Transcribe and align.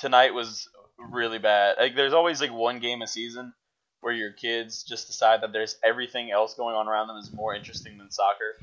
Tonight 0.00 0.34
was 0.34 0.68
really 0.98 1.38
bad. 1.38 1.76
Like, 1.78 1.96
there's 1.96 2.12
always 2.12 2.40
like 2.40 2.52
one 2.52 2.78
game 2.78 3.02
a 3.02 3.06
season 3.06 3.52
where 4.00 4.12
your 4.12 4.32
kids 4.32 4.84
just 4.84 5.06
decide 5.06 5.42
that 5.42 5.52
there's 5.52 5.76
everything 5.84 6.30
else 6.30 6.54
going 6.54 6.74
on 6.74 6.88
around 6.88 7.08
them 7.08 7.16
is 7.16 7.32
more 7.32 7.54
interesting 7.54 7.98
than 7.98 8.10
soccer. 8.10 8.56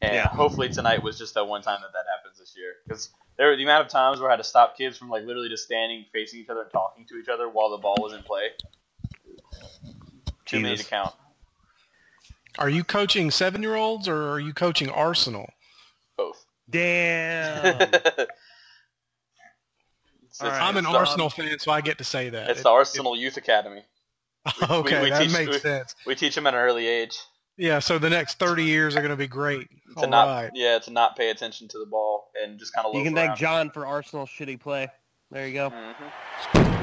And 0.00 0.14
yeah. 0.14 0.28
hopefully 0.28 0.68
tonight 0.68 1.02
was 1.02 1.18
just 1.18 1.34
that 1.34 1.46
one 1.46 1.62
time 1.62 1.80
that 1.82 1.92
that 1.92 2.04
happens 2.16 2.38
this 2.38 2.54
year. 2.56 2.74
Because 2.86 3.10
there 3.36 3.56
the 3.56 3.62
amount 3.62 3.86
of 3.86 3.92
times 3.92 4.20
where 4.20 4.28
I 4.28 4.32
had 4.32 4.38
to 4.38 4.44
stop 4.44 4.76
kids 4.76 4.98
from 4.98 5.08
like 5.08 5.24
literally 5.24 5.48
just 5.48 5.64
standing 5.64 6.04
facing 6.12 6.40
each 6.40 6.48
other 6.48 6.62
and 6.62 6.72
talking 6.72 7.06
to 7.06 7.16
each 7.16 7.28
other 7.28 7.48
while 7.48 7.70
the 7.70 7.78
ball 7.78 7.96
was 8.00 8.12
in 8.12 8.22
play. 8.22 8.48
Too 10.44 10.58
Jesus. 10.58 10.62
many 10.62 10.76
to 10.76 10.84
count. 10.84 11.14
Are 12.58 12.68
you 12.68 12.84
coaching 12.84 13.30
seven 13.30 13.62
year 13.62 13.76
olds 13.76 14.08
or 14.08 14.30
are 14.30 14.40
you 14.40 14.52
coaching 14.52 14.90
Arsenal? 14.90 15.48
Both. 16.16 16.44
Damn. 16.68 17.78
right. 20.50 20.62
I'm 20.62 20.76
an 20.76 20.86
Arsenal 20.86 21.30
fan, 21.30 21.58
so 21.58 21.70
I 21.70 21.80
get 21.80 21.98
to 21.98 22.04
say 22.04 22.28
that. 22.30 22.50
It's 22.50 22.60
it, 22.60 22.62
the 22.64 22.70
Arsenal 22.70 23.14
it, 23.14 23.20
Youth 23.20 23.36
Academy. 23.36 23.82
We, 24.60 24.66
okay, 24.66 24.98
we, 24.98 25.04
we 25.04 25.10
that 25.10 25.22
teach, 25.22 25.32
makes 25.32 25.62
sense. 25.62 25.94
We 26.04 26.16
teach 26.16 26.34
them 26.34 26.48
at 26.48 26.54
an 26.54 26.58
early 26.60 26.88
age. 26.88 27.16
Yeah, 27.56 27.78
so 27.78 27.96
the 27.98 28.10
next 28.10 28.40
30 28.40 28.64
years 28.64 28.96
are 28.96 29.00
going 29.00 29.10
to 29.10 29.16
be 29.16 29.28
great. 29.28 29.68
To 29.98 30.04
All 30.04 30.08
not, 30.08 30.26
right. 30.26 30.50
Yeah, 30.52 30.80
to 30.80 30.90
not 30.90 31.16
pay 31.16 31.30
attention 31.30 31.68
to 31.68 31.78
the 31.78 31.86
ball 31.86 32.30
and 32.42 32.58
just 32.58 32.74
kind 32.74 32.86
of 32.86 32.94
You 32.94 33.04
can 33.04 33.16
around. 33.16 33.28
thank 33.28 33.38
John 33.38 33.70
for 33.70 33.86
Arsenal's 33.86 34.30
shitty 34.30 34.58
play. 34.58 34.88
There 35.30 35.46
you 35.46 35.54
go. 35.54 35.70
Mm-hmm. 35.70 36.81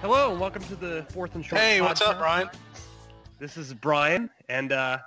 Hello, 0.00 0.32
and 0.32 0.40
welcome 0.40 0.62
to 0.64 0.74
the 0.74 1.06
fourth 1.12 1.36
and 1.36 1.44
short. 1.44 1.60
Hey, 1.60 1.78
podcast. 1.78 1.82
what's 1.82 2.00
up, 2.00 2.18
Brian? 2.18 2.50
This 3.38 3.56
is 3.56 3.72
Brian, 3.72 4.28
and 4.48 4.72
uh, 4.72 4.98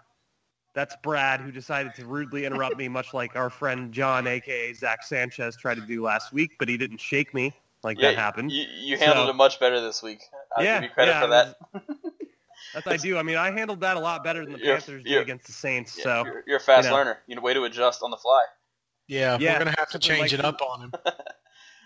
that's 0.74 0.96
Brad, 1.04 1.42
who 1.42 1.52
decided 1.52 1.94
to 1.96 2.06
rudely 2.06 2.46
interrupt 2.46 2.78
me, 2.78 2.88
much 2.88 3.14
like 3.14 3.36
our 3.36 3.50
friend 3.50 3.92
John, 3.92 4.26
aka 4.28 4.72
Zach 4.74 5.04
Sanchez, 5.04 5.58
tried 5.58 5.76
to 5.76 5.86
do 5.86 6.02
last 6.02 6.32
week, 6.32 6.52
but 6.58 6.70
he 6.70 6.78
didn't 6.78 7.02
shake 7.02 7.34
me 7.34 7.52
like 7.84 8.00
yeah, 8.00 8.12
that 8.12 8.18
happened. 8.18 8.52
You, 8.54 8.66
you 8.80 8.98
handled 8.98 9.28
So- 9.28 9.32
it 9.32 9.36
much 9.36 9.60
better 9.60 9.82
this 9.82 10.02
week. 10.02 10.22
I'll 10.56 10.64
Yeah, 10.64 10.80
give 10.80 10.90
you 10.90 10.94
credit 10.94 11.12
yeah, 11.12 11.22
for 11.22 11.28
that. 11.28 11.56
That's 12.74 12.88
I 12.88 12.98
do. 12.98 13.18
I 13.18 13.24
mean, 13.24 13.36
I 13.36 13.52
handled 13.52 13.82
that 13.82 13.98
a 13.98 14.00
lot 14.00 14.24
better 14.24 14.44
than 14.46 14.54
the 14.54 14.60
You're- 14.60 14.74
Panthers 14.74 15.04
did 15.04 15.22
against 15.22 15.46
the 15.46 15.52
Saints. 15.52 16.02
So 16.02 16.24
you're, 16.26 16.44
you're 16.48 16.58
a 16.58 16.60
fast 16.62 16.86
you 16.86 16.92
know. 16.92 16.98
learner. 16.98 17.18
You 17.28 17.36
know, 17.36 17.42
way 17.42 17.54
to 17.54 17.64
adjust 17.66 18.02
on 18.02 18.12
the 18.12 18.18
fly. 18.18 18.44
Yeah, 19.08 19.38
Yeah, 19.40 19.54
we're 19.54 19.64
going 19.66 19.74
to 19.74 19.80
have 19.80 19.90
to 19.92 20.00
change 20.00 20.32
like 20.32 20.34
it 20.34 20.44
up 20.44 20.62
on 20.62 20.82
him. 20.82 20.92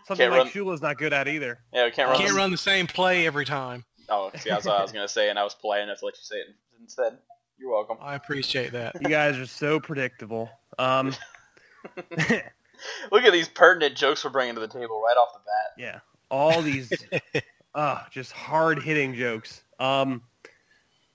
something 0.07 0.18
Can't 0.18 0.31
like 0.31 0.38
run- 0.44 0.47
Shula's 0.50 0.81
not 0.81 0.97
good 0.97 1.13
at 1.13 1.28
either. 1.28 1.59
Yeah, 1.74 1.85
we 1.85 1.91
can't 1.91 2.09
run. 2.09 2.18
Can't 2.18 2.31
the- 2.31 2.35
run 2.38 2.52
the 2.52 2.57
same 2.57 2.88
play 2.88 3.25
every 3.28 3.46
time. 3.46 3.84
Oh, 4.12 4.31
see, 4.38 4.50
that's 4.50 4.66
what 4.66 4.75
I 4.78 4.81
was 4.81 4.91
gonna 4.91 5.07
say, 5.07 5.29
and 5.29 5.38
I 5.38 5.44
was 5.44 5.53
polite 5.53 5.81
enough 5.81 6.00
to 6.00 6.06
let 6.06 6.16
you 6.16 6.24
say 6.24 6.38
it 6.38 6.47
instead. 6.81 7.19
You're 7.59 7.69
welcome. 7.72 7.97
I 8.02 8.16
appreciate 8.16 8.72
that. 8.72 8.96
You 9.02 9.08
guys 9.08 9.38
are 9.38 9.46
so 9.46 9.79
predictable. 9.79 10.50
Um, 10.79 11.13
Look 13.12 13.24
at 13.24 13.34
these 13.34 13.50
pertinent 13.50 13.96
jokes 13.96 14.24
we're 14.24 14.31
bringing 14.31 14.56
to 14.56 14.62
the 14.62 14.68
table 14.68 15.02
right 15.06 15.16
off 15.18 15.34
the 15.34 15.40
bat. 15.40 15.74
yeah, 15.78 16.00
all 16.31 16.62
these, 16.62 16.91
uh, 17.75 18.02
just 18.09 18.31
hard 18.31 18.81
hitting 18.81 19.13
jokes. 19.13 19.62
Um, 19.79 20.24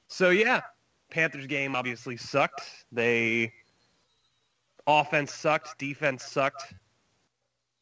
so 0.07 0.31
yeah, 0.31 0.61
Panthers 1.11 1.47
game 1.47 1.75
obviously 1.75 2.17
sucked. 2.17 2.63
They 2.93 3.53
offense 4.87 5.33
sucked, 5.33 5.79
defense 5.79 6.25
sucked, 6.25 6.75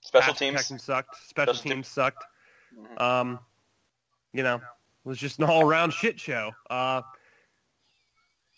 Special 0.01 0.35
teams. 0.35 0.67
sucked, 0.83 1.17
special, 1.17 1.55
Special 1.55 1.71
teams 1.71 1.89
sucked. 1.89 2.25
Mhm. 2.77 3.01
Um, 3.01 3.41
you 4.33 4.43
know, 4.43 4.57
it 4.57 4.63
was 5.09 5.19
just 5.19 5.39
an 5.39 5.45
all 5.45 5.63
around 5.63 5.93
shit 5.93 6.19
show. 6.19 6.53
Uh, 6.71 7.03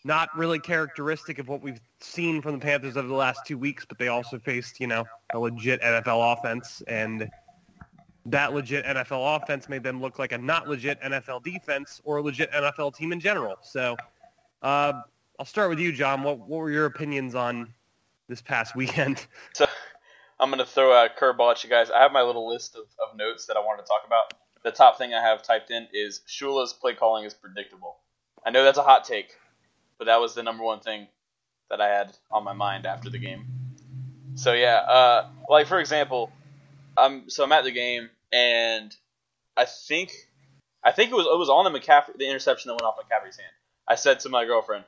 not 0.04 0.36
really 0.36 0.58
characteristic 0.58 1.38
of 1.38 1.48
what 1.48 1.62
we've 1.62 1.80
seen 2.00 2.42
from 2.42 2.52
the 2.52 2.58
Panthers 2.58 2.96
over 2.96 3.08
the 3.08 3.14
last 3.14 3.40
two 3.46 3.56
weeks, 3.56 3.84
but 3.86 3.98
they 3.98 4.08
also 4.08 4.38
faced, 4.38 4.78
you 4.78 4.86
know, 4.86 5.04
a 5.32 5.38
legit 5.38 5.80
NFL 5.80 6.34
offense, 6.34 6.82
and 6.86 7.30
that 8.26 8.52
legit 8.52 8.84
NFL 8.84 9.36
offense 9.42 9.68
made 9.68 9.82
them 9.82 10.00
look 10.00 10.18
like 10.18 10.32
a 10.32 10.38
not 10.38 10.68
legit 10.68 11.00
NFL 11.00 11.42
defense 11.42 12.00
or 12.04 12.18
a 12.18 12.22
legit 12.22 12.50
NFL 12.52 12.94
team 12.94 13.12
in 13.12 13.20
general. 13.20 13.56
So 13.62 13.96
uh, 14.62 14.92
I'll 15.38 15.46
start 15.46 15.70
with 15.70 15.78
you, 15.78 15.92
John. 15.92 16.22
What, 16.22 16.38
what 16.38 16.58
were 16.58 16.70
your 16.70 16.86
opinions 16.86 17.34
on 17.34 17.72
this 18.28 18.42
past 18.42 18.74
weekend? 18.76 19.26
So 19.54 19.66
I'm 20.40 20.50
gonna 20.50 20.66
throw 20.66 20.92
a 20.92 21.08
curveball 21.08 21.52
at 21.52 21.62
you 21.62 21.70
guys. 21.70 21.90
I 21.90 22.02
have 22.02 22.12
my 22.12 22.22
little 22.22 22.48
list 22.48 22.74
of, 22.74 22.84
of 23.00 23.16
notes 23.16 23.46
that 23.46 23.56
I 23.56 23.60
wanted 23.60 23.82
to 23.82 23.88
talk 23.88 24.02
about. 24.06 24.34
The 24.64 24.72
top 24.72 24.98
thing 24.98 25.14
I 25.14 25.22
have 25.22 25.42
typed 25.42 25.70
in 25.70 25.86
is 25.92 26.22
Shula's 26.26 26.72
play 26.72 26.94
calling 26.94 27.24
is 27.24 27.34
predictable. 27.34 27.96
I 28.44 28.50
know 28.50 28.64
that's 28.64 28.78
a 28.78 28.82
hot 28.82 29.04
take, 29.04 29.36
but 29.98 30.06
that 30.06 30.20
was 30.20 30.34
the 30.34 30.42
number 30.42 30.64
one 30.64 30.80
thing 30.80 31.06
that 31.70 31.80
I 31.80 31.88
had 31.88 32.16
on 32.30 32.44
my 32.44 32.52
mind 32.52 32.86
after 32.86 33.10
the 33.10 33.18
game. 33.18 33.46
So 34.34 34.52
yeah, 34.52 34.76
uh, 34.76 35.28
like 35.48 35.66
for 35.66 35.78
example, 35.78 36.32
I'm 36.96 37.30
so 37.30 37.44
I'm 37.44 37.52
at 37.52 37.64
the 37.64 37.70
game 37.70 38.10
and 38.32 38.94
I 39.56 39.64
think 39.64 40.12
I 40.82 40.92
think 40.92 41.10
it 41.10 41.14
was 41.14 41.26
it 41.26 41.38
was 41.38 41.48
on 41.48 41.70
the 41.70 41.78
McCaffrey 41.78 42.16
the 42.18 42.28
interception 42.28 42.68
that 42.68 42.74
went 42.74 42.82
off 42.82 42.96
McCaffrey's 42.96 43.36
hand. 43.36 43.52
I 43.86 43.94
said 43.94 44.20
to 44.20 44.28
my 44.28 44.44
girlfriend, 44.44 44.84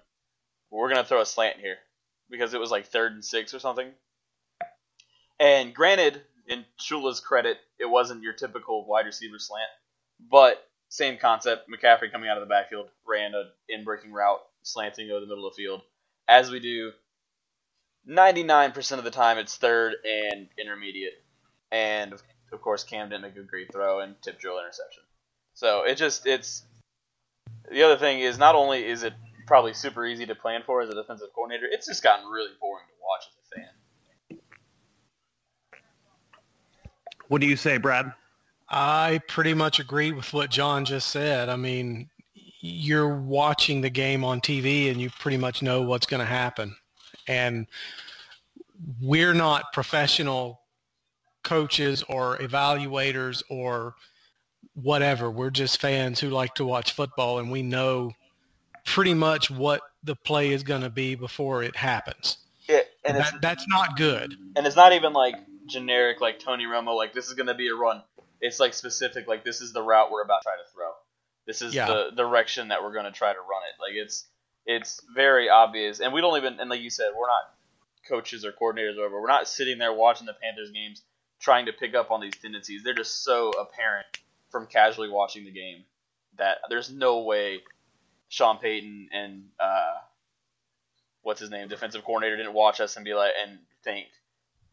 "We're 0.70 0.88
gonna 0.88 1.04
throw 1.04 1.20
a 1.20 1.26
slant 1.26 1.58
here," 1.60 1.78
because 2.30 2.54
it 2.54 2.60
was 2.60 2.70
like 2.70 2.86
third 2.86 3.12
and 3.12 3.24
six 3.24 3.54
or 3.54 3.58
something. 3.58 3.88
And 5.38 5.74
granted, 5.74 6.22
in 6.48 6.64
Shula's 6.80 7.20
credit, 7.20 7.58
it 7.78 7.86
wasn't 7.86 8.22
your 8.22 8.32
typical 8.32 8.86
wide 8.86 9.06
receiver 9.06 9.38
slant, 9.38 9.68
but 10.30 10.66
same 10.88 11.18
concept. 11.18 11.68
McCaffrey 11.68 12.10
coming 12.10 12.28
out 12.28 12.38
of 12.38 12.42
the 12.42 12.52
backfield 12.52 12.88
ran 13.06 13.34
an 13.34 13.46
in 13.68 13.84
breaking 13.84 14.12
route, 14.12 14.40
slanting 14.62 15.10
over 15.10 15.20
the 15.20 15.26
middle 15.26 15.46
of 15.46 15.54
the 15.54 15.62
field, 15.62 15.82
as 16.28 16.50
we 16.50 16.60
do. 16.60 16.92
99% 18.08 18.98
of 18.98 19.04
the 19.04 19.10
time, 19.10 19.36
it's 19.36 19.56
third 19.56 19.94
and 20.04 20.46
intermediate, 20.58 21.14
and 21.72 22.12
of, 22.12 22.22
course, 22.60 22.84
Cam 22.84 23.08
didn't 23.08 23.22
make 23.22 23.36
a 23.36 23.42
great 23.42 23.72
throw 23.72 24.00
and 24.00 24.14
tip 24.22 24.38
drill 24.38 24.60
interception. 24.60 25.02
So 25.54 25.82
it 25.82 25.96
just 25.96 26.26
it's 26.26 26.62
the 27.70 27.82
other 27.82 27.96
thing 27.96 28.20
is 28.20 28.38
not 28.38 28.54
only 28.54 28.84
is 28.84 29.02
it 29.02 29.14
probably 29.46 29.72
super 29.72 30.04
easy 30.06 30.26
to 30.26 30.34
plan 30.34 30.62
for 30.66 30.82
as 30.82 30.90
a 30.90 30.94
defensive 30.94 31.28
coordinator, 31.34 31.66
it's 31.70 31.86
just 31.86 32.02
gotten 32.02 32.28
really 32.28 32.50
boring 32.60 32.84
to 32.86 32.94
watch 33.02 33.24
as 33.28 33.34
a 33.40 33.60
fan. 33.60 34.38
What 37.28 37.40
do 37.40 37.46
you 37.46 37.56
say, 37.56 37.78
Brad? 37.78 38.12
I 38.68 39.20
pretty 39.28 39.54
much 39.54 39.78
agree 39.78 40.12
with 40.12 40.32
what 40.32 40.50
John 40.50 40.84
just 40.84 41.10
said. 41.10 41.48
I 41.48 41.56
mean, 41.56 42.08
you're 42.60 43.14
watching 43.14 43.80
the 43.80 43.90
game 43.90 44.24
on 44.24 44.40
TV 44.40 44.90
and 44.90 45.00
you 45.00 45.10
pretty 45.10 45.36
much 45.36 45.62
know 45.62 45.82
what's 45.82 46.06
going 46.06 46.20
to 46.20 46.26
happen. 46.26 46.76
And 47.28 47.66
we're 49.00 49.34
not 49.34 49.72
professional 49.72 50.60
coaches 51.44 52.02
or 52.08 52.38
evaluators 52.38 53.42
or 53.48 53.94
whatever. 54.74 55.30
We're 55.30 55.50
just 55.50 55.80
fans 55.80 56.20
who 56.20 56.30
like 56.30 56.54
to 56.54 56.64
watch 56.64 56.92
football 56.92 57.38
and 57.38 57.50
we 57.50 57.62
know 57.62 58.12
pretty 58.86 59.12
much 59.14 59.50
what 59.50 59.82
the 60.02 60.16
play 60.16 60.50
is 60.52 60.62
going 60.62 60.82
to 60.82 60.90
be 60.90 61.14
before 61.14 61.62
it 61.62 61.76
happens. 61.76 62.38
Yeah, 62.68 62.80
and 63.04 63.16
That, 63.18 63.34
that's 63.42 63.66
not 63.68 63.96
good. 63.96 64.34
and 64.56 64.66
it's 64.66 64.76
not 64.76 64.92
even 64.92 65.12
like 65.12 65.34
generic 65.66 66.20
like 66.20 66.38
Tony 66.40 66.64
Romo 66.64 66.96
like 66.96 67.12
this 67.12 67.26
is 67.28 67.34
gonna 67.34 67.54
be 67.54 67.68
a 67.68 67.74
run. 67.74 68.02
It's 68.40 68.58
like 68.60 68.72
specific 68.74 69.26
like 69.28 69.44
this 69.44 69.60
is 69.60 69.72
the 69.72 69.82
route 69.82 70.10
we're 70.10 70.22
about 70.22 70.42
to 70.42 70.44
try 70.44 70.56
to 70.56 70.72
throw. 70.74 70.90
This 71.46 71.62
is 71.62 71.74
Yeah. 71.74 71.86
the 71.86 72.10
direction 72.16 72.68
that 72.68 72.82
we're 72.82 72.92
going 72.92 73.04
to 73.04 73.12
try 73.12 73.32
to 73.32 73.38
run 73.38 73.62
it. 73.68 73.80
Like 73.80 73.94
it's 73.94 74.26
it's 74.66 75.00
very 75.14 75.48
obvious, 75.48 76.00
and 76.00 76.12
we 76.12 76.20
don't 76.20 76.36
even 76.36 76.58
and 76.58 76.68
like 76.70 76.80
you 76.80 76.90
said, 76.90 77.10
we're 77.16 77.28
not 77.28 77.52
coaches 78.08 78.44
or 78.44 78.50
coordinators 78.52 78.94
or 78.96 79.02
whatever. 79.02 79.20
We're 79.20 79.28
not 79.28 79.46
sitting 79.48 79.78
there 79.78 79.92
watching 79.92 80.26
the 80.26 80.34
Panthers 80.34 80.70
games 80.72 81.02
trying 81.40 81.66
to 81.66 81.72
pick 81.72 81.94
up 81.94 82.10
on 82.10 82.20
these 82.20 82.34
tendencies. 82.40 82.82
They're 82.82 82.94
just 82.94 83.22
so 83.22 83.50
apparent 83.50 84.06
from 84.50 84.66
casually 84.66 85.08
watching 85.08 85.44
the 85.44 85.52
game 85.52 85.84
that 86.38 86.58
there's 86.68 86.90
no 86.90 87.20
way 87.22 87.60
Sean 88.28 88.58
Payton 88.58 89.08
and 89.12 89.44
uh, 89.60 89.94
what's 91.22 91.40
his 91.40 91.50
name, 91.50 91.68
defensive 91.68 92.04
coordinator, 92.04 92.36
didn't 92.36 92.54
watch 92.54 92.80
us 92.80 92.96
and 92.96 93.04
be 93.04 93.14
like 93.14 93.32
and 93.42 93.58
think, 93.84 94.06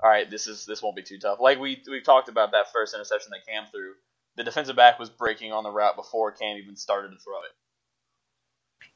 all 0.01 0.09
right, 0.09 0.29
this 0.29 0.47
is 0.47 0.65
this 0.65 0.81
won't 0.81 0.95
be 0.95 1.03
too 1.03 1.19
tough. 1.19 1.39
Like 1.39 1.59
we 1.59 1.81
we 1.89 2.01
talked 2.01 2.29
about 2.29 2.51
that 2.51 2.71
first 2.71 2.94
interception 2.94 3.31
that 3.31 3.45
Cam 3.45 3.65
threw. 3.71 3.94
The 4.35 4.44
defensive 4.44 4.75
back 4.75 4.97
was 5.00 5.09
breaking 5.09 5.51
on 5.51 5.63
the 5.63 5.71
route 5.71 5.95
before 5.95 6.31
Cam 6.31 6.57
even 6.57 6.75
started 6.75 7.09
to 7.09 7.17
throw 7.17 7.38
it. 7.39 7.51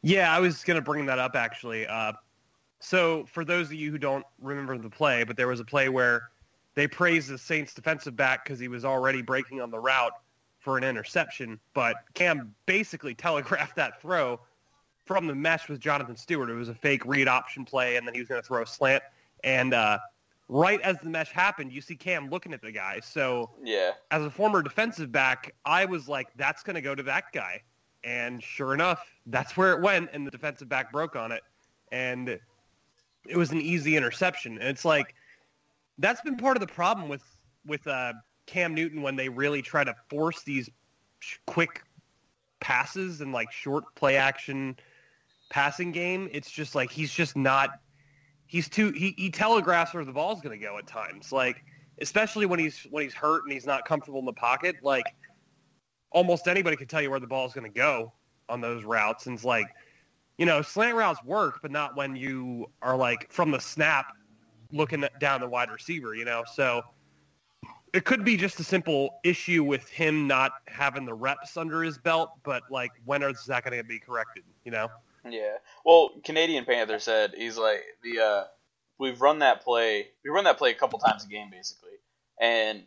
Yeah, 0.01 0.35
I 0.35 0.39
was 0.39 0.63
to 0.63 0.81
bring 0.81 1.05
that 1.05 1.19
up 1.19 1.35
actually. 1.35 1.87
Uh, 1.87 2.13
so 2.79 3.25
for 3.25 3.43
those 3.45 3.67
of 3.67 3.73
you 3.73 3.91
who 3.91 3.97
don't 3.97 4.25
remember 4.41 4.77
the 4.77 4.89
play, 4.89 5.23
but 5.23 5.37
there 5.37 5.47
was 5.47 5.59
a 5.59 5.65
play 5.65 5.89
where 5.89 6.29
they 6.75 6.87
praised 6.87 7.29
the 7.29 7.37
Saints 7.37 7.73
defensive 7.73 8.15
back 8.15 8.43
because 8.43 8.59
he 8.59 8.67
was 8.67 8.85
already 8.85 9.21
breaking 9.21 9.61
on 9.61 9.71
the 9.71 9.79
route 9.79 10.13
for 10.67 10.77
an 10.77 10.83
interception, 10.83 11.57
but 11.73 11.95
Cam 12.13 12.53
basically 12.65 13.15
telegraphed 13.15 13.77
that 13.77 14.01
throw 14.01 14.37
from 15.05 15.25
the 15.25 15.33
mesh 15.33 15.69
with 15.69 15.79
Jonathan 15.79 16.17
Stewart. 16.17 16.49
It 16.49 16.55
was 16.55 16.67
a 16.67 16.75
fake 16.75 17.05
read 17.05 17.29
option 17.29 17.63
play, 17.63 17.95
and 17.95 18.05
then 18.05 18.13
he 18.13 18.19
was 18.19 18.27
going 18.27 18.41
to 18.41 18.45
throw 18.45 18.63
a 18.63 18.67
slant. 18.67 19.01
And 19.45 19.73
uh, 19.73 19.97
right 20.49 20.81
as 20.81 20.97
the 20.97 21.07
mesh 21.07 21.31
happened, 21.31 21.71
you 21.71 21.79
see 21.79 21.95
Cam 21.95 22.29
looking 22.29 22.53
at 22.53 22.61
the 22.61 22.73
guy. 22.73 22.99
So 22.99 23.51
Yeah, 23.63 23.93
as 24.11 24.25
a 24.25 24.29
former 24.29 24.61
defensive 24.61 25.09
back, 25.09 25.55
I 25.63 25.85
was 25.85 26.09
like, 26.09 26.27
that's 26.35 26.63
going 26.63 26.75
to 26.75 26.81
go 26.81 26.93
to 26.95 27.03
that 27.03 27.31
guy. 27.31 27.61
And 28.03 28.43
sure 28.43 28.73
enough, 28.73 29.09
that's 29.27 29.55
where 29.55 29.71
it 29.71 29.81
went, 29.81 30.09
and 30.11 30.27
the 30.27 30.31
defensive 30.31 30.67
back 30.67 30.91
broke 30.91 31.15
on 31.15 31.31
it. 31.31 31.43
And 31.93 32.27
it 33.25 33.37
was 33.37 33.51
an 33.51 33.61
easy 33.61 33.95
interception. 33.95 34.57
And 34.57 34.67
it's 34.67 34.83
like, 34.83 35.15
that's 35.97 36.19
been 36.19 36.35
part 36.35 36.57
of 36.57 36.61
the 36.61 36.67
problem 36.67 37.07
with, 37.07 37.23
with 37.65 37.87
uh, 37.87 38.11
Cam 38.47 38.73
Newton 38.73 39.01
when 39.01 39.15
they 39.15 39.29
really 39.29 39.61
try 39.61 39.83
to 39.83 39.95
force 40.09 40.41
these 40.43 40.69
quick 41.45 41.83
passes 42.59 43.21
and 43.21 43.31
like 43.31 43.51
short 43.51 43.83
play 43.95 44.17
action 44.17 44.75
passing 45.49 45.91
game. 45.91 46.29
It's 46.31 46.49
just 46.49 46.73
like 46.73 46.91
he's 46.91 47.13
just 47.13 47.35
not 47.35 47.79
he's 48.47 48.67
too 48.67 48.91
he, 48.91 49.13
he 49.17 49.29
telegraphs 49.29 49.93
where 49.93 50.03
the 50.03 50.11
ball's 50.11 50.41
going 50.41 50.57
to 50.57 50.65
go 50.65 50.77
at 50.77 50.87
times. 50.87 51.31
Like 51.31 51.63
especially 52.01 52.45
when 52.45 52.59
he's 52.59 52.87
when 52.89 53.03
he's 53.03 53.13
hurt 53.13 53.43
and 53.43 53.51
he's 53.51 53.65
not 53.65 53.85
comfortable 53.85 54.19
in 54.19 54.25
the 54.25 54.33
pocket, 54.33 54.77
like 54.81 55.05
almost 56.11 56.47
anybody 56.47 56.75
could 56.75 56.89
tell 56.89 57.01
you 57.01 57.11
where 57.11 57.19
the 57.19 57.27
ball's 57.27 57.53
going 57.53 57.69
to 57.69 57.77
go 57.77 58.13
on 58.49 58.61
those 58.61 58.83
routes. 58.83 59.27
And 59.27 59.35
it's 59.35 59.45
like, 59.45 59.67
you 60.37 60.45
know, 60.45 60.61
slant 60.61 60.95
routes 60.95 61.23
work, 61.23 61.59
but 61.61 61.71
not 61.71 61.95
when 61.95 62.15
you 62.15 62.69
are 62.81 62.95
like 62.95 63.31
from 63.31 63.51
the 63.51 63.59
snap 63.59 64.13
looking 64.71 65.03
down 65.19 65.41
the 65.41 65.49
wide 65.49 65.69
receiver, 65.69 66.15
you 66.15 66.25
know. 66.25 66.43
So 66.53 66.81
it 67.93 68.05
could 68.05 68.23
be 68.23 68.37
just 68.37 68.59
a 68.59 68.63
simple 68.63 69.19
issue 69.23 69.63
with 69.63 69.87
him 69.89 70.27
not 70.27 70.51
having 70.67 71.05
the 71.05 71.13
reps 71.13 71.57
under 71.57 71.83
his 71.83 71.97
belt, 71.97 72.31
but 72.43 72.63
like 72.69 72.91
when 73.05 73.23
is 73.23 73.45
that 73.45 73.63
going 73.63 73.77
to 73.77 73.83
be 73.83 73.99
corrected, 73.99 74.43
you 74.63 74.71
know? 74.71 74.89
yeah. 75.29 75.57
Well, 75.85 76.11
Canadian 76.23 76.65
Panther 76.65 76.99
said 76.99 77.33
he's 77.35 77.57
like 77.57 77.83
the 78.03 78.19
uh, 78.19 78.43
we've 78.97 79.19
run 79.21 79.39
that 79.39 79.63
play. 79.63 80.07
We 80.23 80.29
run 80.29 80.45
that 80.45 80.57
play 80.57 80.71
a 80.71 80.75
couple 80.75 80.99
times 80.99 81.25
a 81.25 81.27
game 81.27 81.49
basically, 81.49 81.91
and 82.39 82.83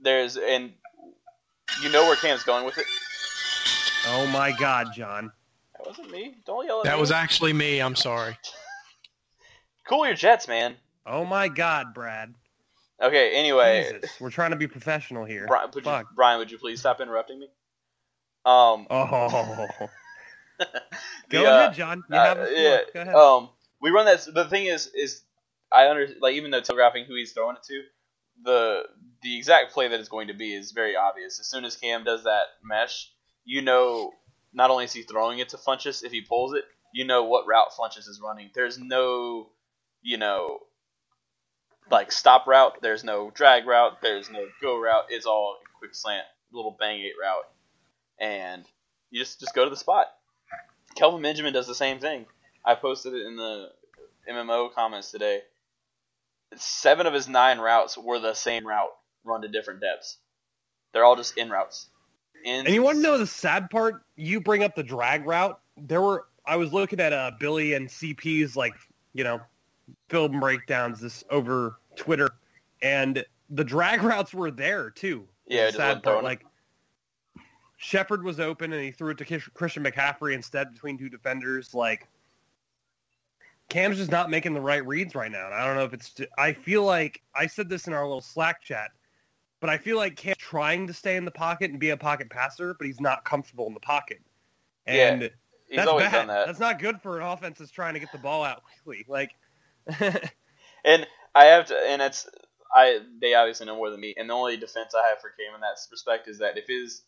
there's 0.00 0.36
and 0.36 0.72
you 1.82 1.90
know 1.90 2.04
where 2.04 2.16
Cam's 2.16 2.42
going 2.42 2.64
with 2.64 2.78
it. 2.78 2.86
Oh 4.08 4.26
my 4.26 4.52
God, 4.52 4.88
John. 4.94 5.32
That 5.78 5.86
wasn't 5.86 6.10
me. 6.10 6.36
Don't 6.44 6.66
yell 6.66 6.80
at 6.80 6.84
That 6.84 6.90
me. 6.90 6.96
That 6.96 7.00
was 7.00 7.10
actually 7.10 7.52
me. 7.52 7.80
I'm 7.80 7.96
sorry. 7.96 8.36
cool 9.88 10.06
your 10.06 10.14
jets, 10.14 10.48
man. 10.48 10.76
Oh 11.06 11.24
my 11.24 11.48
God, 11.48 11.94
Brad. 11.94 12.34
Okay. 13.04 13.36
Anyway, 13.36 13.90
Jesus, 13.92 14.20
we're 14.20 14.30
trying 14.30 14.50
to 14.50 14.56
be 14.56 14.66
professional 14.66 15.24
here. 15.24 15.46
Brian, 15.46 15.70
would 15.74 15.84
you, 15.84 16.02
Brian, 16.14 16.38
would 16.38 16.50
you 16.50 16.58
please 16.58 16.80
stop 16.80 17.00
interrupting 17.00 17.40
me? 17.40 17.48
Um, 18.44 18.86
Oh. 18.90 19.68
the, 20.58 20.66
Go 21.28 21.46
uh, 21.46 21.58
ahead, 21.58 21.74
John. 21.74 22.04
You 22.10 22.16
have 22.16 22.38
uh, 22.38 22.46
yeah. 22.50 22.78
Go 22.92 23.00
ahead. 23.00 23.14
Um, 23.14 23.50
we 23.80 23.90
run 23.90 24.06
that. 24.06 24.26
The 24.32 24.44
thing 24.46 24.66
is, 24.66 24.86
is 24.88 25.22
I 25.72 25.88
under 25.88 26.08
like 26.20 26.34
even 26.34 26.50
though 26.50 26.60
telegraphing 26.60 27.04
who 27.06 27.14
he's 27.14 27.32
throwing 27.32 27.56
it 27.56 27.62
to, 27.64 27.82
the 28.42 28.82
the 29.22 29.36
exact 29.36 29.72
play 29.72 29.88
that 29.88 29.98
it's 29.98 30.08
going 30.08 30.28
to 30.28 30.34
be 30.34 30.54
is 30.54 30.72
very 30.72 30.96
obvious. 30.96 31.40
As 31.40 31.46
soon 31.46 31.64
as 31.64 31.76
Cam 31.76 32.04
does 32.04 32.24
that 32.24 32.44
mesh, 32.62 33.10
you 33.44 33.62
know 33.62 34.12
not 34.54 34.70
only 34.70 34.84
is 34.84 34.92
he 34.92 35.02
throwing 35.02 35.40
it 35.40 35.50
to 35.50 35.56
Funchess, 35.56 36.04
if 36.04 36.12
he 36.12 36.20
pulls 36.20 36.54
it, 36.54 36.64
you 36.92 37.04
know 37.04 37.24
what 37.24 37.46
route 37.46 37.72
Funchess 37.78 38.08
is 38.08 38.20
running. 38.22 38.50
There's 38.54 38.78
no, 38.78 39.48
you 40.00 40.16
know, 40.16 40.60
like 41.90 42.12
stop 42.12 42.46
route. 42.46 42.78
There's 42.82 43.04
no 43.04 43.30
drag 43.30 43.66
route. 43.66 44.00
There's 44.02 44.30
no 44.30 44.46
go 44.62 44.78
route. 44.78 45.06
It's 45.10 45.26
all 45.26 45.56
quick 45.78 45.94
slant, 45.94 46.26
little 46.52 46.76
bang 46.78 47.00
eight 47.00 47.12
route, 47.20 47.48
and 48.18 48.64
you 49.10 49.20
just 49.20 49.40
just 49.40 49.54
go 49.54 49.64
to 49.64 49.70
the 49.70 49.76
spot. 49.76 50.06
Kelvin 50.94 51.22
Benjamin 51.22 51.52
does 51.52 51.66
the 51.66 51.74
same 51.74 51.98
thing. 51.98 52.26
I 52.64 52.74
posted 52.74 53.14
it 53.14 53.26
in 53.26 53.36
the 53.36 53.70
MMO 54.30 54.72
comments 54.72 55.10
today. 55.10 55.40
Seven 56.56 57.06
of 57.06 57.14
his 57.14 57.28
nine 57.28 57.58
routes 57.58 57.98
were 57.98 58.20
the 58.20 58.34
same 58.34 58.66
route, 58.66 58.92
run 59.24 59.42
to 59.42 59.48
different 59.48 59.80
depths. 59.80 60.18
They're 60.92 61.04
all 61.04 61.16
just 61.16 61.36
in 61.36 61.50
routes. 61.50 61.88
In 62.44 62.66
And 62.66 62.74
you 62.74 62.82
want 62.82 62.98
to 62.98 63.02
know 63.02 63.18
the 63.18 63.26
sad 63.26 63.70
part? 63.70 64.04
You 64.16 64.40
bring 64.40 64.62
up 64.62 64.76
the 64.76 64.82
drag 64.82 65.26
route. 65.26 65.58
There 65.76 66.00
were 66.00 66.26
I 66.46 66.56
was 66.56 66.72
looking 66.72 67.00
at 67.00 67.12
uh, 67.12 67.32
Billy 67.40 67.74
and 67.74 67.88
CP's 67.88 68.56
like 68.56 68.74
you 69.12 69.24
know 69.24 69.40
film 70.08 70.40
breakdowns 70.40 71.00
this 71.00 71.24
over 71.30 71.76
Twitter, 71.96 72.28
and 72.82 73.24
the 73.50 73.64
drag 73.64 74.02
routes 74.02 74.32
were 74.34 74.50
there 74.50 74.90
too. 74.90 75.26
Yeah, 75.46 75.70
sad 75.70 76.02
part. 76.02 76.24
Like 76.24 76.44
Shepard 77.76 78.22
was 78.22 78.40
open 78.40 78.72
and 78.72 78.82
he 78.82 78.90
threw 78.90 79.10
it 79.10 79.18
to 79.18 79.40
Christian 79.52 79.84
McCaffrey 79.84 80.32
instead 80.34 80.72
between 80.72 80.96
two 80.96 81.08
defenders. 81.08 81.74
Like 81.74 82.08
Cam's 83.68 83.96
just 83.96 84.10
not 84.10 84.30
making 84.30 84.54
the 84.54 84.60
right 84.60 84.86
reads 84.86 85.14
right 85.14 85.30
now. 85.30 85.46
And 85.46 85.54
I 85.54 85.66
don't 85.66 85.76
know 85.76 85.84
if 85.84 85.92
it's. 85.92 86.14
I 86.38 86.52
feel 86.52 86.84
like 86.84 87.20
I 87.34 87.46
said 87.46 87.68
this 87.68 87.86
in 87.86 87.92
our 87.92 88.04
little 88.04 88.20
Slack 88.20 88.62
chat, 88.62 88.90
but 89.60 89.70
I 89.70 89.76
feel 89.78 89.96
like 89.96 90.16
Cam's 90.16 90.36
trying 90.38 90.86
to 90.86 90.92
stay 90.94 91.16
in 91.16 91.24
the 91.24 91.30
pocket 91.30 91.70
and 91.70 91.80
be 91.80 91.90
a 91.90 91.96
pocket 91.96 92.30
passer, 92.30 92.74
but 92.74 92.86
he's 92.86 93.00
not 93.00 93.24
comfortable 93.24 93.66
in 93.66 93.74
the 93.74 93.80
pocket. 93.80 94.20
Yeah, 94.86 95.12
And 95.12 95.30
He's 95.66 95.76
that's 95.78 95.88
always 95.88 96.04
bad. 96.06 96.12
done 96.12 96.26
that. 96.28 96.46
That's 96.46 96.60
not 96.60 96.78
good 96.78 97.00
for 97.00 97.18
an 97.18 97.26
offense 97.26 97.58
that's 97.58 97.70
trying 97.70 97.94
to 97.94 98.00
get 98.00 98.12
the 98.12 98.18
ball 98.18 98.44
out 98.44 98.62
quickly. 98.64 99.04
Like, 99.08 99.34
And 100.84 101.06
I 101.34 101.46
have 101.46 101.66
to, 101.66 101.76
and 101.76 102.02
it's 102.02 102.28
I. 102.74 103.00
They 103.20 103.34
obviously 103.34 103.66
know 103.66 103.76
more 103.76 103.90
than 103.90 104.00
me. 104.00 104.14
And 104.16 104.28
the 104.28 104.34
only 104.34 104.56
defense 104.56 104.94
I 104.94 105.08
have 105.08 105.18
for 105.20 105.30
Cam 105.30 105.54
in 105.54 105.62
that 105.62 105.78
respect 105.90 106.28
is 106.28 106.38
that 106.38 106.58
if 106.58 106.66
his 106.68 107.02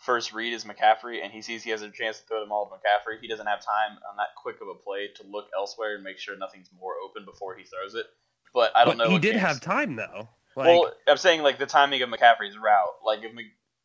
first 0.00 0.32
read 0.32 0.52
is 0.52 0.64
McCaffrey 0.64 1.22
and 1.22 1.32
he 1.32 1.40
sees 1.40 1.62
he 1.62 1.70
has 1.70 1.82
a 1.82 1.88
chance 1.88 2.18
to 2.18 2.26
throw 2.26 2.40
the 2.40 2.48
ball 2.48 2.68
to 2.68 2.74
McCaffrey, 2.74 3.20
he 3.20 3.28
doesn't 3.28 3.46
have 3.46 3.60
time 3.60 3.96
on 4.10 4.16
that 4.16 4.34
quick 4.36 4.56
of 4.60 4.68
a 4.68 4.74
play 4.74 5.08
to 5.16 5.22
look 5.30 5.46
elsewhere 5.56 5.94
and 5.94 6.04
make 6.04 6.18
sure 6.18 6.36
nothing's 6.36 6.68
more 6.78 6.94
open 7.02 7.24
before 7.24 7.56
he 7.56 7.64
throws 7.64 7.94
it. 7.94 8.06
But 8.52 8.72
I 8.74 8.84
don't 8.84 8.98
but 8.98 9.04
know. 9.04 9.10
he 9.10 9.18
did 9.18 9.36
Cam's- 9.36 9.46
have 9.46 9.60
time 9.60 9.96
though. 9.96 10.28
Like, 10.56 10.66
well, 10.68 10.92
I'm 11.06 11.18
saying 11.18 11.42
like 11.42 11.58
the 11.58 11.66
timing 11.66 12.02
of 12.02 12.08
McCaffrey's 12.08 12.58
route. 12.58 12.96
Like 13.04 13.20
if 13.22 13.32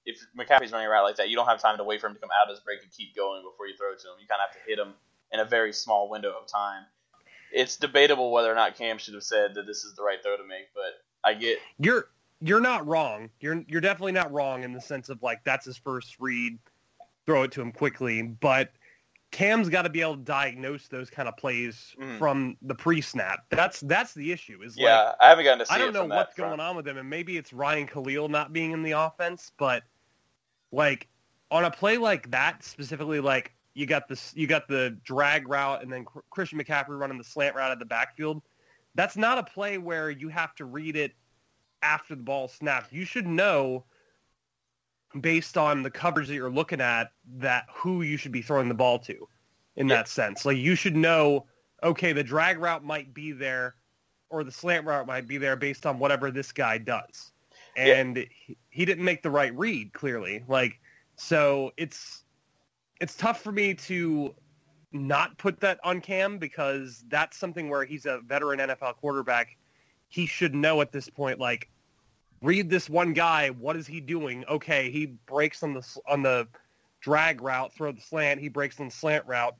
if 0.06 0.18
McCaffrey's 0.38 0.72
running 0.72 0.88
a 0.88 0.90
route 0.90 1.04
like 1.04 1.18
that, 1.18 1.30
you 1.30 1.36
don't 1.36 1.48
have 1.48 1.62
time 1.62 1.78
to 1.78 1.84
wait 1.84 2.01
for 2.01 2.08
him 2.08 2.16
to 2.16 2.20
come 2.20 2.30
out 2.32 2.50
of 2.50 2.56
his 2.56 2.63
break 2.63 2.82
and 2.82 2.92
keep 2.92 3.16
going 3.16 3.44
before 3.44 3.68
you 3.68 3.75
throw 3.78 3.92
it 3.92 4.00
to 4.00 4.08
him. 4.08 4.16
You 4.20 4.28
kind 4.28 4.42
of 4.42 4.50
have 4.50 4.58
to 4.58 4.68
hit 4.68 4.80
him 4.80 4.96
in 5.32 5.40
a 5.40 5.46
very 5.46 5.74
small 5.74 6.10
window 6.10 6.34
of 6.42 6.48
time. 6.48 6.86
It's 7.51 7.77
debatable 7.77 8.31
whether 8.31 8.51
or 8.51 8.55
not 8.55 8.75
Cam 8.77 8.98
should 8.98 9.13
have 9.13 9.24
said 9.24 9.53
that 9.55 9.65
this 9.67 9.84
is 9.84 9.93
the 9.96 10.03
right 10.03 10.22
throw 10.24 10.38
to 10.38 10.43
make, 10.48 10.74
but 10.74 11.03
I 11.24 11.34
get 11.34 11.60
you're 11.79 12.10
you're 12.41 12.62
not 12.62 12.86
wrong. 12.88 13.29
You're 13.39 13.63
you're 13.67 13.81
definitely 13.81 14.13
not 14.13 14.31
wrong 14.31 14.63
in 14.63 14.74
the 14.74 14.81
sense 14.81 15.10
of 15.10 15.22
like 15.22 15.43
that's 15.43 15.65
his 15.65 15.77
first 15.77 16.17
read, 16.20 16.58
throw 17.25 17.43
it 17.43 17.51
to 17.53 17.62
him 17.62 17.72
quickly. 17.72 18.22
But 18.22 18.72
Cam's 19.31 19.70
got 19.70 19.84
to 19.84 19.89
be 19.89 20.01
able 20.01 20.17
to 20.17 20.24
diagnose 20.24 20.88
those 20.89 21.10
kind 21.10 21.29
of 21.29 21.38
plays 21.38 21.96
Mhm. 21.98 22.17
from 22.20 22.58
the 22.63 22.75
pre-snap. 22.75 23.46
That's 23.50 23.79
that's 23.81 24.13
the 24.13 24.31
issue. 24.31 24.62
Is 24.63 24.77
yeah. 24.77 25.03
like 25.03 25.15
I 25.22 25.29
haven't 25.29 25.46
gotten 25.46 25.60
to 25.60 25.65
see 25.65 25.74
I 25.74 25.77
don't 25.77 25.93
know 25.93 26.05
what's 26.05 26.36
front. 26.36 26.50
going 26.50 26.60
on 26.60 26.75
with 26.75 26.88
him, 26.88 26.98
and 26.98 27.10
maybe 27.10 27.38
it's 27.38 27.53
Ryan 27.53 27.88
Kalil 27.88 28.27
not 28.27 28.51
being 28.53 28.72
in 28.72 28.84
the 28.84 28.91
offense, 28.91 29.51
but 29.58 29.84
like 30.72 31.08
on 31.50 31.65
a 31.65 31.72
play 31.72 31.98
like 31.98 32.31
that 32.31 32.63
specifically, 32.63 33.20
like 33.20 33.53
you 33.74 33.86
got 33.86 34.08
this, 34.08 34.34
you 34.36 34.48
got 34.48 34.68
the 34.68 34.98
drag 35.04 35.48
route, 35.48 35.82
and 35.82 35.92
then 35.92 36.06
Christian 36.30 36.60
McCaffrey 36.60 37.00
running 37.00 37.18
the 37.18 37.24
slant 37.24 37.56
route 37.56 37.72
at 37.72 37.80
the 37.80 37.86
backfield. 37.86 38.42
That's 38.96 39.16
not 39.16 39.38
a 39.38 39.44
play 39.44 39.78
where 39.78 40.10
you 40.10 40.28
have 40.30 40.54
to 40.56 40.66
read 40.66 40.96
it 40.96 41.13
after 41.82 42.16
the 42.16 42.22
ball 42.24 42.48
snapped. 42.48 42.92
You 42.92 43.06
should 43.06 43.28
know 43.28 43.86
based 45.20 45.58
on 45.58 45.84
the 45.84 45.92
coverage 45.92 46.28
that 46.28 46.36
you're 46.36 46.50
looking 46.50 46.82
at 46.82 47.12
that 47.38 47.66
who 47.74 48.01
you 48.01 48.18
should 48.18 48.32
be 48.32 48.42
throwing 48.42 48.70
the 48.70 48.74
ball 48.75 49.00
to 49.00 49.28
in 49.75 49.88
Yeah. 49.88 49.96
that 49.96 50.08
sense. 50.08 50.46
Like 50.46 50.58
you 50.58 50.75
should 50.75 50.96
know, 50.96 51.46
okay, 51.84 52.13
the 52.13 52.24
drag 52.24 52.60
route 52.60 52.84
might 52.84 53.13
be 53.13 53.32
there 53.32 53.75
or 54.30 54.44
the 54.44 54.51
slant 54.51 54.86
route 54.86 55.08
might 55.08 55.28
be 55.28 55.38
there 55.38 55.56
based 55.56 55.86
on 55.86 56.00
whatever 56.00 56.32
this 56.32 56.51
guy 56.51 56.78
does. 56.78 57.32
Yeah. 57.75 57.96
And 57.96 58.18
he, 58.18 58.58
he 58.70 58.86
didn't 58.86 59.04
make 59.04 59.22
the 59.24 59.32
right 59.32 59.54
read 59.58 59.92
clearly. 59.94 60.44
Like 60.48 60.80
so 61.16 61.72
it's 61.78 62.24
it's 63.01 63.15
tough 63.15 63.41
for 63.41 63.51
me 63.51 63.74
to 63.74 64.34
not 64.93 65.38
put 65.38 65.60
that 65.62 65.79
on 65.84 66.00
Cam 66.01 66.38
because 66.38 67.03
that's 67.10 67.36
something 67.36 67.70
where 67.70 67.84
he's 67.84 68.05
a 68.05 68.20
veteran 68.20 68.60
NFL 68.60 68.96
quarterback. 68.98 69.58
He 70.08 70.27
should 70.27 70.53
know 70.53 70.81
at 70.81 70.91
this 70.91 71.10
point, 71.10 71.39
like, 71.39 71.70
read 72.41 72.70
this 72.70 72.89
one 72.89 73.13
guy. 73.13 73.50
What 73.50 73.75
is 73.75 73.88
he 73.88 74.00
doing? 74.00 74.46
Okay, 74.48 74.91
he 74.91 75.08
breaks 75.08 75.63
on 75.63 75.74
the 75.74 75.98
on 76.08 76.22
the 76.22 76.48
drag 77.00 77.41
route, 77.41 77.74
throw 77.74 77.91
the 77.91 78.01
slant. 78.01 78.39
He 78.39 78.50
breaks 78.50 78.79
on 78.79 78.88
the 78.88 78.93
slant 78.93 79.25
route, 79.25 79.55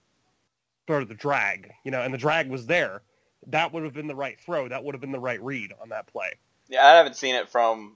throw 0.86 1.03
the 1.03 1.15
drag. 1.15 1.71
You 1.83 1.91
know, 1.91 2.01
and 2.01 2.13
the 2.13 2.19
drag 2.19 2.50
was 2.50 2.67
there. 2.67 3.01
That 3.48 3.74
would 3.74 3.83
have 3.83 3.93
been 3.93 4.07
the 4.07 4.15
right 4.15 4.39
throw. 4.39 4.67
That 4.67 4.83
would 4.83 4.93
have 4.93 5.01
been 5.01 5.12
the 5.12 5.19
right 5.19 5.41
read 5.41 5.74
on 5.81 5.89
that 5.89 6.05
play. 6.07 6.33
Yeah, 6.67 6.86
I 6.86 6.91
haven't 6.91 7.15
seen 7.15 7.36
it 7.36 7.50
from. 7.50 7.95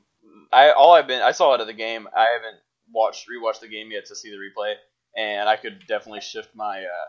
I 0.52 0.72
all 0.72 0.94
I've 0.94 1.08
been 1.08 1.22
I 1.22 1.32
saw 1.32 1.54
it 1.54 1.62
at 1.62 1.68
the 1.68 1.74
game. 1.74 2.08
I 2.16 2.28
haven't 2.34 2.62
watched 2.92 3.28
rewatched 3.30 3.60
the 3.60 3.68
game 3.68 3.92
yet 3.92 4.06
to 4.08 4.16
see 4.16 4.32
the 4.32 4.38
replay, 4.38 4.74
and 5.16 5.48
I 5.50 5.56
could 5.56 5.86
definitely 5.88 6.22
shift 6.22 6.50
my 6.56 6.80
uh, 6.82 7.08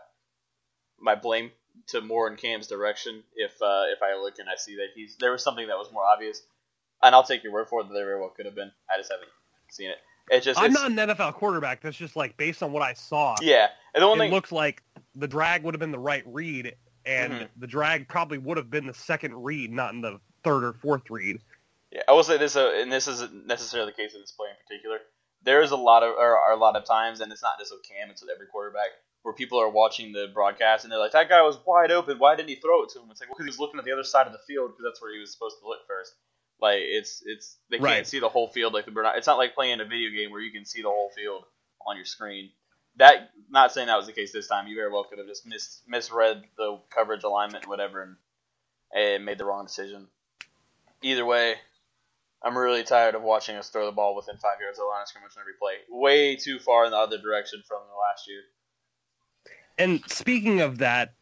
my 0.99 1.15
blame 1.15 1.51
to 1.87 2.01
more 2.01 2.27
in 2.27 2.35
Cam's 2.37 2.67
direction 2.67 3.23
if 3.35 3.51
uh, 3.61 3.83
if 3.93 4.01
I 4.01 4.19
look 4.21 4.39
and 4.39 4.49
I 4.49 4.55
see 4.55 4.75
that 4.77 4.87
he's 4.95 5.15
there 5.19 5.31
was 5.31 5.43
something 5.43 5.67
that 5.67 5.77
was 5.77 5.91
more 5.91 6.03
obvious, 6.03 6.41
and 7.03 7.13
I'll 7.13 7.23
take 7.23 7.43
your 7.43 7.53
word 7.53 7.67
for 7.69 7.81
it 7.81 7.87
that 7.87 7.93
there 7.93 8.05
very 8.05 8.19
well 8.19 8.29
could 8.35 8.45
have 8.45 8.55
been. 8.55 8.71
I 8.93 8.97
just 8.97 9.11
haven't 9.11 9.29
seen 9.69 9.89
it. 9.89 9.97
It 10.29 10.43
just 10.43 10.59
I'm 10.59 10.73
not 10.73 10.91
an 10.91 10.97
NFL 10.97 11.35
quarterback. 11.35 11.81
That's 11.81 11.95
just 11.97 12.15
like 12.15 12.35
based 12.37 12.61
on 12.61 12.71
what 12.73 12.81
I 12.83 12.93
saw. 12.93 13.35
yeah. 13.41 13.67
And 13.93 14.03
the 14.03 14.07
one 14.07 14.17
it 14.19 14.23
thing 14.23 14.31
looks 14.31 14.51
like 14.51 14.83
the 15.15 15.27
drag 15.27 15.63
would 15.63 15.73
have 15.73 15.79
been 15.79 15.91
the 15.91 15.99
right 15.99 16.23
read, 16.25 16.75
and 17.05 17.33
Mhm. 17.33 17.49
the 17.57 17.67
drag 17.67 18.07
probably 18.09 18.37
would 18.37 18.57
have 18.57 18.69
been 18.69 18.87
the 18.87 18.93
second 18.93 19.41
read, 19.41 19.71
not 19.71 19.93
in 19.93 20.01
the 20.01 20.19
third 20.43 20.63
or 20.65 20.73
fourth 20.73 21.09
read. 21.09 21.39
Yeah, 21.91 22.01
I 22.07 22.11
will 22.11 22.23
say 22.23 22.37
this, 22.37 22.57
uh, 22.57 22.73
and 22.75 22.91
this 22.91 23.07
isn't 23.07 23.47
necessarily 23.47 23.91
the 23.91 23.95
case 23.95 24.13
in 24.13 24.19
this 24.21 24.31
play 24.33 24.49
in 24.49 24.55
particular. 24.67 24.99
There 25.47 25.61
is 25.61 25.71
a 25.71 25.77
lot 25.77 26.03
of, 26.03 26.09
or 26.15 26.37
are 26.37 26.51
a 26.51 26.57
lot 26.57 26.75
of 26.75 26.83
times, 26.83 27.21
and 27.21 27.31
it's 27.31 27.41
not 27.41 27.57
just 27.57 27.71
with 27.71 27.87
Cam; 27.87 28.11
it's 28.11 28.21
with 28.21 28.29
every 28.29 28.47
quarterback, 28.47 28.89
where 29.23 29.33
people 29.33 29.61
are 29.61 29.69
watching 29.69 30.11
the 30.11 30.27
broadcast 30.33 30.83
and 30.83 30.91
they're 30.91 30.99
like, 30.99 31.13
"That 31.13 31.29
guy 31.29 31.41
was 31.41 31.57
wide 31.65 31.89
open. 31.89 32.19
Why 32.19 32.35
didn't 32.35 32.49
he 32.49 32.55
throw 32.55 32.83
it 32.83 32.89
to 32.89 32.99
him?" 32.99 33.07
It's 33.09 33.21
like, 33.21 33.29
well, 33.29 33.37
because 33.37 33.45
he 33.45 33.55
was 33.55 33.59
looking 33.59 33.79
at 33.79 33.85
the 33.85 33.93
other 33.93 34.03
side 34.03 34.27
of 34.27 34.33
the 34.33 34.43
field 34.45 34.71
because 34.71 34.83
that's 34.83 35.01
where 35.01 35.13
he 35.13 35.19
was 35.21 35.31
supposed 35.31 35.57
to 35.61 35.65
look 35.67 35.87
first. 35.87 36.13
Like 36.59 36.81
it's 36.81 37.23
it's 37.25 37.57
they 37.69 37.77
can't 37.77 37.85
Right. 37.85 38.07
see 38.07 38.19
the 38.19 38.27
whole 38.27 38.49
field 38.49 38.73
like 38.73 38.83
the 38.85 38.91
Bernard. 38.91 39.17
It's 39.17 39.27
not 39.27 39.37
like 39.37 39.55
playing 39.55 39.79
a 39.79 39.85
video 39.85 40.09
game 40.09 40.31
where 40.31 40.41
you 40.41 40.51
can 40.51 40.65
see 40.65 40.81
the 40.81 40.89
whole 40.89 41.11
field 41.15 41.45
on 41.85 41.95
your 41.95 42.05
screen. 42.05 42.49
That 42.97 43.29
not 43.49 43.71
saying 43.71 43.87
that 43.87 43.95
was 43.95 44.07
the 44.07 44.11
case 44.11 44.33
this 44.33 44.47
time. 44.47 44.67
You 44.67 44.75
very 44.75 44.91
well 44.91 45.05
could 45.05 45.19
have 45.19 45.27
just 45.27 45.45
mis, 45.45 45.81
misread 45.87 46.43
the 46.57 46.79
coverage 46.89 47.23
alignment, 47.23 47.67
whatever, 47.67 48.01
and, 48.01 48.15
and 48.93 49.23
made 49.23 49.37
the 49.37 49.45
wrong 49.45 49.65
decision. 49.65 50.07
Either 51.03 51.25
way, 51.25 51.55
I'm 52.43 52.57
really 52.57 52.83
tired 52.83 53.15
of 53.15 53.23
watching 53.23 53.55
us 53.55 53.69
throw 53.69 53.85
the 53.85 53.91
ball 53.91 54.15
within 54.15 54.37
five 54.37 54.59
yards 54.61 54.77
of 54.77 54.83
the 54.83 54.87
line 54.87 55.01
of 55.01 55.07
scrimmage 55.07 55.31
on 55.35 55.41
every 55.41 55.53
play. 55.59 55.73
Way 55.89 56.35
too 56.35 56.59
far 56.59 56.85
in 56.85 56.91
the 56.91 56.97
other 56.97 57.17
direction 57.17 57.63
from 57.67 57.81
the 57.89 57.95
last 57.99 58.27
year. 58.27 58.41
And 59.77 60.01
speaking 60.09 60.61
of 60.61 60.79
that, 60.79 61.13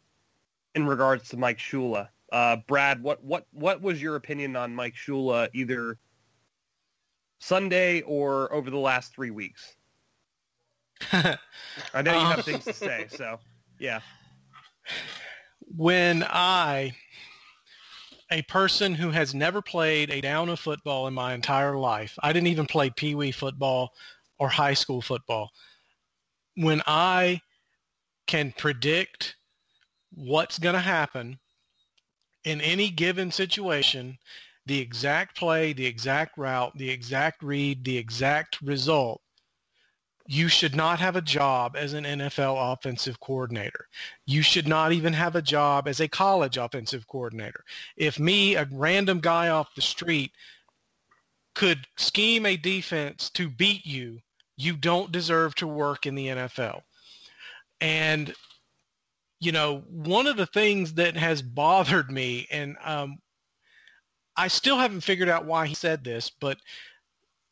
in 0.75 0.85
regards 0.85 1.29
to 1.29 1.37
Mike 1.37 1.57
Shula, 1.57 2.09
uh, 2.31 2.57
Brad, 2.67 3.01
what 3.01 3.23
what 3.23 3.45
what 3.51 3.81
was 3.81 4.01
your 4.01 4.15
opinion 4.15 4.55
on 4.55 4.75
Mike 4.75 4.95
Shula 4.95 5.49
either 5.53 5.97
Sunday 7.39 8.01
or 8.01 8.51
over 8.53 8.69
the 8.69 8.77
last 8.77 9.13
three 9.13 9.31
weeks? 9.31 9.75
I 11.11 12.01
know 12.01 12.13
you 12.13 12.25
have 12.25 12.39
Um, 12.39 12.43
things 12.43 12.65
to 12.65 12.73
say, 12.73 13.07
so 13.09 13.39
yeah. 13.79 14.01
when 15.75 16.23
I, 16.23 16.95
a 18.31 18.41
person 18.43 18.95
who 18.95 19.11
has 19.11 19.35
never 19.35 19.61
played 19.61 20.09
a 20.09 20.21
down 20.21 20.49
of 20.49 20.59
football 20.59 21.07
in 21.07 21.13
my 21.13 21.33
entire 21.33 21.77
life, 21.77 22.17
I 22.23 22.33
didn't 22.33 22.47
even 22.47 22.65
play 22.65 22.89
pee 22.89 23.15
wee 23.15 23.31
football 23.31 23.93
or 24.39 24.49
high 24.49 24.73
school 24.73 25.01
football. 25.01 25.51
When 26.55 26.81
I 26.87 27.41
can 28.27 28.53
predict 28.57 29.35
what's 30.13 30.57
going 30.57 30.75
to 30.75 30.81
happen 30.81 31.39
in 32.43 32.61
any 32.61 32.89
given 32.89 33.31
situation, 33.31 34.17
the 34.65 34.79
exact 34.79 35.37
play, 35.37 35.73
the 35.73 35.85
exact 35.85 36.37
route, 36.37 36.75
the 36.75 36.89
exact 36.89 37.43
read, 37.43 37.83
the 37.83 37.97
exact 37.97 38.61
result, 38.61 39.21
you 40.27 40.47
should 40.47 40.75
not 40.75 40.99
have 40.99 41.15
a 41.15 41.21
job 41.21 41.75
as 41.75 41.93
an 41.93 42.03
NFL 42.03 42.73
offensive 42.73 43.19
coordinator. 43.19 43.87
You 44.25 44.41
should 44.41 44.67
not 44.67 44.91
even 44.91 45.13
have 45.13 45.35
a 45.35 45.41
job 45.41 45.87
as 45.87 45.99
a 45.99 46.07
college 46.07 46.57
offensive 46.57 47.07
coordinator. 47.07 47.63
If 47.95 48.19
me, 48.19 48.55
a 48.55 48.67
random 48.71 49.19
guy 49.19 49.49
off 49.49 49.75
the 49.75 49.81
street, 49.81 50.31
could 51.53 51.87
scheme 51.95 52.45
a 52.45 52.57
defense 52.57 53.29
to 53.31 53.49
beat 53.49 53.85
you, 53.85 54.19
you 54.57 54.75
don't 54.75 55.11
deserve 55.11 55.55
to 55.55 55.67
work 55.67 56.05
in 56.05 56.15
the 56.15 56.27
NFL. 56.27 56.81
And, 57.81 58.33
you 59.39 59.51
know, 59.51 59.83
one 59.89 60.27
of 60.27 60.37
the 60.37 60.47
things 60.47 60.93
that 60.95 61.15
has 61.15 61.41
bothered 61.41 62.11
me, 62.11 62.47
and 62.51 62.75
um, 62.83 63.17
I 64.35 64.47
still 64.47 64.77
haven't 64.77 65.01
figured 65.01 65.29
out 65.29 65.45
why 65.45 65.67
he 65.67 65.75
said 65.75 66.03
this, 66.03 66.29
but 66.29 66.57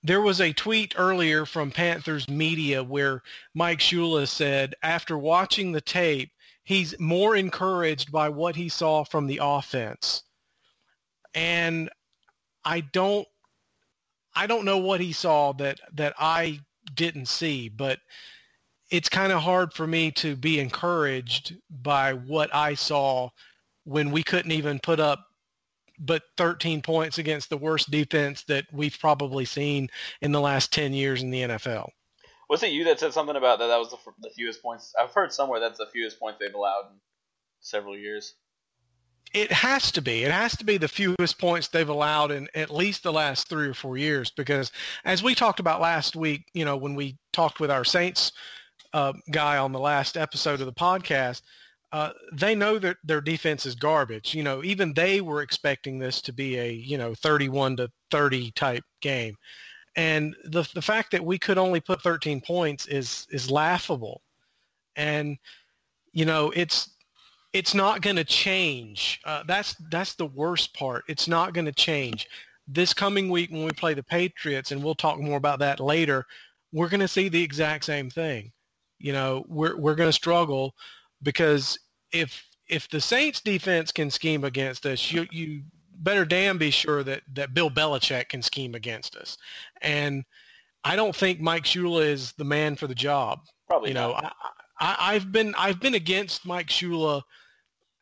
there 0.03 0.21
was 0.21 0.41
a 0.41 0.51
tweet 0.53 0.93
earlier 0.97 1.45
from 1.45 1.71
Panthers 1.71 2.27
media 2.27 2.83
where 2.83 3.21
Mike 3.53 3.79
Shula 3.79 4.27
said, 4.27 4.75
after 4.83 5.17
watching 5.17 5.71
the 5.71 5.81
tape, 5.81 6.31
he's 6.63 6.97
more 6.99 7.35
encouraged 7.35 8.11
by 8.11 8.27
what 8.29 8.55
he 8.55 8.67
saw 8.67 9.03
from 9.03 9.27
the 9.27 9.39
offense. 9.41 10.23
And 11.33 11.89
I 12.65 12.81
don't 12.81 13.27
I 14.35 14.47
don't 14.47 14.65
know 14.65 14.79
what 14.79 14.99
he 14.99 15.13
saw 15.13 15.53
that 15.53 15.79
that 15.93 16.13
I 16.19 16.59
didn't 16.95 17.27
see, 17.27 17.69
but 17.69 17.99
it's 18.89 19.09
kind 19.09 19.31
of 19.31 19.41
hard 19.41 19.73
for 19.73 19.87
me 19.87 20.11
to 20.11 20.35
be 20.35 20.59
encouraged 20.59 21.55
by 21.81 22.13
what 22.13 22.53
I 22.53 22.75
saw 22.75 23.29
when 23.85 24.11
we 24.11 24.21
couldn't 24.21 24.51
even 24.51 24.79
put 24.79 24.99
up 24.99 25.27
but 25.99 26.23
13 26.37 26.81
points 26.81 27.17
against 27.17 27.49
the 27.49 27.57
worst 27.57 27.91
defense 27.91 28.43
that 28.45 28.65
we've 28.71 28.97
probably 28.99 29.45
seen 29.45 29.89
in 30.21 30.31
the 30.31 30.41
last 30.41 30.73
10 30.73 30.93
years 30.93 31.21
in 31.21 31.31
the 31.31 31.41
NFL. 31.41 31.89
Was 32.49 32.63
it 32.63 32.71
you 32.71 32.83
that 32.85 32.99
said 32.99 33.13
something 33.13 33.35
about 33.35 33.59
that? 33.59 33.67
That 33.67 33.79
was 33.79 33.89
the, 33.89 33.97
f- 33.97 34.13
the 34.21 34.29
fewest 34.29 34.61
points. 34.61 34.93
I've 34.99 35.11
heard 35.11 35.33
somewhere 35.33 35.59
that's 35.59 35.77
the 35.77 35.87
fewest 35.87 36.19
points 36.19 36.39
they've 36.39 36.53
allowed 36.53 36.91
in 36.91 36.99
several 37.61 37.97
years. 37.97 38.35
It 39.33 39.51
has 39.51 39.91
to 39.93 40.01
be. 40.01 40.23
It 40.23 40.31
has 40.31 40.55
to 40.57 40.65
be 40.65 40.77
the 40.77 40.87
fewest 40.87 41.39
points 41.39 41.67
they've 41.67 41.89
allowed 41.89 42.31
in 42.31 42.47
at 42.53 42.69
least 42.69 43.01
the 43.01 43.13
last 43.13 43.49
three 43.49 43.67
or 43.67 43.73
four 43.73 43.97
years 43.97 44.29
because 44.29 44.71
as 45.05 45.23
we 45.23 45.33
talked 45.33 45.59
about 45.59 45.81
last 45.81 46.15
week, 46.15 46.49
you 46.53 46.65
know, 46.65 46.77
when 46.77 46.93
we 46.93 47.17
talked 47.31 47.59
with 47.59 47.71
our 47.71 47.83
Saints 47.83 48.31
uh, 48.93 49.13
guy 49.31 49.57
on 49.57 49.71
the 49.71 49.79
last 49.79 50.17
episode 50.17 50.59
of 50.59 50.67
the 50.67 50.73
podcast, 50.73 51.41
uh, 51.93 52.09
they 52.33 52.55
know 52.55 52.79
that 52.79 52.97
their 53.03 53.21
defense 53.21 53.67
is 53.67 53.75
garbage. 53.75 54.33
You 54.33 54.41
know, 54.41 54.63
even 54.63 54.93
they 54.95 55.21
were 55.21 55.43
expecting 55.43 55.99
this 55.99 56.21
to 56.21 56.33
be 56.33 56.57
a, 56.57 56.71
you 56.71 56.97
know, 56.97 57.13
31 57.13 57.77
to 57.77 57.89
30 58.09 58.51
type 58.51 58.83
game. 58.99 59.35
And 59.95 60.35
the, 60.45 60.67
the 60.73 60.81
fact 60.81 61.11
that 61.11 61.23
we 61.23 61.37
could 61.37 61.59
only 61.59 61.79
put 61.79 62.01
13 62.01 62.41
points 62.41 62.87
is, 62.87 63.27
is 63.29 63.51
laughable. 63.51 64.23
And, 64.95 65.37
you 66.13 66.25
know, 66.25 66.51
it's, 66.55 66.89
it's 67.53 67.75
not 67.75 68.01
going 68.01 68.15
to 68.15 68.23
change. 68.23 69.21
Uh, 69.23 69.43
that's 69.47 69.75
that's 69.91 70.15
the 70.15 70.25
worst 70.25 70.73
part. 70.73 71.03
It's 71.07 71.27
not 71.27 71.53
going 71.53 71.65
to 71.65 71.71
change. 71.71 72.27
This 72.67 72.91
coming 72.95 73.29
week 73.29 73.51
when 73.51 73.65
we 73.65 73.71
play 73.71 73.93
the 73.93 74.01
Patriots, 74.01 74.71
and 74.71 74.83
we'll 74.83 74.95
talk 74.95 75.19
more 75.19 75.37
about 75.37 75.59
that 75.59 75.79
later, 75.79 76.25
we're 76.71 76.89
going 76.89 77.01
to 77.01 77.07
see 77.07 77.29
the 77.29 77.43
exact 77.43 77.85
same 77.85 78.09
thing. 78.09 78.51
You 78.97 79.13
know, 79.13 79.45
we're 79.47 79.77
we're 79.77 79.93
going 79.93 80.09
to 80.09 80.13
struggle 80.13 80.73
because 81.21 81.77
if 82.13 82.47
if 82.69 82.87
the 82.89 83.01
Saints 83.01 83.41
defense 83.41 83.91
can 83.91 84.09
scheme 84.09 84.43
against 84.43 84.85
us, 84.85 85.11
you 85.11 85.27
you 85.31 85.63
better 85.99 86.25
damn 86.25 86.57
be 86.57 86.71
sure 86.71 87.03
that 87.03 87.23
that 87.33 87.53
Bill 87.53 87.69
Belichick 87.69 88.29
can 88.29 88.41
scheme 88.41 88.75
against 88.75 89.15
us. 89.15 89.37
And 89.81 90.23
I 90.83 90.95
don't 90.95 91.15
think 91.15 91.39
Mike 91.39 91.63
Shula 91.63 92.05
is 92.05 92.33
the 92.33 92.43
man 92.43 92.75
for 92.75 92.87
the 92.87 92.95
job 92.95 93.39
Probably 93.67 93.89
you 93.89 93.95
know, 93.95 94.11
not. 94.11 94.35
I, 94.79 94.85
I, 94.85 95.13
I've 95.13 95.31
been 95.31 95.55
I've 95.57 95.79
been 95.79 95.95
against 95.95 96.45
Mike 96.45 96.67
Shula 96.67 97.21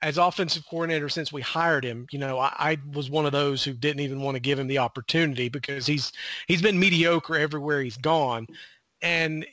as 0.02 0.18
offensive 0.18 0.66
coordinator 0.68 1.10
since 1.10 1.32
we 1.32 1.42
hired 1.42 1.86
him. 1.86 2.08
You 2.12 2.20
know, 2.20 2.40
I, 2.40 2.54
I 2.58 2.78
was 2.94 3.10
one 3.10 3.26
of 3.26 3.32
those 3.32 3.64
who 3.64 3.74
didn't 3.74 4.02
even 4.02 4.22
want 4.22 4.36
to 4.36 4.42
give 4.42 4.58
him 4.58 4.68
the 4.68 4.80
opportunity 4.80 5.50
because 5.50 5.86
he's 5.86 6.12
he's 6.48 6.62
been 6.62 6.80
mediocre 6.80 7.38
everywhere 7.38 7.82
he's 7.82 7.98
gone, 7.98 8.48
and 9.02 9.46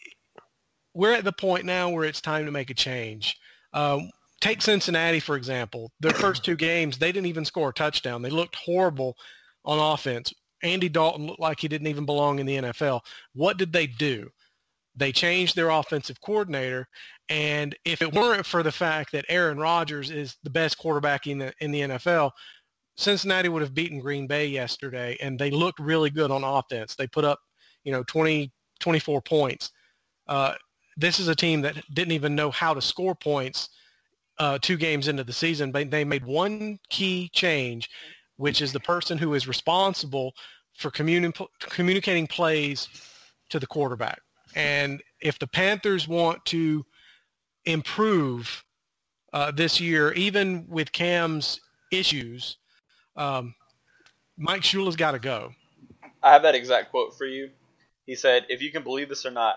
we're 0.94 1.12
at 1.12 1.24
the 1.24 1.32
point 1.32 1.64
now 1.64 1.90
where 1.90 2.04
it's 2.04 2.20
time 2.20 2.46
to 2.46 2.52
make 2.52 2.70
a 2.70 2.74
change. 2.74 3.38
Um, 3.72 4.10
take 4.40 4.62
Cincinnati 4.62 5.20
for 5.20 5.36
example. 5.36 5.92
Their 6.00 6.12
first 6.12 6.44
two 6.44 6.56
games, 6.56 6.98
they 6.98 7.12
didn't 7.12 7.26
even 7.26 7.44
score 7.44 7.70
a 7.70 7.72
touchdown. 7.74 8.22
They 8.22 8.30
looked 8.30 8.56
horrible 8.56 9.16
on 9.64 9.78
offense. 9.78 10.32
Andy 10.62 10.88
Dalton 10.88 11.26
looked 11.26 11.40
like 11.40 11.60
he 11.60 11.68
didn't 11.68 11.86
even 11.86 12.06
belong 12.06 12.38
in 12.38 12.46
the 12.46 12.56
NFL. 12.56 13.00
What 13.34 13.58
did 13.58 13.72
they 13.72 13.86
do? 13.86 14.28
They 14.96 15.12
changed 15.12 15.54
their 15.54 15.70
offensive 15.70 16.20
coordinator, 16.20 16.88
and 17.28 17.76
if 17.84 18.02
it 18.02 18.12
weren't 18.12 18.44
for 18.44 18.64
the 18.64 18.72
fact 18.72 19.12
that 19.12 19.24
Aaron 19.28 19.58
Rodgers 19.58 20.10
is 20.10 20.36
the 20.42 20.50
best 20.50 20.76
quarterback 20.76 21.28
in 21.28 21.38
the 21.38 21.52
in 21.60 21.70
the 21.70 21.82
NFL, 21.82 22.32
Cincinnati 22.96 23.48
would 23.48 23.62
have 23.62 23.74
beaten 23.74 24.00
Green 24.00 24.26
Bay 24.26 24.46
yesterday, 24.48 25.16
and 25.20 25.38
they 25.38 25.52
looked 25.52 25.78
really 25.78 26.10
good 26.10 26.32
on 26.32 26.42
offense. 26.42 26.96
They 26.96 27.06
put 27.06 27.24
up, 27.24 27.38
you 27.84 27.92
know, 27.92 28.02
20, 28.02 28.50
24 28.80 29.22
points. 29.22 29.70
Uh, 30.26 30.54
this 30.96 31.20
is 31.20 31.28
a 31.28 31.34
team 31.34 31.60
that 31.62 31.76
didn't 31.94 32.12
even 32.12 32.34
know 32.34 32.50
how 32.50 32.74
to 32.74 32.82
score 32.82 33.14
points 33.14 33.68
uh, 34.38 34.58
two 34.60 34.76
games 34.76 35.08
into 35.08 35.24
the 35.24 35.32
season, 35.32 35.72
but 35.72 35.90
they 35.90 36.04
made 36.04 36.24
one 36.24 36.78
key 36.88 37.30
change, 37.32 37.90
which 38.36 38.62
is 38.62 38.72
the 38.72 38.80
person 38.80 39.18
who 39.18 39.34
is 39.34 39.48
responsible 39.48 40.34
for 40.74 40.90
communi- 40.90 41.46
communicating 41.60 42.26
plays 42.26 42.88
to 43.50 43.58
the 43.58 43.66
quarterback. 43.66 44.20
And 44.54 45.02
if 45.20 45.38
the 45.38 45.46
Panthers 45.46 46.06
want 46.06 46.44
to 46.46 46.84
improve 47.64 48.64
uh, 49.32 49.50
this 49.50 49.80
year, 49.80 50.12
even 50.12 50.66
with 50.68 50.92
Cam's 50.92 51.60
issues, 51.90 52.56
um, 53.16 53.54
Mike 54.36 54.62
Shula's 54.62 54.96
got 54.96 55.12
to 55.12 55.18
go. 55.18 55.52
I 56.22 56.32
have 56.32 56.42
that 56.42 56.54
exact 56.54 56.90
quote 56.90 57.16
for 57.16 57.26
you. 57.26 57.50
He 58.06 58.14
said, 58.14 58.46
"If 58.48 58.62
you 58.62 58.70
can 58.70 58.82
believe 58.82 59.08
this 59.08 59.26
or 59.26 59.30
not, 59.30 59.56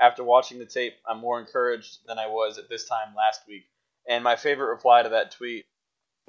after 0.00 0.24
watching 0.24 0.58
the 0.58 0.66
tape, 0.66 0.94
I'm 1.06 1.18
more 1.18 1.38
encouraged 1.38 1.98
than 2.06 2.18
I 2.18 2.26
was 2.26 2.58
at 2.58 2.68
this 2.68 2.88
time 2.88 3.14
last 3.16 3.42
week." 3.46 3.64
And 4.10 4.24
my 4.24 4.34
favorite 4.36 4.66
reply 4.70 5.02
to 5.04 5.08
that 5.10 5.30
tweet 5.30 5.64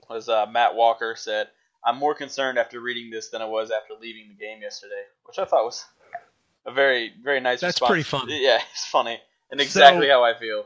was 0.07 0.29
uh, 0.29 0.45
Matt 0.45 0.75
Walker 0.75 1.15
said, 1.17 1.47
"I'm 1.83 1.97
more 1.97 2.13
concerned 2.13 2.57
after 2.59 2.79
reading 2.79 3.09
this 3.09 3.29
than 3.29 3.41
I 3.41 3.45
was 3.45 3.71
after 3.71 3.95
leaving 3.99 4.29
the 4.29 4.35
game 4.35 4.61
yesterday," 4.61 5.03
which 5.25 5.39
I 5.39 5.45
thought 5.45 5.65
was 5.65 5.83
a 6.65 6.71
very 6.71 7.11
very 7.23 7.39
nice. 7.39 7.59
That's 7.59 7.81
response. 7.81 7.89
pretty 7.89 8.03
funny. 8.03 8.39
Yeah, 8.43 8.59
it's 8.71 8.85
funny 8.85 9.19
and 9.49 9.59
exactly 9.59 10.07
So- 10.07 10.11
how 10.13 10.23
I 10.23 10.37
feel. 10.39 10.65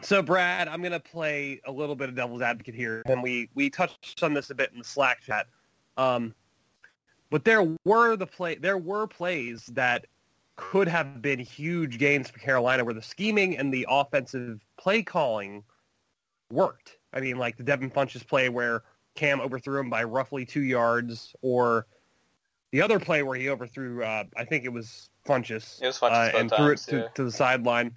So, 0.00 0.22
Brad, 0.22 0.68
I'm 0.68 0.80
going 0.80 0.92
to 0.92 1.00
play 1.00 1.60
a 1.66 1.70
little 1.70 1.94
bit 1.94 2.08
of 2.08 2.14
devil's 2.14 2.40
advocate 2.40 2.74
here, 2.74 3.02
and 3.04 3.22
we 3.22 3.50
we 3.54 3.68
touched 3.68 4.22
on 4.22 4.32
this 4.32 4.48
a 4.48 4.54
bit 4.54 4.72
in 4.72 4.78
the 4.78 4.84
Slack 4.84 5.20
chat. 5.20 5.46
Um, 5.98 6.34
but 7.28 7.44
there 7.44 7.76
were 7.84 8.16
the 8.16 8.26
play 8.26 8.54
there 8.54 8.78
were 8.78 9.06
plays 9.06 9.66
that 9.74 10.06
could 10.56 10.88
have 10.88 11.22
been 11.22 11.38
huge 11.38 11.98
gains 11.98 12.28
for 12.30 12.38
Carolina, 12.38 12.84
where 12.84 12.94
the 12.94 13.02
scheming 13.02 13.56
and 13.56 13.72
the 13.72 13.86
offensive 13.88 14.60
play 14.76 15.02
calling 15.02 15.64
worked. 16.50 16.98
I 17.12 17.20
mean, 17.20 17.38
like 17.38 17.56
the 17.56 17.62
Devin 17.62 17.90
Funchess 17.90 18.26
play 18.26 18.48
where 18.48 18.82
Cam 19.14 19.40
overthrew 19.40 19.80
him 19.80 19.90
by 19.90 20.04
roughly 20.04 20.44
two 20.44 20.62
yards, 20.62 21.34
or 21.42 21.86
the 22.70 22.80
other 22.80 22.98
play 22.98 23.22
where 23.22 23.38
he 23.38 23.48
overthrew, 23.48 24.02
uh, 24.02 24.24
I 24.36 24.44
think 24.44 24.64
it 24.64 24.72
was 24.72 25.10
Funchess, 25.26 25.80
It 25.82 25.86
was 25.86 25.98
Funchess 25.98 26.34
uh, 26.34 26.38
and 26.38 26.50
threw 26.50 26.70
it 26.72 26.78
to, 26.78 26.96
yeah. 26.96 27.08
to 27.14 27.24
the 27.24 27.30
sideline. 27.30 27.94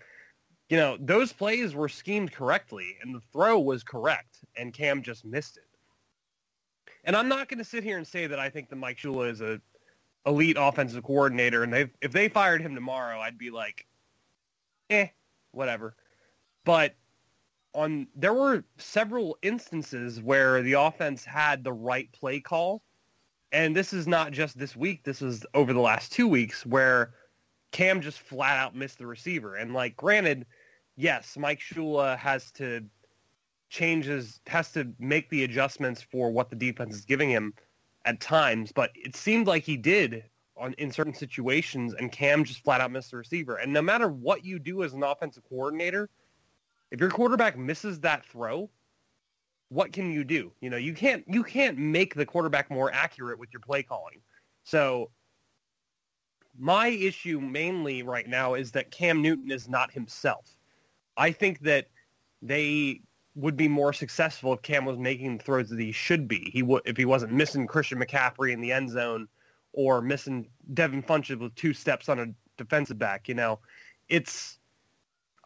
You 0.69 0.77
know, 0.77 0.97
those 0.99 1.31
plays 1.31 1.75
were 1.75 1.89
schemed 1.89 2.31
correctly, 2.31 2.97
and 3.01 3.13
the 3.13 3.21
throw 3.31 3.59
was 3.59 3.83
correct, 3.83 4.39
and 4.57 4.73
Cam 4.73 5.01
just 5.01 5.23
missed 5.23 5.57
it. 5.57 5.63
And 7.03 7.15
I'm 7.15 7.27
not 7.27 7.47
going 7.47 7.59
to 7.59 7.63
sit 7.63 7.83
here 7.83 7.97
and 7.97 8.07
say 8.07 8.25
that 8.27 8.39
I 8.39 8.49
think 8.49 8.69
that 8.69 8.77
Mike 8.77 8.97
Shula 8.97 9.29
is 9.29 9.41
a 9.41 9.61
elite 10.25 10.57
offensive 10.59 11.03
coordinator, 11.03 11.63
and 11.63 11.73
they 11.73 11.89
if 12.01 12.11
they 12.11 12.29
fired 12.29 12.61
him 12.61 12.75
tomorrow, 12.75 13.19
I'd 13.19 13.37
be 13.37 13.51
like, 13.51 13.85
eh, 14.89 15.07
whatever. 15.51 15.95
But 16.63 16.95
on 17.73 18.07
there 18.15 18.33
were 18.33 18.63
several 18.77 19.37
instances 19.41 20.21
where 20.21 20.61
the 20.61 20.73
offense 20.73 21.25
had 21.25 21.63
the 21.63 21.73
right 21.73 22.11
play 22.11 22.39
call, 22.39 22.81
and 23.51 23.75
this 23.75 23.93
is 23.93 24.07
not 24.07 24.31
just 24.31 24.57
this 24.57 24.75
week. 24.75 25.03
This 25.03 25.21
is 25.21 25.45
over 25.53 25.73
the 25.73 25.79
last 25.79 26.11
two 26.11 26.27
weeks 26.27 26.65
where 26.65 27.13
Cam 27.71 28.01
just 28.01 28.19
flat 28.19 28.57
out 28.57 28.75
missed 28.75 28.97
the 28.97 29.07
receiver. 29.07 29.55
And 29.55 29.73
like, 29.73 29.95
granted, 29.97 30.45
yes, 30.95 31.37
Mike 31.37 31.59
Shula 31.59 32.17
has 32.17 32.51
to 32.53 32.85
change 33.69 34.05
his 34.05 34.39
has 34.47 34.71
to 34.71 34.93
make 34.99 35.29
the 35.29 35.43
adjustments 35.43 36.01
for 36.01 36.31
what 36.31 36.49
the 36.49 36.55
defense 36.55 36.95
is 36.95 37.05
giving 37.05 37.29
him 37.29 37.53
at 38.05 38.19
times, 38.21 38.71
but 38.71 38.91
it 38.95 39.15
seemed 39.15 39.47
like 39.47 39.63
he 39.63 39.77
did 39.77 40.23
on 40.57 40.73
in 40.77 40.91
certain 40.91 41.13
situations, 41.13 41.93
and 41.93 42.11
Cam 42.11 42.43
just 42.43 42.63
flat 42.63 42.79
out 42.79 42.91
missed 42.91 43.11
the 43.11 43.17
receiver. 43.17 43.57
And 43.57 43.73
no 43.73 43.81
matter 43.81 44.07
what 44.07 44.45
you 44.45 44.59
do 44.59 44.83
as 44.83 44.93
an 44.93 45.03
offensive 45.03 45.43
coordinator, 45.49 46.09
if 46.91 46.99
your 46.99 47.09
quarterback 47.09 47.57
misses 47.57 47.99
that 48.01 48.25
throw, 48.25 48.69
what 49.69 49.91
can 49.91 50.11
you 50.11 50.23
do? 50.23 50.51
You 50.61 50.69
know, 50.69 50.77
you 50.77 50.93
can't 50.93 51.25
you 51.27 51.43
can't 51.43 51.77
make 51.77 52.15
the 52.15 52.25
quarterback 52.25 52.69
more 52.69 52.91
accurate 52.93 53.39
with 53.39 53.51
your 53.51 53.59
play 53.59 53.83
calling. 53.83 54.21
So 54.63 55.09
my 56.57 56.87
issue 56.87 57.41
mainly 57.41 58.03
right 58.03 58.27
now 58.27 58.53
is 58.53 58.71
that 58.71 58.91
Cam 58.91 59.21
Newton 59.21 59.51
is 59.51 59.67
not 59.67 59.91
himself. 59.91 60.57
I 61.17 61.31
think 61.31 61.59
that 61.61 61.89
they 62.41 63.01
would 63.35 63.57
be 63.57 63.67
more 63.67 63.93
successful 63.93 64.53
if 64.53 64.61
Cam 64.61 64.85
was 64.85 64.97
making 64.97 65.37
the 65.37 65.43
throws 65.43 65.69
that 65.69 65.79
he 65.79 65.91
should 65.91 66.27
be. 66.27 66.49
He 66.51 66.63
would 66.63 66.81
if 66.85 66.97
he 66.97 67.05
wasn't 67.05 67.33
missing 67.33 67.67
Christian 67.67 67.99
McCaffrey 67.99 68.51
in 68.51 68.61
the 68.61 68.71
end 68.71 68.89
zone 68.89 69.27
or 69.73 70.01
missing 70.01 70.47
Devin 70.73 71.03
Funchess 71.03 71.39
with 71.39 71.53
two 71.55 71.73
steps 71.73 72.07
on 72.07 72.19
a 72.19 72.27
defensive 72.57 72.97
back. 72.97 73.27
You 73.27 73.35
know, 73.35 73.59
it's. 74.09 74.59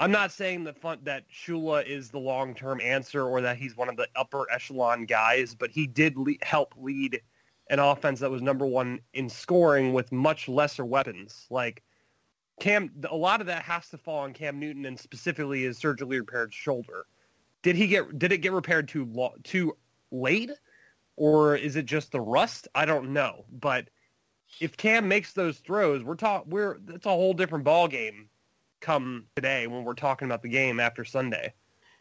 I'm 0.01 0.11
not 0.11 0.31
saying 0.31 0.63
that 0.63 0.79
fun, 0.79 0.99
that 1.03 1.25
Shula 1.29 1.85
is 1.85 2.09
the 2.09 2.19
long 2.19 2.55
term 2.55 2.79
answer 2.79 3.23
or 3.23 3.41
that 3.41 3.57
he's 3.57 3.75
one 3.75 3.89
of 3.89 3.97
the 3.97 4.07
upper 4.15 4.49
echelon 4.49 5.05
guys, 5.05 5.53
but 5.53 5.71
he 5.71 5.87
did 5.87 6.15
le- 6.17 6.35
help 6.41 6.73
lead 6.77 7.21
an 7.69 7.79
offense 7.79 8.19
that 8.21 8.31
was 8.31 8.41
number 8.41 8.65
one 8.65 8.99
in 9.13 9.29
scoring 9.29 9.93
with 9.93 10.11
much 10.11 10.47
lesser 10.47 10.85
weapons. 10.85 11.47
Like 11.49 11.83
Cam, 12.59 12.91
a 13.09 13.15
lot 13.15 13.41
of 13.41 13.47
that 13.47 13.63
has 13.63 13.89
to 13.89 13.97
fall 13.97 14.19
on 14.19 14.33
Cam 14.33 14.59
Newton 14.59 14.85
and 14.85 14.99
specifically 14.99 15.63
his 15.63 15.77
surgically 15.77 16.19
repaired 16.19 16.53
shoulder. 16.53 17.05
Did 17.61 17.75
he 17.75 17.87
get? 17.87 18.17
Did 18.17 18.31
it 18.31 18.39
get 18.39 18.51
repaired 18.51 18.87
too 18.87 19.05
lo- 19.05 19.35
too 19.43 19.75
late, 20.11 20.51
or 21.15 21.55
is 21.55 21.75
it 21.75 21.85
just 21.85 22.11
the 22.11 22.21
rust? 22.21 22.67
I 22.73 22.85
don't 22.85 23.11
know. 23.13 23.45
But 23.51 23.89
if 24.59 24.77
Cam 24.77 25.07
makes 25.07 25.33
those 25.33 25.57
throws, 25.59 26.03
we're 26.03 26.15
talk 26.15 26.45
we're 26.47 26.77
it's 26.89 27.05
a 27.05 27.09
whole 27.09 27.33
different 27.33 27.65
ball 27.65 27.87
game 27.87 28.29
come 28.79 29.25
today 29.35 29.67
when 29.67 29.83
we're 29.83 29.93
talking 29.93 30.25
about 30.25 30.41
the 30.41 30.49
game 30.49 30.79
after 30.79 31.03
Sunday. 31.03 31.53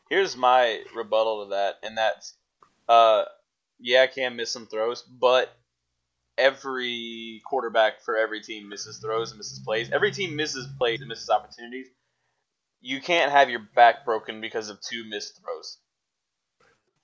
Here's 0.09 0.37
my 0.37 0.83
rebuttal 0.95 1.45
to 1.45 1.51
that, 1.51 1.75
and 1.83 1.99
that's, 1.99 2.35
uh, 2.89 3.25
yeah, 3.79 4.07
Cam 4.07 4.37
missed 4.37 4.53
some 4.53 4.67
throws, 4.67 5.03
but 5.03 5.55
every 6.39 7.43
quarterback 7.45 8.01
for 8.01 8.17
every 8.17 8.41
team 8.41 8.69
misses 8.69 8.99
throws 8.99 9.33
and 9.33 9.39
misses 9.39 9.59
plays. 9.59 9.91
Every 9.91 10.11
team 10.11 10.35
misses 10.35 10.67
plays 10.79 11.01
and 11.01 11.09
misses 11.09 11.29
opportunities. 11.29 11.89
You 12.81 13.01
can't 13.01 13.33
have 13.33 13.51
your 13.51 13.61
back 13.75 14.05
broken 14.05 14.41
because 14.41 14.69
of 14.69 14.81
two 14.81 15.05
missed 15.09 15.41
throws. 15.43 15.79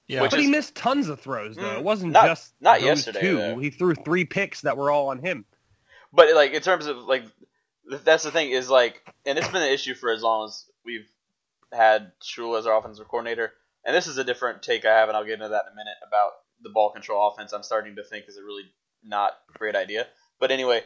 Yeah. 0.07 0.23
Which 0.23 0.31
But 0.33 0.41
is- 0.41 0.47
he 0.47 0.51
missed 0.51 0.75
tons 0.75 1.09
of 1.09 1.21
throws 1.21 1.57
though. 1.57 1.63
Mm, 1.63 1.77
it 1.79 1.83
wasn't 1.85 2.13
not- 2.13 2.27
just 2.27 2.53
not 2.61 2.81
those 2.81 2.87
yesterday, 2.87 3.21
two. 3.21 3.37
though. 3.39 3.59
He 3.59 3.71
threw 3.71 3.95
three 3.95 4.25
picks 4.25 4.61
that 4.63 4.77
were 4.77 4.91
all 4.91 5.09
on 5.09 5.19
him. 5.19 5.45
But 6.13 6.35
like 6.35 6.53
in 6.53 6.63
terms 6.63 6.87
of 6.87 6.99
like, 6.99 7.25
that's 8.05 8.25
the 8.25 8.31
thing 8.31 8.51
is 8.51 8.71
like, 8.71 9.03
and 9.27 9.39
it's 9.39 9.49
been 9.49 9.63
an 9.63 9.69
issue 9.73 9.95
for 9.95 10.11
as 10.11 10.23
long 10.23 10.47
as 10.47 10.67
we've 10.85 11.09
had 11.73 12.13
Shula 12.23 12.59
as 12.59 12.67
our 12.67 12.79
offensive 12.79 13.09
coordinator. 13.09 13.53
And 13.85 13.95
this 13.95 14.07
is 14.07 14.17
a 14.17 14.25
different 14.25 14.63
take 14.63 14.85
I 14.87 14.95
have, 14.95 15.09
and 15.09 15.17
I'll 15.17 15.25
get 15.25 15.35
into 15.35 15.49
that 15.49 15.65
in 15.67 15.73
a 15.73 15.77
minute 15.77 15.97
about 16.07 16.33
the 16.63 16.71
ball 16.71 16.91
control 16.91 17.29
offense. 17.29 17.53
I'm 17.53 17.63
starting 17.63 17.97
to 17.97 18.05
think 18.05 18.27
is 18.29 18.39
a 18.39 18.43
really 18.43 18.63
not 19.03 19.33
great 19.59 19.75
idea. 19.77 20.07
But 20.39 20.51
anyway, 20.51 20.85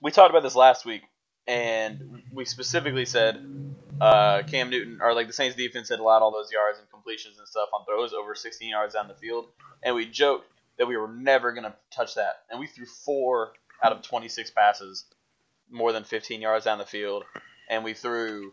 we 0.00 0.10
talked 0.10 0.30
about 0.30 0.42
this 0.42 0.56
last 0.56 0.84
week, 0.84 1.02
and 1.46 2.22
we 2.32 2.44
specifically 2.46 3.04
said 3.04 3.73
uh, 4.00 4.42
Cam 4.42 4.70
Newton 4.70 4.98
or 5.00 5.14
like 5.14 5.26
the 5.26 5.32
Saints 5.32 5.56
defense 5.56 5.88
had 5.88 5.98
allowed 5.98 6.22
all 6.22 6.32
those 6.32 6.50
yards 6.52 6.78
and 6.78 6.90
completions 6.90 7.38
and 7.38 7.46
stuff 7.46 7.68
on 7.72 7.84
throws 7.84 8.12
over 8.12 8.34
16 8.34 8.68
yards 8.68 8.94
down 8.94 9.08
the 9.08 9.14
field, 9.14 9.46
and 9.82 9.94
we 9.94 10.06
joked 10.06 10.46
that 10.78 10.86
we 10.86 10.96
were 10.96 11.08
never 11.08 11.52
gonna 11.52 11.74
touch 11.90 12.14
that, 12.14 12.42
and 12.50 12.58
we 12.58 12.66
threw 12.66 12.86
four 12.86 13.52
out 13.82 13.92
of 13.92 14.02
26 14.02 14.50
passes 14.50 15.04
more 15.70 15.92
than 15.92 16.04
15 16.04 16.40
yards 16.40 16.64
down 16.64 16.78
the 16.78 16.84
field, 16.84 17.24
and 17.68 17.84
we 17.84 17.94
threw 17.94 18.52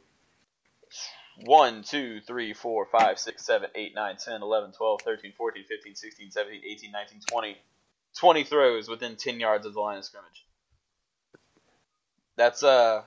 1, 1.43 1.83
2, 1.83 2.21
3, 2.21 2.53
4, 2.53 2.85
5, 2.85 3.19
6, 3.19 3.45
7, 3.45 3.69
8, 3.73 3.95
9, 3.95 4.17
10, 4.17 4.41
11, 4.41 4.71
12, 4.73 5.01
13, 5.01 5.33
14, 5.37 5.63
15, 5.63 5.95
16, 5.95 6.31
17, 6.31 6.61
18, 6.65 6.91
19, 6.91 7.19
20. 7.27 7.57
20 8.17 8.43
throws 8.43 8.89
within 8.89 9.15
10 9.15 9.39
yards 9.39 9.65
of 9.65 9.73
the 9.73 9.79
line 9.79 9.97
of 9.97 10.05
scrimmage. 10.05 10.45
That's 12.35 12.63
uh 12.63 13.03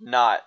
not 0.00 0.40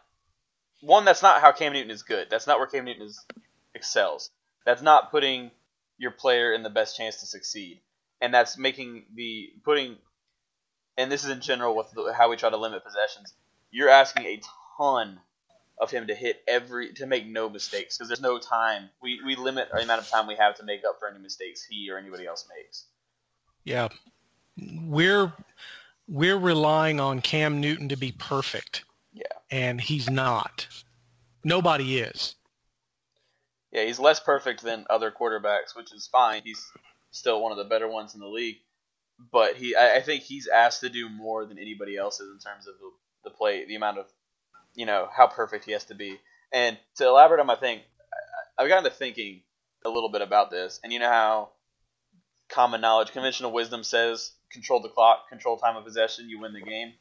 one 0.82 1.06
that's 1.06 1.22
not 1.22 1.42
how 1.42 1.52
Cam 1.52 1.74
Newton 1.74 1.92
is 1.92 2.04
good. 2.04 2.28
That's 2.30 2.48
not 2.48 2.60
where 2.60 2.68
Cam 2.68 2.86
Newton 2.86 3.04
is 3.04 3.26
excels. 3.74 4.30
That's 4.66 4.82
not 4.82 5.12
putting 5.12 5.52
your 5.98 6.12
player 6.12 6.54
in 6.54 6.64
the 6.64 6.70
best 6.70 6.98
chance 6.98 7.18
to 7.18 7.26
succeed. 7.26 7.80
And 8.22 8.34
that's 8.34 8.58
making 8.58 9.06
the 9.16 9.52
putting 9.64 9.98
and 10.98 11.12
this 11.12 11.24
is 11.24 11.30
in 11.30 11.42
general 11.42 11.76
with 11.76 11.92
the, 11.92 12.14
how 12.14 12.30
we 12.30 12.36
try 12.36 12.50
to 12.50 12.58
limit 12.58 12.84
possessions. 12.84 13.34
You're 13.72 13.90
asking 13.90 14.26
a 14.26 14.42
ton 14.78 15.20
of 15.80 15.92
him 15.92 16.08
to 16.08 16.16
hit 16.16 16.42
every 16.48 16.94
to 16.94 17.06
make 17.06 17.28
no 17.28 17.50
mistakes 17.50 17.98
because 17.98 18.10
there's 18.10 18.22
no 18.22 18.40
time. 18.40 18.90
We 19.02 19.20
we 19.26 19.36
limit 19.36 19.70
the 19.72 19.82
amount 19.82 20.02
of 20.02 20.10
time 20.10 20.28
we 20.28 20.36
have 20.36 20.56
to 20.56 20.64
make 20.64 20.82
up 20.88 20.98
for 21.00 21.08
any 21.08 21.20
mistakes 21.20 21.64
he 21.64 21.90
or 21.92 21.98
anybody 21.98 22.26
else 22.26 22.48
makes. 22.56 22.86
Yeah. 23.64 23.90
We're 24.58 25.32
we're 26.08 26.38
relying 26.38 27.00
on 27.00 27.22
Cam 27.22 27.62
Newton 27.62 27.90
to 27.90 27.96
be 27.96 28.12
perfect. 28.12 28.84
Yeah. 29.18 29.24
And 29.50 29.82
he's 29.82 30.10
not. 30.10 30.68
Nobody 31.44 32.00
is. 32.00 32.36
Yeah, 33.72 33.84
he's 33.86 34.00
less 34.00 34.20
perfect 34.20 34.62
than 34.64 34.86
other 34.90 35.12
quarterbacks, 35.12 35.76
which 35.76 35.94
is 35.94 36.08
fine. 36.08 36.42
He's 36.44 36.64
still 37.12 37.42
one 37.42 37.52
of 37.52 37.58
the 37.58 37.64
better 37.66 37.88
ones 37.88 38.14
in 38.14 38.20
the 38.20 38.28
league. 38.28 38.58
But 39.32 39.56
he, 39.56 39.76
I, 39.76 39.96
I 39.96 40.02
think 40.02 40.24
he's 40.24 40.48
asked 40.48 40.82
to 40.82 40.90
do 40.90 41.10
more 41.10 41.46
than 41.46 41.58
anybody 41.58 41.98
else 41.98 42.20
is 42.20 42.30
in 42.30 42.40
terms 42.40 42.68
of 42.68 42.76
the, 42.80 43.30
the 43.30 43.36
play, 43.36 43.66
the 43.66 43.76
amount 43.76 43.98
of 43.98 44.06
you 44.76 44.86
know 44.86 45.10
how 45.12 45.26
perfect 45.28 45.66
he 45.66 45.72
has 45.72 45.86
to 45.86 45.96
be. 45.96 46.20
And 46.54 46.78
to 46.98 47.08
elaborate 47.08 47.40
on 47.40 47.48
my 47.48 47.56
thing, 47.56 47.80
I- 47.80 48.62
I've 48.64 48.70
gotten 48.70 48.84
to 48.84 48.96
thinking 48.96 49.42
a 49.84 49.90
little 49.90 50.10
bit 50.10 50.22
about 50.22 50.52
this, 50.52 50.80
and 50.84 50.94
you 50.94 51.00
know 51.00 51.10
how 51.10 51.50
common 52.50 52.82
knowledge, 52.82 53.12
conventional 53.12 53.52
wisdom 53.52 53.84
says 53.84 54.32
control 54.52 54.82
the 54.82 54.90
clock, 54.90 55.30
control 55.30 55.58
time 55.58 55.76
of 55.76 55.84
possession, 55.84 56.30
you 56.30 56.40
win 56.40 56.54
the 56.54 56.62
game, 56.62 56.94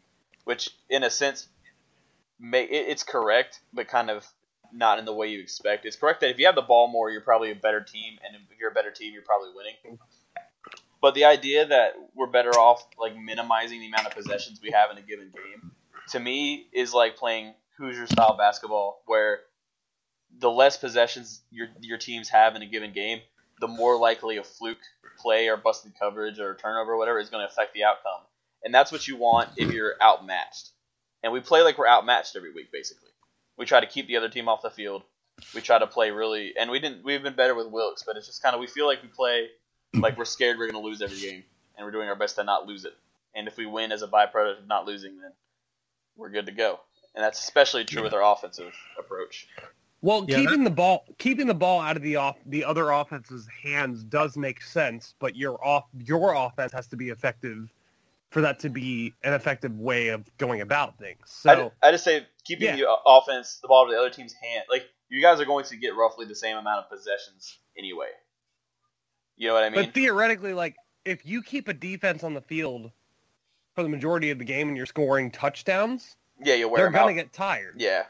which 0.44 0.70
in 0.88 1.04
a 1.04 1.10
sense, 1.10 1.48
it's 2.40 3.02
correct, 3.02 3.60
but 3.72 3.88
kind 3.88 4.10
of 4.10 4.26
not 4.72 4.98
in 4.98 5.04
the 5.04 5.12
way 5.12 5.28
you 5.28 5.40
expect. 5.40 5.86
It's 5.86 5.96
correct 5.96 6.20
that 6.20 6.30
if 6.30 6.38
you 6.38 6.46
have 6.46 6.54
the 6.54 6.62
ball 6.62 6.88
more, 6.88 7.10
you're 7.10 7.20
probably 7.20 7.50
a 7.50 7.54
better 7.54 7.80
team, 7.80 8.18
and 8.24 8.36
if 8.36 8.58
you're 8.58 8.70
a 8.70 8.74
better 8.74 8.90
team, 8.90 9.12
you're 9.12 9.22
probably 9.22 9.50
winning. 9.54 9.98
But 11.00 11.14
the 11.14 11.24
idea 11.24 11.66
that 11.66 11.94
we're 12.14 12.26
better 12.26 12.50
off 12.50 12.86
like 12.98 13.16
minimizing 13.16 13.80
the 13.80 13.86
amount 13.86 14.06
of 14.06 14.12
possessions 14.12 14.60
we 14.62 14.70
have 14.70 14.90
in 14.90 14.98
a 14.98 15.02
given 15.02 15.30
game, 15.30 15.70
to 16.10 16.20
me, 16.20 16.66
is 16.72 16.92
like 16.94 17.16
playing 17.16 17.54
Hoosier 17.78 18.06
style 18.06 18.36
basketball, 18.36 19.02
where 19.06 19.40
the 20.38 20.50
less 20.50 20.76
possessions 20.76 21.42
your 21.50 21.68
your 21.80 21.98
teams 21.98 22.28
have 22.30 22.56
in 22.56 22.62
a 22.62 22.66
given 22.66 22.92
game, 22.92 23.20
the 23.60 23.68
more 23.68 23.98
likely 23.98 24.38
a 24.38 24.44
fluke 24.44 24.78
play 25.18 25.48
or 25.48 25.56
busted 25.56 25.92
coverage 25.98 26.38
or 26.38 26.54
turnover 26.54 26.92
or 26.92 26.98
whatever 26.98 27.18
is 27.18 27.30
going 27.30 27.46
to 27.46 27.50
affect 27.50 27.74
the 27.74 27.84
outcome. 27.84 28.20
And 28.64 28.74
that's 28.74 28.90
what 28.90 29.06
you 29.06 29.16
want 29.16 29.50
if 29.56 29.72
you're 29.72 29.94
outmatched. 30.02 30.70
And 31.26 31.32
we 31.32 31.40
play 31.40 31.62
like 31.62 31.76
we're 31.76 31.88
outmatched 31.88 32.36
every 32.36 32.52
week, 32.52 32.70
basically. 32.70 33.08
We 33.58 33.66
try 33.66 33.80
to 33.80 33.86
keep 33.88 34.06
the 34.06 34.16
other 34.16 34.28
team 34.28 34.48
off 34.48 34.62
the 34.62 34.70
field. 34.70 35.02
We 35.56 35.60
try 35.60 35.76
to 35.76 35.86
play 35.88 36.12
really, 36.12 36.54
and 36.56 36.70
we 36.70 36.78
didn't. 36.78 37.04
We've 37.04 37.20
been 37.20 37.34
better 37.34 37.56
with 37.56 37.66
Wilks, 37.66 38.04
but 38.04 38.16
it's 38.16 38.28
just 38.28 38.44
kind 38.44 38.54
of 38.54 38.60
we 38.60 38.68
feel 38.68 38.86
like 38.86 39.02
we 39.02 39.08
play 39.08 39.48
hmm. 39.92 40.02
like 40.02 40.16
we're 40.16 40.24
scared 40.24 40.56
we're 40.56 40.70
going 40.70 40.80
to 40.80 40.88
lose 40.88 41.02
every 41.02 41.18
game, 41.18 41.42
and 41.76 41.84
we're 41.84 41.90
doing 41.90 42.08
our 42.08 42.14
best 42.14 42.36
to 42.36 42.44
not 42.44 42.68
lose 42.68 42.84
it. 42.84 42.92
And 43.34 43.48
if 43.48 43.56
we 43.56 43.66
win 43.66 43.90
as 43.90 44.02
a 44.02 44.06
byproduct 44.06 44.60
of 44.60 44.68
not 44.68 44.86
losing, 44.86 45.20
then 45.20 45.32
we're 46.16 46.30
good 46.30 46.46
to 46.46 46.52
go. 46.52 46.78
And 47.16 47.24
that's 47.24 47.40
especially 47.40 47.84
true 47.84 48.04
with 48.04 48.12
our 48.12 48.22
offensive 48.22 48.72
approach. 48.96 49.48
Well, 50.02 50.26
Yeah, 50.28 50.36
keeping 50.36 50.62
the 50.62 50.70
ball 50.70 51.06
keeping 51.18 51.48
the 51.48 51.54
ball 51.54 51.80
out 51.80 51.96
of 51.96 52.04
the 52.04 52.14
off 52.14 52.36
the 52.46 52.64
other 52.64 52.92
offense's 52.92 53.48
hands 53.64 54.04
does 54.04 54.36
make 54.36 54.62
sense, 54.62 55.16
but 55.18 55.34
your 55.34 55.58
off 55.66 55.86
your 56.04 56.34
offense 56.34 56.72
has 56.72 56.86
to 56.86 56.96
be 56.96 57.08
effective 57.08 57.68
for 58.36 58.42
that 58.42 58.58
to 58.58 58.68
be 58.68 59.14
an 59.24 59.32
effective 59.32 59.74
way 59.78 60.08
of 60.08 60.28
going 60.36 60.60
about 60.60 60.98
things. 60.98 61.20
So 61.24 61.72
I, 61.82 61.88
I 61.88 61.90
just 61.90 62.04
say 62.04 62.26
keeping 62.44 62.66
Yeah. 62.66 62.76
the 62.76 62.86
offense, 63.06 63.60
the 63.62 63.68
ball 63.68 63.86
to 63.86 63.92
the 63.94 63.98
other 63.98 64.10
team's 64.10 64.34
hand. 64.34 64.64
Like 64.68 64.82
you 65.08 65.22
guys 65.22 65.40
are 65.40 65.46
going 65.46 65.64
to 65.64 65.76
get 65.78 65.96
roughly 65.96 66.26
the 66.26 66.34
same 66.34 66.58
amount 66.58 66.84
of 66.84 66.90
possessions 66.90 67.58
anyway. 67.78 68.08
You 69.38 69.48
know 69.48 69.54
what 69.54 69.62
I 69.62 69.70
mean? 69.70 69.86
But 69.86 69.94
theoretically, 69.94 70.52
like 70.52 70.76
if 71.06 71.24
you 71.24 71.42
keep 71.42 71.68
a 71.68 71.72
defense 71.72 72.24
on 72.24 72.34
the 72.34 72.42
field 72.42 72.90
for 73.74 73.82
the 73.82 73.88
majority 73.88 74.30
of 74.30 74.38
the 74.38 74.44
game 74.44 74.68
and 74.68 74.76
you're 74.76 74.84
scoring 74.84 75.30
touchdowns, 75.30 76.18
yeah, 76.44 76.56
you 76.56 76.68
wear 76.68 76.82
they're 76.82 76.90
gonna 76.90 77.14
get 77.14 77.32
tired. 77.32 77.76
yeah, 77.78 78.02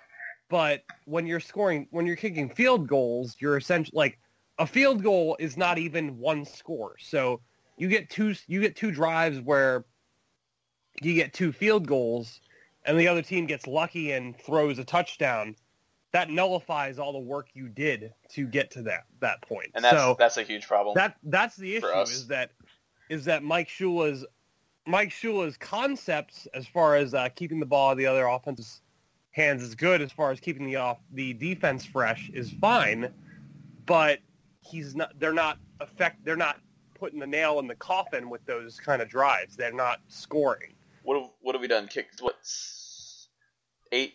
But 0.49 0.83
when 1.05 1.29
you're 1.29 1.39
scoring, 1.39 1.87
when 1.93 2.05
you're 2.05 2.17
kicking 2.17 2.51
field 2.51 2.89
goals, 2.89 3.37
you're 3.39 3.59
essentially 3.59 3.97
like 3.97 4.19
a 4.59 4.67
field 4.67 5.05
goal 5.05 5.37
is 5.39 5.57
not 5.57 5.79
even 5.79 6.19
one 6.19 6.45
score. 6.45 6.97
So 6.99 7.43
you 7.79 7.87
get 7.87 8.11
two, 8.11 8.35
you 8.49 8.61
get 8.61 8.75
two 8.75 8.91
drives 8.91 9.41
where 9.41 9.85
you 11.03 11.15
get 11.15 11.33
two 11.33 11.53
field 11.53 11.87
goals, 11.87 12.41
and 12.85 12.99
the 12.99 13.09
other 13.09 13.23
team 13.23 13.47
gets 13.47 13.67
lucky 13.67 14.13
and 14.13 14.39
throws 14.39 14.79
a 14.79 14.85
touchdown. 14.85 15.57
That 16.13 16.31
nullifies 16.31 16.99
all 16.99 17.13
the 17.13 17.19
work 17.19 17.49
you 17.53 17.69
did 17.69 18.15
to 18.31 18.47
get 18.47 18.71
to 18.73 18.83
that 18.83 19.05
that 19.21 19.43
point. 19.43 19.71
and 19.75 19.85
that's 19.85 19.97
so 19.97 20.17
that's 20.19 20.37
a 20.37 20.43
huge 20.43 20.67
problem. 20.67 20.95
that 20.95 21.17
that's 21.25 21.57
the 21.57 21.77
issue 21.77 21.87
is 22.03 22.29
that 22.29 22.53
is 23.11 23.25
that 23.27 23.43
Mike 23.43 23.69
Shula's 23.69 24.25
Mike 24.87 25.11
Shula's 25.11 25.57
concepts 25.57 26.47
as 26.55 26.67
far 26.67 26.97
as 26.97 27.13
uh, 27.13 27.29
keeping 27.35 27.61
the 27.61 27.67
ball 27.67 27.93
in 27.93 27.99
the 27.99 28.07
other 28.07 28.27
offense's 28.27 28.81
hands 29.33 29.63
is 29.63 29.75
good 29.75 30.01
as 30.01 30.11
far 30.11 30.31
as 30.31 30.41
keeping 30.41 30.65
the 30.67 30.77
off 30.77 30.99
the 31.13 31.35
defense 31.35 31.85
fresh 31.85 32.31
is 32.33 32.51
fine, 32.53 33.13
but 33.85 34.21
he's 34.63 34.95
not. 34.95 35.13
They're 35.19 35.35
not 35.35 35.59
affect. 35.81 36.25
They're 36.25 36.37
not 36.37 36.61
putting 36.95 37.19
the 37.19 37.27
nail 37.27 37.59
in 37.59 37.67
the 37.67 37.75
coffin 37.75 38.31
with 38.31 38.45
those 38.47 38.81
kind 38.81 39.03
of 39.03 39.09
drives. 39.09 39.57
They're 39.57 39.73
not 39.73 40.01
scoring. 40.09 40.73
What 41.47 41.55
have 41.55 41.63
we 41.63 41.69
done? 41.69 41.87
Kicked 41.87 42.21
what 42.21 42.35
eight, 43.93 44.15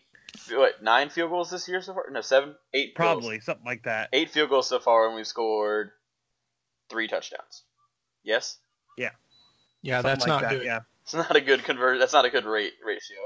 what 0.50 0.84
nine 0.84 1.08
field 1.08 1.30
goals 1.30 1.50
this 1.50 1.66
year 1.70 1.82
so 1.82 1.94
far? 1.94 2.04
No, 2.12 2.20
seven, 2.20 2.56
eight, 2.74 2.88
field 2.88 2.98
goals. 2.98 3.22
Probably 3.22 3.40
something 3.40 3.66
like 3.66 3.84
that. 3.84 4.10
eight 4.12 4.30
field 4.32 4.50
goals 4.50 4.68
so 4.68 4.80
far, 4.80 5.08
and 5.08 5.16
we've 5.16 5.26
scored 5.26 5.92
three 6.90 7.08
touchdowns. 7.08 7.64
Yes, 8.24 8.58
Yeah, 8.98 9.12
Something 10.02 10.04
that's 10.04 10.28
like 10.28 10.28
not 10.28 10.42
that, 10.42 10.50
good. 10.52 10.66
Yeah. 10.66 10.80
it's 11.04 11.14
not 11.14 11.34
a 11.36 11.42
good 11.42 11.64
convert. 11.64 12.00
That's 12.00 12.12
not 12.12 12.26
a 12.26 12.30
good 12.30 12.44
rate 12.46 12.74
ratio. 12.86 13.18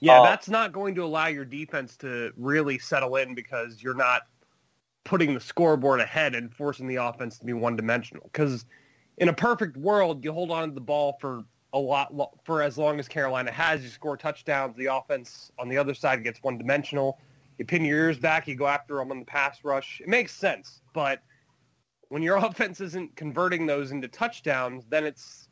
Yeah, 0.00 0.20
Uh, 0.20 0.24
that's 0.24 0.50
not 0.50 0.72
going 0.72 0.94
to 0.96 1.02
allow 1.04 1.28
your 1.28 1.46
defense 1.46 1.96
to 1.98 2.30
really 2.36 2.78
settle 2.78 3.16
in 3.16 3.34
because 3.34 3.82
you're 3.82 3.94
not 3.94 4.22
putting 5.04 5.32
the 5.32 5.40
scoreboard 5.40 6.00
ahead 6.00 6.34
and 6.34 6.52
forcing 6.54 6.86
the 6.86 6.96
offense 6.96 7.38
to 7.38 7.46
be 7.46 7.54
one-dimensional. 7.54 8.28
Because 8.30 8.66
in 9.18 9.28
a 9.28 9.32
perfect 9.32 9.76
world, 9.76 10.24
you 10.24 10.32
hold 10.32 10.50
on 10.50 10.68
to 10.68 10.74
the 10.74 10.80
ball 10.80 11.16
for 11.20 11.44
a 11.72 11.78
lot 11.78 12.14
lo- 12.14 12.38
for 12.44 12.62
as 12.62 12.78
long 12.78 12.98
as 12.98 13.08
Carolina 13.08 13.50
has. 13.50 13.82
You 13.82 13.88
score 13.88 14.16
touchdowns. 14.16 14.76
The 14.76 14.86
offense 14.86 15.50
on 15.58 15.68
the 15.68 15.78
other 15.78 15.94
side 15.94 16.24
gets 16.24 16.42
one-dimensional. 16.42 17.18
You 17.58 17.64
pin 17.64 17.84
your 17.84 17.98
ears 17.98 18.18
back. 18.18 18.46
You 18.46 18.54
go 18.54 18.66
after 18.66 18.96
them 18.96 19.10
on 19.10 19.20
the 19.20 19.24
pass 19.24 19.64
rush. 19.64 20.00
It 20.00 20.08
makes 20.08 20.34
sense, 20.34 20.80
but 20.92 21.22
when 22.08 22.22
your 22.22 22.36
offense 22.44 22.80
isn't 22.80 23.16
converting 23.16 23.66
those 23.66 23.90
into 23.90 24.08
touchdowns, 24.08 24.84
then 24.88 25.04
it's 25.04 25.48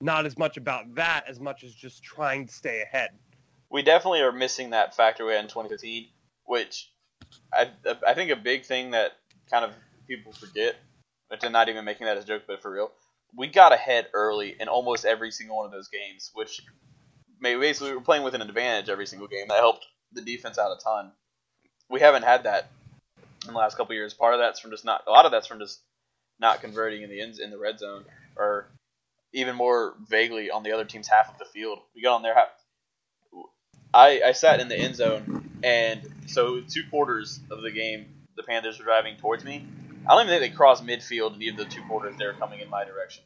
not 0.00 0.26
as 0.26 0.36
much 0.36 0.56
about 0.56 0.94
that 0.96 1.24
as 1.28 1.38
much 1.38 1.62
as 1.62 1.72
just 1.72 2.02
trying 2.02 2.46
to 2.46 2.52
stay 2.52 2.82
ahead. 2.82 3.10
we 3.70 3.82
definitely 3.82 4.20
are 4.20 4.32
missing 4.32 4.70
that 4.70 4.96
factor 4.96 5.24
we 5.24 5.32
had 5.32 5.44
in 5.44 5.48
2015, 5.48 6.08
which 6.44 6.90
I 7.52 7.70
I 8.06 8.14
think 8.14 8.30
a 8.30 8.36
big 8.36 8.64
thing 8.64 8.90
that 8.90 9.12
kind 9.50 9.64
of 9.64 9.72
people 10.08 10.32
forget, 10.32 10.74
but 11.30 11.40
not 11.50 11.68
even 11.68 11.84
making 11.84 12.06
that 12.06 12.16
as 12.16 12.24
a 12.24 12.26
joke, 12.26 12.42
but 12.46 12.60
for 12.60 12.72
real, 12.72 12.90
we 13.36 13.46
got 13.46 13.72
ahead 13.72 14.08
early 14.12 14.56
in 14.58 14.68
almost 14.68 15.04
every 15.04 15.30
single 15.30 15.56
one 15.56 15.66
of 15.66 15.72
those 15.72 15.88
games, 15.88 16.30
which 16.34 16.60
basically 17.40 17.90
we 17.90 17.96
were 17.96 18.02
playing 18.02 18.22
with 18.22 18.34
an 18.34 18.42
advantage 18.42 18.88
every 18.88 19.06
single 19.06 19.28
game. 19.28 19.48
That 19.48 19.58
helped 19.58 19.86
the 20.12 20.22
defense 20.22 20.58
out 20.58 20.76
a 20.76 20.82
ton. 20.82 21.12
We 21.88 22.00
haven't 22.00 22.24
had 22.24 22.44
that 22.44 22.70
in 23.46 23.52
the 23.52 23.58
last 23.58 23.76
couple 23.76 23.94
years. 23.94 24.14
Part 24.14 24.34
of 24.34 24.40
that's 24.40 24.60
from 24.60 24.70
just 24.70 24.84
not 24.84 25.02
a 25.06 25.10
lot 25.10 25.24
of 25.24 25.32
that's 25.32 25.46
from 25.46 25.58
just 25.58 25.80
not 26.40 26.60
converting 26.60 27.02
in 27.02 27.10
the 27.10 27.20
ends 27.20 27.38
in 27.38 27.50
the 27.50 27.58
red 27.58 27.78
zone, 27.78 28.04
or 28.36 28.66
even 29.32 29.56
more 29.56 29.94
vaguely 30.08 30.50
on 30.50 30.62
the 30.62 30.72
other 30.72 30.84
team's 30.84 31.08
half 31.08 31.30
of 31.30 31.38
the 31.38 31.44
field. 31.44 31.80
We 31.94 32.02
got 32.02 32.14
on 32.14 32.22
their 32.22 32.34
half. 32.34 32.48
I, 33.94 34.22
I 34.24 34.32
sat 34.32 34.60
in 34.60 34.68
the 34.68 34.78
end 34.78 34.96
zone, 34.96 35.50
and 35.62 36.00
so 36.26 36.60
two 36.60 36.82
quarters 36.90 37.40
of 37.50 37.60
the 37.62 37.70
game, 37.70 38.06
the 38.36 38.42
Panthers 38.42 38.78
were 38.78 38.84
driving 38.84 39.16
towards 39.16 39.44
me. 39.44 39.66
I 40.06 40.14
don't 40.14 40.26
even 40.26 40.40
think 40.40 40.52
they 40.52 40.56
crossed 40.56 40.84
midfield 40.84 41.34
in 41.34 41.42
either 41.42 41.62
of 41.62 41.68
the 41.68 41.74
two 41.74 41.82
quarters. 41.82 42.14
They 42.18 42.26
were 42.26 42.32
coming 42.32 42.60
in 42.60 42.68
my 42.68 42.84
direction, 42.84 43.22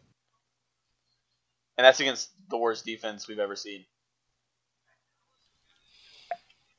and 1.78 1.84
that's 1.84 2.00
against 2.00 2.30
the 2.50 2.58
worst 2.58 2.84
defense 2.84 3.26
we've 3.26 3.38
ever 3.38 3.56
seen. 3.56 3.84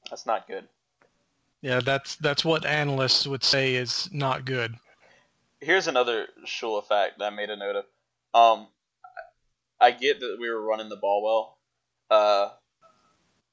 That's 0.10 0.26
not 0.26 0.48
good. 0.48 0.68
Yeah, 1.62 1.80
that's 1.80 2.16
that's 2.18 2.46
what 2.46 2.66
analysts 2.66 3.26
would 3.26 3.44
say 3.44 3.76
is 3.76 4.10
not 4.14 4.46
good. 4.46 4.76
Here's 5.60 5.88
another 5.88 6.28
Shula 6.46 6.86
fact 6.86 7.18
that 7.18 7.26
I 7.26 7.30
made 7.36 7.50
a 7.50 7.56
note 7.56 7.76
of. 7.78 7.86
Um, 8.34 8.68
I 9.82 9.92
get 9.92 10.20
that 10.20 10.38
we 10.40 10.50
were 10.50 10.62
running 10.62 10.90
the 10.90 10.96
ball 10.96 11.24
well. 11.24 11.58
Uh, 12.10 12.50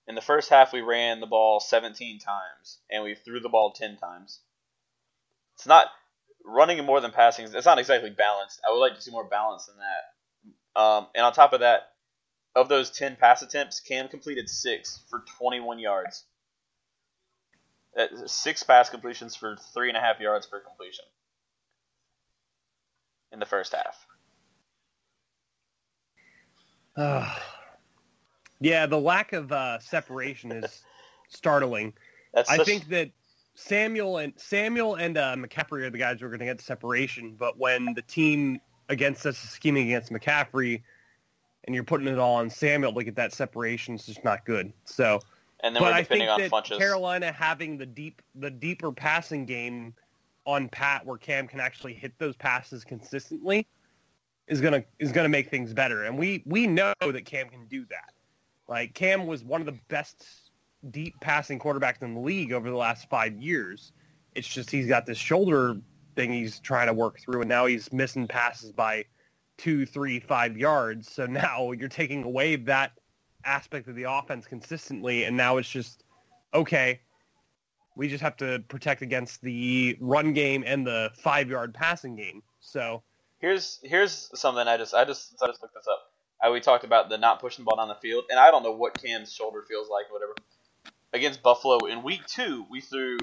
in 0.06 0.14
the 0.14 0.20
first 0.20 0.50
half, 0.50 0.72
we 0.72 0.82
ran 0.82 1.20
the 1.20 1.26
ball 1.26 1.60
17 1.60 2.18
times, 2.18 2.78
and 2.90 3.02
we 3.02 3.14
threw 3.14 3.40
the 3.40 3.48
ball 3.48 3.72
10 3.72 3.96
times. 3.96 4.40
It's 5.54 5.66
not 5.66 5.86
running 6.44 6.84
more 6.84 7.00
than 7.00 7.10
passing. 7.10 7.46
It's 7.52 7.66
not 7.66 7.78
exactly 7.78 8.10
balanced. 8.10 8.60
I 8.66 8.72
would 8.72 8.80
like 8.80 8.94
to 8.94 9.02
see 9.02 9.10
more 9.10 9.24
balance 9.24 9.66
than 9.66 9.76
that. 9.76 10.80
Um, 10.80 11.06
and 11.14 11.24
on 11.24 11.32
top 11.32 11.52
of 11.52 11.60
that, 11.60 11.92
of 12.54 12.68
those 12.68 12.90
10 12.90 13.16
pass 13.16 13.42
attempts, 13.42 13.80
Cam 13.80 14.08
completed 14.08 14.48
six 14.48 15.00
for 15.08 15.24
21 15.38 15.78
yards. 15.78 16.24
That's 17.94 18.32
six 18.32 18.62
pass 18.62 18.90
completions 18.90 19.36
for 19.36 19.56
three 19.72 19.88
and 19.88 19.96
a 19.96 20.00
half 20.00 20.20
yards 20.20 20.46
per 20.46 20.60
completion 20.60 21.04
in 23.32 23.38
the 23.38 23.46
first 23.46 23.74
half. 23.74 24.06
Ugh. 26.96 27.40
yeah, 28.60 28.86
the 28.86 28.98
lack 28.98 29.32
of 29.32 29.50
uh, 29.50 29.78
separation 29.80 30.52
is 30.52 30.82
startling. 31.28 31.92
That's 32.32 32.50
I 32.50 32.58
think 32.58 32.88
that 32.88 33.10
Samuel 33.54 34.18
and 34.18 34.32
Samuel 34.36 34.96
and 34.96 35.16
uh, 35.16 35.36
McCaffrey 35.36 35.82
are 35.82 35.90
the 35.90 35.98
guys 35.98 36.20
who 36.20 36.26
are 36.26 36.30
going 36.30 36.40
to 36.40 36.46
get 36.46 36.60
separation. 36.60 37.34
But 37.38 37.58
when 37.58 37.94
the 37.94 38.02
team 38.02 38.60
against 38.88 39.24
us 39.26 39.42
is 39.42 39.50
scheming 39.50 39.86
against 39.86 40.12
McCaffrey, 40.12 40.82
and 41.64 41.74
you're 41.74 41.84
putting 41.84 42.08
it 42.08 42.18
all 42.18 42.36
on 42.36 42.50
Samuel 42.50 42.92
to 42.92 43.04
get 43.04 43.16
that 43.16 43.32
separation, 43.32 43.94
it's 43.94 44.06
just 44.06 44.24
not 44.24 44.44
good. 44.44 44.72
So, 44.84 45.20
and 45.60 45.74
then 45.74 45.82
but 45.82 45.92
we're 45.92 45.98
I 45.98 46.02
think 46.02 46.24
that 46.24 46.50
Funchess. 46.50 46.78
Carolina 46.78 47.32
having 47.32 47.78
the 47.78 47.86
deep, 47.86 48.20
the 48.34 48.50
deeper 48.50 48.92
passing 48.92 49.46
game 49.46 49.94
on 50.44 50.68
Pat, 50.68 51.06
where 51.06 51.16
Cam 51.16 51.48
can 51.48 51.60
actually 51.60 51.94
hit 51.94 52.12
those 52.18 52.36
passes 52.36 52.84
consistently, 52.84 53.66
is 54.46 54.60
gonna 54.60 54.84
is 54.98 55.12
gonna 55.12 55.28
make 55.28 55.48
things 55.48 55.72
better. 55.72 56.04
And 56.04 56.18
we 56.18 56.42
we 56.44 56.66
know 56.66 56.92
that 57.00 57.24
Cam 57.24 57.48
can 57.48 57.66
do 57.66 57.86
that. 57.86 58.12
Like 58.68 58.94
Cam 58.94 59.26
was 59.26 59.44
one 59.44 59.60
of 59.60 59.66
the 59.66 59.78
best 59.88 60.43
deep 60.90 61.18
passing 61.20 61.58
quarterbacks 61.58 62.02
in 62.02 62.14
the 62.14 62.20
league 62.20 62.52
over 62.52 62.68
the 62.68 62.76
last 62.76 63.08
five 63.08 63.36
years. 63.36 63.92
It's 64.34 64.48
just 64.48 64.70
he's 64.70 64.86
got 64.86 65.06
this 65.06 65.18
shoulder 65.18 65.76
thing 66.16 66.32
he's 66.32 66.60
trying 66.60 66.86
to 66.86 66.92
work 66.92 67.20
through, 67.20 67.40
and 67.40 67.48
now 67.48 67.66
he's 67.66 67.92
missing 67.92 68.26
passes 68.26 68.72
by 68.72 69.04
two, 69.56 69.86
three, 69.86 70.20
five 70.20 70.56
yards. 70.56 71.10
So 71.10 71.26
now 71.26 71.72
you're 71.72 71.88
taking 71.88 72.24
away 72.24 72.56
that 72.56 72.92
aspect 73.44 73.88
of 73.88 73.94
the 73.94 74.04
offense 74.04 74.46
consistently, 74.46 75.24
and 75.24 75.36
now 75.36 75.56
it's 75.58 75.68
just 75.68 76.04
okay. 76.52 77.00
We 77.96 78.08
just 78.08 78.22
have 78.22 78.36
to 78.38 78.58
protect 78.68 79.02
against 79.02 79.40
the 79.40 79.96
run 80.00 80.32
game 80.32 80.64
and 80.66 80.84
the 80.84 81.10
five 81.14 81.48
yard 81.48 81.74
passing 81.74 82.16
game. 82.16 82.42
So 82.60 83.02
Here's 83.44 83.78
here's 83.82 84.30
something 84.34 84.66
I 84.66 84.78
just 84.78 84.94
I 84.94 85.04
just 85.04 85.34
I 85.42 85.48
just 85.48 85.60
looked 85.60 85.74
this 85.74 85.86
up. 85.86 86.00
I, 86.42 86.48
we 86.48 86.60
talked 86.60 86.82
about 86.82 87.10
the 87.10 87.18
not 87.18 87.40
pushing 87.40 87.62
the 87.62 87.68
ball 87.68 87.76
down 87.76 87.88
the 87.88 87.94
field, 87.96 88.24
and 88.30 88.40
I 88.40 88.50
don't 88.50 88.62
know 88.62 88.72
what 88.72 89.00
Cam's 89.02 89.34
shoulder 89.34 89.62
feels 89.68 89.90
like, 89.90 90.10
whatever. 90.10 90.32
Against 91.14 91.44
Buffalo 91.44 91.86
in 91.86 92.02
week 92.02 92.26
two, 92.26 92.66
we 92.68 92.80
threw 92.80 93.16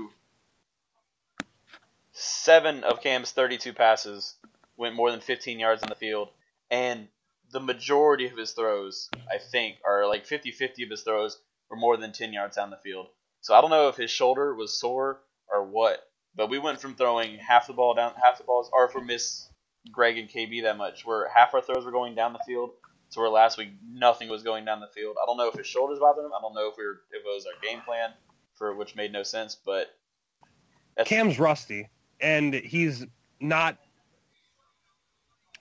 seven 2.13 2.85
of 2.85 3.01
Cam's 3.01 3.31
32 3.31 3.73
passes 3.73 4.35
went 4.77 4.95
more 4.95 5.11
than 5.11 5.19
15 5.19 5.59
yards 5.59 5.83
on 5.83 5.89
the 5.89 5.95
field, 5.95 6.29
and 6.69 7.09
the 7.51 7.59
majority 7.59 8.27
of 8.27 8.37
his 8.37 8.53
throws, 8.53 9.09
I 9.29 9.39
think, 9.39 9.75
are 9.85 10.07
like 10.07 10.25
50-50 10.25 10.85
of 10.85 10.89
his 10.89 11.03
throws 11.03 11.37
were 11.69 11.75
more 11.75 11.97
than 11.97 12.13
10 12.13 12.31
yards 12.31 12.55
down 12.55 12.69
the 12.69 12.77
field. 12.77 13.07
So 13.41 13.53
I 13.53 13.59
don't 13.59 13.69
know 13.69 13.89
if 13.89 13.97
his 13.97 14.09
shoulder 14.09 14.55
was 14.55 14.79
sore 14.79 15.19
or 15.49 15.65
what, 15.65 15.99
but 16.33 16.49
we 16.49 16.59
went 16.59 16.79
from 16.79 16.95
throwing 16.95 17.39
half 17.39 17.67
the 17.67 17.73
ball 17.73 17.93
down, 17.93 18.13
half 18.23 18.37
the 18.37 18.45
balls, 18.45 18.69
or 18.71 18.89
we 18.95 19.01
miss 19.01 19.49
Greg 19.91 20.17
and 20.17 20.29
KB 20.29 20.63
that 20.63 20.77
much, 20.77 21.05
where 21.05 21.27
half 21.27 21.53
our 21.53 21.61
throws 21.61 21.83
were 21.83 21.91
going 21.91 22.15
down 22.15 22.31
the 22.31 22.39
field, 22.47 22.71
to 23.11 23.19
where 23.19 23.29
last 23.29 23.57
week 23.57 23.69
nothing 23.91 24.29
was 24.29 24.43
going 24.43 24.65
down 24.65 24.79
the 24.79 24.87
field. 24.87 25.17
I 25.21 25.25
don't 25.25 25.37
know 25.37 25.47
if 25.47 25.55
his 25.55 25.67
shoulders 25.67 25.99
bothered 25.99 26.25
him. 26.25 26.31
I 26.37 26.41
don't 26.41 26.53
know 26.53 26.69
if 26.69 26.77
we 26.77 26.85
were, 26.85 27.01
if 27.11 27.21
it 27.21 27.25
was 27.25 27.45
our 27.45 27.59
game 27.61 27.81
plan 27.81 28.11
for 28.55 28.75
which 28.75 28.95
made 28.95 29.11
no 29.11 29.23
sense, 29.23 29.55
but 29.55 29.95
Cam's 31.05 31.39
rusty, 31.39 31.89
and 32.19 32.53
he's 32.53 33.05
not 33.39 33.77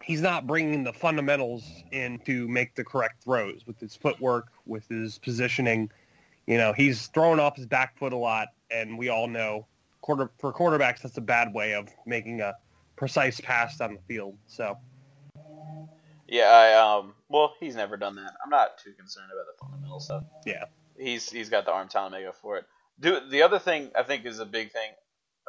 he's 0.03 0.21
not 0.21 0.47
bringing 0.47 0.85
the 0.85 0.93
fundamentals 0.93 1.65
in 1.93 2.19
to 2.21 2.49
make 2.49 2.75
the 2.75 2.85
correct 2.85 3.23
throws 3.23 3.67
with 3.67 3.79
his 3.79 3.95
footwork, 3.95 4.49
with 4.67 4.89
his 4.89 5.19
positioning. 5.19 5.91
You 6.47 6.59
know, 6.59 6.73
he's 6.73 7.07
throwing 7.09 7.39
off 7.39 7.57
his 7.57 7.67
back 7.67 7.99
foot 7.99 8.13
a 8.13 8.17
lot, 8.17 8.49
and 8.71 8.99
we 8.99 9.09
all 9.09 9.29
know 9.29 9.67
quarter 10.01 10.31
for 10.39 10.53
quarterbacks 10.53 11.03
that's 11.03 11.17
a 11.17 11.23
bad 11.23 11.55
way 11.55 11.75
of 11.75 11.89
making 12.07 12.41
a 12.41 12.55
precise 12.97 13.41
pass 13.41 13.77
down 13.79 13.95
the 13.95 14.01
field. 14.15 14.37
So 14.47 14.77
yeah, 16.31 16.45
I 16.45 16.99
um, 16.99 17.15
well, 17.29 17.55
he's 17.59 17.75
never 17.75 17.97
done 17.97 18.15
that. 18.15 18.33
I'm 18.43 18.51
not 18.51 18.79
too 18.79 18.93
concerned 18.93 19.31
about 19.33 19.47
the 19.47 19.59
fundamental 19.61 19.99
stuff. 19.99 20.23
yeah, 20.47 20.67
he's 20.97 21.29
he's 21.29 21.51
got 21.51 21.65
the 21.65 21.73
arm 21.73 21.89
talent 21.89 22.15
to 22.15 22.21
make 22.21 22.29
up 22.29 22.37
for 22.37 22.57
it. 22.57 22.67
Do 23.01 23.19
the 23.29 23.43
other 23.43 23.59
thing 23.59 23.91
I 23.99 24.05
think 24.05 24.25
is 24.25 24.39
a 24.39 24.47
big 24.47 24.71
thing. 24.71 24.91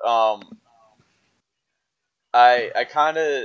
Um, 0.04 0.58
I 2.34 2.72
I 2.76 2.86
kind 2.86 3.18
of 3.18 3.44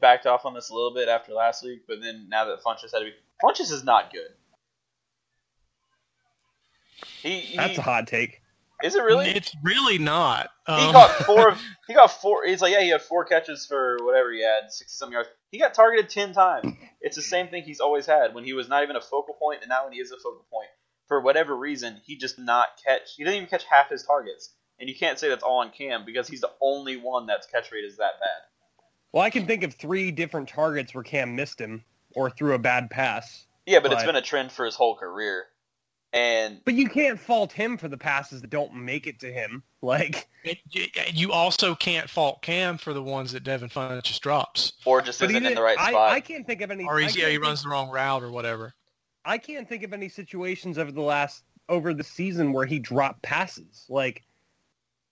backed 0.00 0.26
off 0.26 0.46
on 0.46 0.54
this 0.54 0.70
a 0.70 0.74
little 0.74 0.94
bit 0.94 1.08
after 1.08 1.32
last 1.32 1.62
week, 1.62 1.82
but 1.86 2.00
then 2.00 2.28
now 2.30 2.46
that 2.46 2.62
Funchess 2.62 2.92
had 2.92 3.00
to 3.00 3.04
be 3.04 3.12
Funchess 3.42 3.70
is 3.70 3.84
not 3.84 4.10
good. 4.10 4.30
He, 7.22 7.40
he 7.40 7.56
that's 7.58 7.76
a 7.76 7.82
hot 7.82 8.06
take. 8.06 8.40
Is 8.82 8.94
it 8.94 9.02
really? 9.02 9.28
It's 9.30 9.54
really 9.62 9.98
not. 9.98 10.50
he 10.66 10.72
Um, 10.72 10.92
got 10.92 11.10
four. 11.26 11.48
of- 11.50 11.60
he 11.88 11.94
got 11.94 12.10
four. 12.10 12.44
He's 12.46 12.60
like, 12.62 12.72
yeah, 12.72 12.80
he 12.80 12.90
had 12.90 13.02
four 13.02 13.24
catches 13.24 13.66
for 13.66 13.98
whatever 14.02 14.32
he 14.32 14.42
had, 14.42 14.70
sixty 14.72 14.94
some 14.96 15.12
yards. 15.12 15.28
He 15.50 15.58
got 15.58 15.74
targeted 15.74 16.10
ten 16.10 16.32
times. 16.32 16.74
It's 17.00 17.16
the 17.16 17.22
same 17.22 17.48
thing 17.48 17.62
he's 17.64 17.80
always 17.80 18.06
had 18.06 18.34
when 18.34 18.44
he 18.44 18.52
was 18.52 18.68
not 18.68 18.82
even 18.82 18.96
a 18.96 19.00
focal 19.00 19.34
point, 19.34 19.60
and 19.62 19.68
now 19.68 19.84
when 19.84 19.92
he 19.92 20.00
is 20.00 20.10
a 20.12 20.16
focal 20.16 20.44
point, 20.50 20.68
for 21.06 21.20
whatever 21.20 21.56
reason, 21.56 22.00
he 22.04 22.16
just 22.16 22.38
not 22.38 22.68
catch. 22.84 23.14
He 23.16 23.24
didn't 23.24 23.36
even 23.36 23.48
catch 23.48 23.64
half 23.64 23.88
his 23.90 24.02
targets, 24.02 24.50
and 24.78 24.88
you 24.88 24.94
can't 24.96 25.18
say 25.18 25.28
that's 25.28 25.42
all 25.42 25.60
on 25.60 25.70
Cam 25.70 26.04
because 26.04 26.28
he's 26.28 26.40
the 26.42 26.50
only 26.60 26.96
one 26.96 27.26
that's 27.26 27.46
catch 27.46 27.72
rate 27.72 27.84
is 27.84 27.96
that 27.96 28.20
bad. 28.20 28.42
Well, 29.12 29.22
I 29.22 29.30
can 29.30 29.46
think 29.46 29.62
of 29.62 29.74
three 29.74 30.10
different 30.10 30.48
targets 30.48 30.94
where 30.94 31.02
Cam 31.04 31.34
missed 31.34 31.60
him 31.60 31.82
or 32.14 32.30
threw 32.30 32.52
a 32.54 32.58
bad 32.58 32.90
pass. 32.90 33.46
Yeah, 33.64 33.80
but 33.80 33.92
it's 33.92 34.04
been 34.04 34.16
a 34.16 34.22
trend 34.22 34.50
for 34.52 34.64
his 34.64 34.74
whole 34.74 34.96
career, 34.96 35.44
and 36.12 36.60
But 36.64 36.74
you 36.74 36.88
can't 36.88 37.18
fault 37.18 37.52
him 37.52 37.76
for 37.76 37.88
the 37.88 37.98
passes 37.98 38.40
that 38.40 38.50
don't 38.50 38.74
make 38.74 39.06
it 39.06 39.20
to 39.20 39.32
him. 39.32 39.62
Like, 39.80 40.26
it- 40.42 40.58
you- 40.70 40.86
you 41.14 41.32
also 41.32 41.76
can't 41.76 42.10
fault 42.10 42.42
Cam 42.42 42.78
for 42.78 42.92
the 42.92 43.02
ones 43.02 43.30
that 43.30 43.44
Devin 43.44 43.68
Funchess 43.68 44.02
just 44.02 44.20
drops, 44.22 44.72
or 44.84 45.00
just 45.00 45.20
but 45.20 45.30
he 45.30 45.36
isn't 45.36 45.46
in 45.46 45.54
the 45.54 45.62
right 45.62 45.78
I, 45.78 45.90
spot. 45.90 46.10
I 46.10 46.18
can't 46.18 46.44
think 46.44 46.62
of 46.62 46.72
any. 46.72 46.84
or 46.84 46.98
I 46.98 47.02
he's, 47.04 47.16
yeah, 47.16 47.28
he 47.28 47.38
runs 47.38 47.62
the 47.62 47.68
wrong 47.68 47.88
route 47.88 48.24
or 48.24 48.32
whatever. 48.32 48.74
I 49.24 49.38
can't 49.38 49.68
think 49.68 49.84
of 49.84 49.92
any 49.92 50.08
situations 50.08 50.78
over 50.78 50.90
the 50.90 51.00
last 51.00 51.44
over 51.68 51.94
the 51.94 52.02
season 52.02 52.52
where 52.52 52.66
he 52.66 52.80
dropped 52.80 53.22
passes. 53.22 53.84
Like 53.88 54.24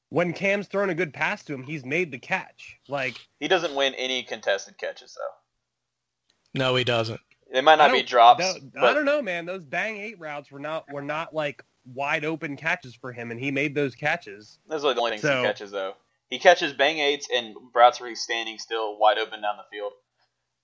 when 0.09 0.32
Cam's 0.32 0.66
thrown 0.66 0.90
a 0.90 0.94
good 0.96 1.14
pass 1.14 1.44
to 1.44 1.54
him, 1.54 1.62
he's 1.62 1.85
made 1.85 2.11
the 2.11 2.18
catch. 2.18 2.76
Like 2.88 3.16
he 3.38 3.46
doesn't 3.46 3.74
win 3.76 3.94
any 3.94 4.24
contested 4.24 4.78
catches 4.78 5.14
though. 5.14 6.59
No, 6.61 6.74
he 6.74 6.82
doesn't. 6.82 7.20
They 7.52 7.61
might 7.61 7.76
not 7.76 7.92
be 7.92 8.02
drops. 8.02 8.44
I 8.80 8.92
don't 8.92 9.04
know, 9.04 9.22
man. 9.22 9.46
Those 9.46 9.62
bang 9.62 9.96
eight 9.98 10.18
routes 10.18 10.50
were 10.50 10.59
not 10.59 10.90
were 10.92 11.02
not 11.02 11.35
like 11.35 11.62
wide 11.94 12.24
open 12.24 12.56
catches 12.56 12.94
for 12.94 13.12
him, 13.12 13.30
and 13.30 13.38
he 13.38 13.50
made 13.50 13.74
those 13.74 13.94
catches. 13.94 14.59
Those 14.68 14.85
are 14.85 14.92
the 14.94 15.00
only 15.00 15.12
things 15.12 15.22
So- 15.22 15.40
he 15.40 15.46
catches, 15.46 15.70
though. 15.70 15.94
He 16.28 16.40
catches 16.40 16.72
bang 16.72 16.98
eights 16.98 17.28
and 17.32 17.54
routes 17.72 18.00
where 18.00 18.09
he's 18.09 18.20
standing 18.20 18.59
still, 18.59 18.98
wide 18.98 19.16
open 19.18 19.42
down 19.42 19.56
the 19.59 19.62
field. 19.70 19.92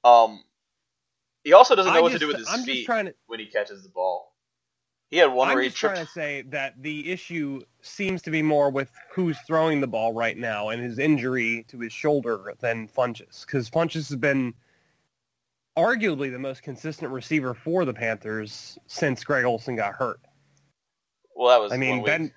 Um, 0.03 0.43
he 1.45 1.53
also 1.53 1.77
doesn't 1.77 1.93
know 1.93 2.01
I 2.01 2.03
what 2.03 2.11
just, 2.11 2.21
to 2.21 2.27
do 2.27 2.29
with 2.29 2.39
his 2.39 2.49
I'm 2.49 2.65
feet 2.65 2.85
to. 2.85 3.15
when 3.27 3.39
he 3.39 3.47
catches 3.47 3.85
the 3.85 3.89
ball. 3.89 4.35
He 5.09 5.19
had 5.19 5.27
one 5.27 5.49
I'm 5.49 5.55
where 5.55 5.63
he 5.63 5.69
just 5.69 5.79
tripped. 5.79 5.95
trying 5.95 6.07
to 6.07 6.13
say 6.13 6.43
that 6.49 6.83
the 6.83 7.13
issue 7.13 7.61
seems 7.83 8.23
to 8.23 8.31
be 8.33 8.43
more 8.43 8.71
with 8.71 8.91
who's 9.11 9.39
throwing 9.47 9.81
the 9.81 9.87
ball 9.87 10.13
right 10.13 10.37
now 10.37 10.71
and 10.71 10.83
his 10.83 10.99
injury 10.99 11.65
to 11.69 11.79
his 11.79 11.93
shoulder 11.93 12.55
than 12.61 12.89
Funchess, 12.89 13.47
because 13.47 13.71
Funchess 13.71 14.09
has 14.09 14.17
been 14.17 14.55
arguably 15.77 16.31
the 16.31 16.39
most 16.39 16.63
consistent 16.63 17.13
receiver 17.13 17.55
for 17.55 17.85
the 17.85 17.95
Panthers 17.95 18.79
since 18.87 19.25
Greg 19.25 19.45
Olsen 19.45 19.77
got 19.77 19.95
hurt. 19.95 20.21
Well, 21.35 21.49
that 21.49 21.63
was 21.63 21.73
I 21.73 21.77
mean, 21.77 22.05
Ben 22.05 22.33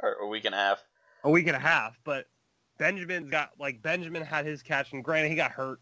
or 0.00 0.14
a 0.22 0.26
week 0.26 0.44
and 0.44 0.54
a 0.54 0.58
half. 0.58 0.82
a 1.24 1.30
week 1.30 1.46
and 1.46 1.56
a 1.56 1.60
half, 1.60 1.98
but 2.04 2.26
Benjamin's 2.78 3.30
got 3.30 3.50
like 3.58 3.82
Benjamin 3.82 4.22
had 4.22 4.46
his 4.46 4.62
catch, 4.62 4.92
and 4.92 5.04
granted 5.04 5.28
he 5.28 5.36
got 5.36 5.52
hurt 5.52 5.80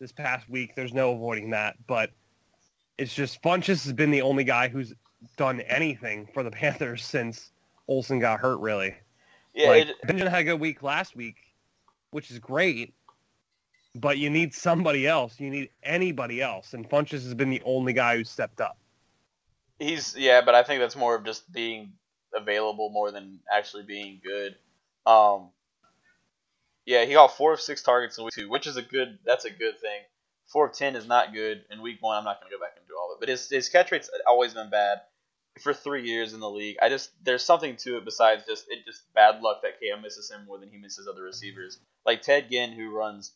this 0.00 0.12
past 0.12 0.48
week. 0.48 0.74
There's 0.74 0.92
no 0.92 1.12
avoiding 1.12 1.50
that, 1.50 1.76
but 1.86 2.10
it's 2.98 3.14
just 3.14 3.42
Funchess 3.42 3.84
has 3.84 3.92
been 3.92 4.10
the 4.10 4.22
only 4.22 4.44
guy 4.44 4.68
who's 4.68 4.92
done 5.36 5.60
anything 5.62 6.28
for 6.34 6.42
the 6.42 6.50
Panthers 6.52 7.04
since 7.04 7.52
Olsen 7.88 8.18
got 8.18 8.40
hurt. 8.40 8.58
Really. 8.58 8.94
Yeah, 9.54 9.68
like, 9.68 9.88
it, 9.88 9.96
Benjamin 10.02 10.32
had 10.32 10.40
a 10.40 10.44
good 10.44 10.60
week 10.60 10.82
last 10.82 11.14
week, 11.14 11.36
which 12.10 12.30
is 12.30 12.40
great. 12.40 12.92
But 13.94 14.18
you 14.18 14.28
need 14.28 14.54
somebody 14.54 15.06
else. 15.06 15.38
You 15.38 15.50
need 15.50 15.70
anybody 15.82 16.42
else, 16.42 16.74
and 16.74 16.88
Funchess 16.88 17.22
has 17.22 17.34
been 17.34 17.50
the 17.50 17.62
only 17.64 17.92
guy 17.92 18.16
who 18.16 18.24
stepped 18.24 18.60
up. 18.60 18.76
he's 19.78 20.16
yeah, 20.16 20.40
but 20.40 20.54
I 20.54 20.62
think 20.64 20.80
that's 20.80 20.96
more 20.96 21.14
of 21.14 21.24
just 21.24 21.50
being 21.52 21.92
available 22.34 22.90
more 22.90 23.10
than 23.12 23.40
actually 23.52 23.84
being 23.84 24.20
good. 24.24 24.56
Um, 25.06 25.50
yeah, 26.86 27.04
he 27.04 27.12
got 27.12 27.36
four 27.36 27.52
of 27.52 27.60
six 27.60 27.82
targets 27.82 28.18
in 28.18 28.24
week 28.24 28.34
two, 28.34 28.50
which 28.50 28.66
is 28.66 28.76
a 28.76 28.82
good. 28.82 29.18
That's 29.24 29.44
a 29.44 29.50
good 29.50 29.80
thing. 29.80 30.00
Four 30.46 30.66
of 30.66 30.72
ten 30.74 30.96
is 30.96 31.06
not 31.06 31.32
good. 31.32 31.64
In 31.70 31.80
week 31.80 31.98
one, 32.00 32.18
I'm 32.18 32.24
not 32.24 32.40
going 32.40 32.50
to 32.50 32.56
go 32.56 32.60
back 32.60 32.74
and 32.76 32.86
do 32.88 32.94
all 33.00 33.12
of 33.12 33.16
it, 33.16 33.20
but 33.20 33.28
his 33.28 33.48
his 33.48 33.68
catch 33.68 33.92
rate's 33.92 34.10
always 34.26 34.54
been 34.54 34.70
bad 34.70 35.02
for 35.60 35.72
three 35.72 36.06
years 36.06 36.34
in 36.34 36.40
the 36.40 36.50
league. 36.50 36.76
I 36.82 36.88
just 36.88 37.10
there's 37.24 37.44
something 37.44 37.76
to 37.76 37.96
it 37.96 38.04
besides 38.04 38.44
just 38.46 38.66
it 38.68 38.84
just 38.84 39.12
bad 39.14 39.40
luck 39.40 39.62
that 39.62 39.80
Cam 39.80 40.02
misses 40.02 40.30
him 40.30 40.44
more 40.46 40.58
than 40.58 40.68
he 40.68 40.78
misses 40.78 41.06
other 41.08 41.22
receivers. 41.22 41.78
Like 42.04 42.22
Ted 42.22 42.50
Ginn, 42.50 42.72
who 42.72 42.90
runs 42.90 43.32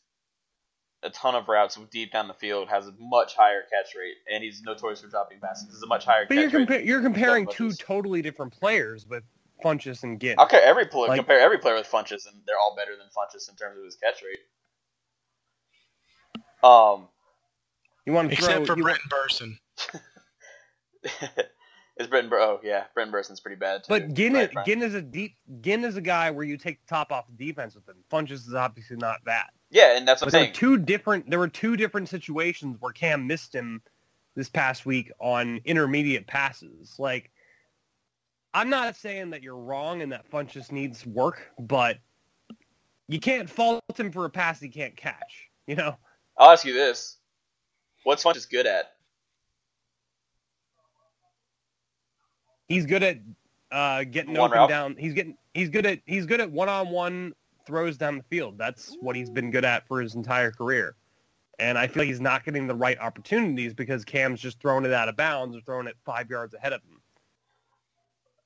a 1.02 1.10
ton 1.10 1.34
of 1.34 1.48
routes 1.48 1.78
deep 1.90 2.10
down 2.12 2.26
the 2.28 2.34
field, 2.34 2.68
has 2.68 2.88
a 2.88 2.94
much 2.98 3.34
higher 3.36 3.62
catch 3.62 3.94
rate, 3.96 4.16
and 4.32 4.42
he's 4.42 4.62
notorious 4.62 5.00
for 5.00 5.08
dropping 5.08 5.38
passes. 5.40 5.68
It's 5.72 5.82
a 5.82 5.86
much 5.86 6.04
higher 6.04 6.26
But 6.28 6.34
catch 6.34 6.52
you're, 6.52 6.60
rate. 6.62 6.68
compa- 6.68 6.84
you're 6.84 7.02
comparing 7.02 7.46
two 7.46 7.72
totally 7.72 8.20
different 8.22 8.52
players 8.52 9.06
with 9.06 9.22
Funchess 9.64 10.02
and 10.02 10.20
Ginn. 10.20 10.38
Okay, 10.40 10.58
every 10.64 10.86
player 10.86 11.08
Like- 11.08 11.18
compare 11.18 11.38
every 11.40 11.58
player 11.58 11.74
with 11.76 11.86
Funchess, 11.88 12.26
and 12.26 12.42
they're 12.46 12.58
all 12.58 12.74
better 12.76 12.96
than 12.96 13.06
Funchess 13.16 13.48
in 13.48 13.56
terms 13.56 13.78
of 13.78 13.84
his 13.84 13.96
catch 13.96 14.22
rate. 14.22 14.38
Um, 16.62 17.08
You 18.06 18.12
want 18.12 18.30
to 18.30 18.36
throw 18.36 18.46
Except 18.48 18.66
for 18.66 18.76
you, 18.76 18.82
Brenton 18.82 19.08
Bersin. 19.10 19.58
is 21.98 22.06
Brenton? 22.08 22.30
Bur- 22.30 22.40
oh 22.40 22.60
yeah, 22.64 22.84
Brenton 22.94 23.12
Bersin's 23.14 23.38
pretty 23.40 23.56
bad 23.56 23.84
too. 23.84 23.88
But 23.90 24.14
Ginn, 24.14 24.32
Right, 24.34 24.50
is, 24.50 24.56
Ginn 24.66 24.82
is 24.82 24.94
a 24.94 25.02
deep. 25.02 25.36
Ginn 25.60 25.84
is 25.84 25.96
a 25.96 26.00
guy 26.00 26.30
where 26.32 26.44
you 26.44 26.56
take 26.56 26.80
the 26.80 26.86
top 26.88 27.12
off 27.12 27.26
the 27.28 27.46
defense 27.46 27.74
with 27.76 27.88
him. 27.88 27.96
Funchess 28.10 28.46
is 28.48 28.54
obviously 28.54 28.96
not 28.96 29.18
that. 29.26 29.50
Yeah, 29.70 29.96
and 29.96 30.08
that's 30.08 30.22
what 30.22 30.26
But 30.26 30.34
I'm 30.34 30.42
saying. 30.42 30.54
two 30.54 30.78
different. 30.78 31.30
There 31.30 31.38
were 31.40 31.48
two 31.48 31.76
different 31.76 32.08
situations 32.08 32.76
where 32.80 32.92
Cam 32.92 33.26
missed 33.26 33.54
him 33.54 33.82
this 34.36 34.48
past 34.50 34.86
week 34.86 35.12
on 35.20 35.60
intermediate 35.64 36.26
passes. 36.26 36.96
Like, 36.98 37.30
I'm 38.54 38.70
not 38.70 38.96
saying 38.96 39.30
that 39.30 39.42
you're 39.42 39.56
wrong 39.58 40.02
and 40.02 40.12
that 40.12 40.30
Funchess 40.30 40.72
needs 40.72 41.06
work, 41.06 41.50
but 41.58 41.98
you 43.08 43.20
can't 43.20 43.50
fault 43.50 43.82
him 43.96 44.12
for 44.12 44.24
a 44.26 44.30
pass 44.30 44.60
he 44.60 44.68
can't 44.70 44.96
catch. 44.96 45.48
You 45.66 45.76
know, 45.76 45.96
I'll 46.38 46.50
ask 46.50 46.64
you 46.64 46.74
this: 46.74 47.18
What's 48.04 48.24
Funchess 48.24 48.50
good 48.50 48.66
at? 48.66 48.92
he's 52.68 52.86
good 52.86 53.02
at 53.02 53.18
uh, 53.72 54.04
getting 54.04 54.36
One 54.36 54.38
open 54.38 54.52
route. 54.52 54.66
down. 54.66 54.96
He's 54.98 55.14
getting 55.14 55.36
he's 55.54 55.70
good 55.70 55.86
at 55.86 56.00
he's 56.06 56.26
good 56.26 56.40
at 56.40 56.50
one 56.52 56.68
on 56.70 56.90
one 56.90 57.34
throws 57.68 57.98
down 57.98 58.16
the 58.16 58.24
field. 58.24 58.58
That's 58.58 58.96
what 59.00 59.14
he's 59.14 59.30
been 59.30 59.50
good 59.52 59.64
at 59.64 59.86
for 59.86 60.00
his 60.00 60.14
entire 60.14 60.50
career. 60.50 60.96
And 61.60 61.76
I 61.76 61.86
feel 61.86 62.02
like 62.02 62.08
he's 62.08 62.20
not 62.20 62.44
getting 62.44 62.66
the 62.66 62.74
right 62.74 62.98
opportunities 62.98 63.74
because 63.74 64.04
Cam's 64.04 64.40
just 64.40 64.60
throwing 64.60 64.84
it 64.84 64.92
out 64.92 65.08
of 65.08 65.16
bounds 65.16 65.56
or 65.56 65.60
throwing 65.60 65.86
it 65.86 65.96
five 66.04 66.30
yards 66.30 66.54
ahead 66.54 66.72
of 66.72 66.80
him. 66.82 67.00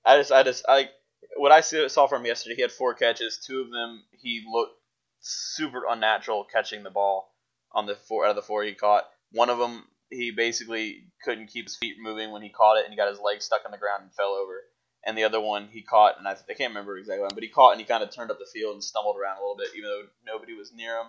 I 0.05 0.17
just, 0.19 0.33
I 0.33 0.43
just, 0.43 0.65
I 0.69 0.89
what 1.37 1.53
I 1.53 1.61
saw 1.61 2.07
from 2.09 2.27
yesterday. 2.27 2.57
He 2.57 2.63
had 2.63 2.73
four 2.73 2.95
catches. 2.95 3.39
Two 3.39 3.61
of 3.61 3.71
them, 3.71 4.03
he 4.11 4.45
looked 4.51 4.75
super 5.21 5.83
unnatural 5.89 6.45
catching 6.53 6.83
the 6.83 6.91
ball 6.91 7.33
on 7.71 7.87
the 7.87 7.95
four 7.95 8.25
out 8.25 8.31
of 8.31 8.37
the 8.37 8.43
four 8.43 8.65
he 8.65 8.75
caught. 8.75 9.05
One 9.31 9.51
of 9.51 9.59
them, 9.59 9.85
he 10.11 10.33
basically 10.33 11.05
couldn't 11.23 11.47
keep 11.47 11.67
his 11.67 11.77
feet 11.77 11.97
moving 12.01 12.33
when 12.33 12.43
he 12.43 12.49
caught 12.49 12.79
it, 12.79 12.85
and 12.85 12.93
he 12.93 12.97
got 12.97 13.09
his 13.09 13.21
legs 13.21 13.45
stuck 13.45 13.63
on 13.65 13.71
the 13.71 13.79
ground 13.79 14.03
and 14.03 14.13
fell 14.15 14.33
over. 14.33 14.63
And 15.05 15.19
the 15.19 15.25
other 15.25 15.41
one, 15.41 15.69
he 15.73 15.83
caught, 15.83 16.19
and 16.19 16.29
I, 16.29 16.33
I 16.33 16.55
can't 16.55 16.71
remember 16.71 16.97
exactly, 16.97 17.23
when, 17.23 17.35
but 17.35 17.43
he 17.43 17.49
caught 17.49 17.73
and 17.73 17.81
he 17.81 17.87
kind 17.87 18.03
of 18.03 18.11
turned 18.11 18.31
up 18.31 18.39
the 18.39 18.47
field 18.47 18.75
and 18.75 18.85
stumbled 18.85 19.17
around 19.17 19.39
a 19.39 19.41
little 19.41 19.57
bit, 19.57 19.69
even 19.77 19.91
though 19.91 20.05
nobody 20.25 20.55
was 20.55 20.73
near 20.73 20.97
him. 20.97 21.07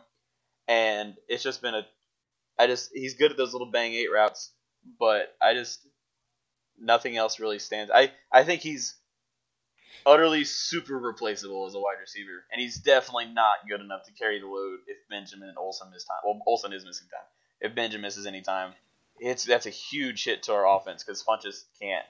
And 0.67 1.15
it's 1.27 1.43
just 1.43 1.61
been 1.61 1.75
a, 1.75 1.85
I 2.57 2.67
just, 2.67 2.91
he's 2.93 3.15
good 3.15 3.31
at 3.31 3.37
those 3.37 3.53
little 3.53 3.69
bang 3.69 3.93
eight 3.93 4.11
routes, 4.11 4.51
but 4.99 5.35
I 5.41 5.53
just, 5.53 5.85
nothing 6.79 7.17
else 7.17 7.39
really 7.39 7.59
stands. 7.59 7.91
I, 7.93 8.11
I 8.31 8.43
think 8.43 8.61
he's 8.61 8.95
utterly 10.05 10.43
super 10.43 10.97
replaceable 10.97 11.67
as 11.67 11.75
a 11.75 11.79
wide 11.79 11.99
receiver, 12.01 12.45
and 12.51 12.59
he's 12.59 12.77
definitely 12.77 13.27
not 13.27 13.67
good 13.69 13.79
enough 13.81 14.03
to 14.05 14.11
carry 14.13 14.39
the 14.39 14.47
load 14.47 14.79
if 14.87 14.97
Benjamin 15.09 15.49
and 15.49 15.57
Olsen 15.57 15.89
miss 15.91 16.05
time. 16.05 16.17
Well, 16.25 16.41
Olsen 16.47 16.73
is 16.73 16.85
missing 16.85 17.07
time. 17.09 17.27
If 17.61 17.75
Benjamin 17.75 18.01
misses 18.01 18.25
any 18.25 18.41
time, 18.41 18.73
it's 19.19 19.45
that's 19.45 19.67
a 19.67 19.71
huge 19.71 20.23
hit 20.23 20.43
to 20.43 20.53
our 20.53 20.67
offense 20.67 21.03
because 21.03 21.23
Funchess 21.23 21.63
can't 21.79 22.05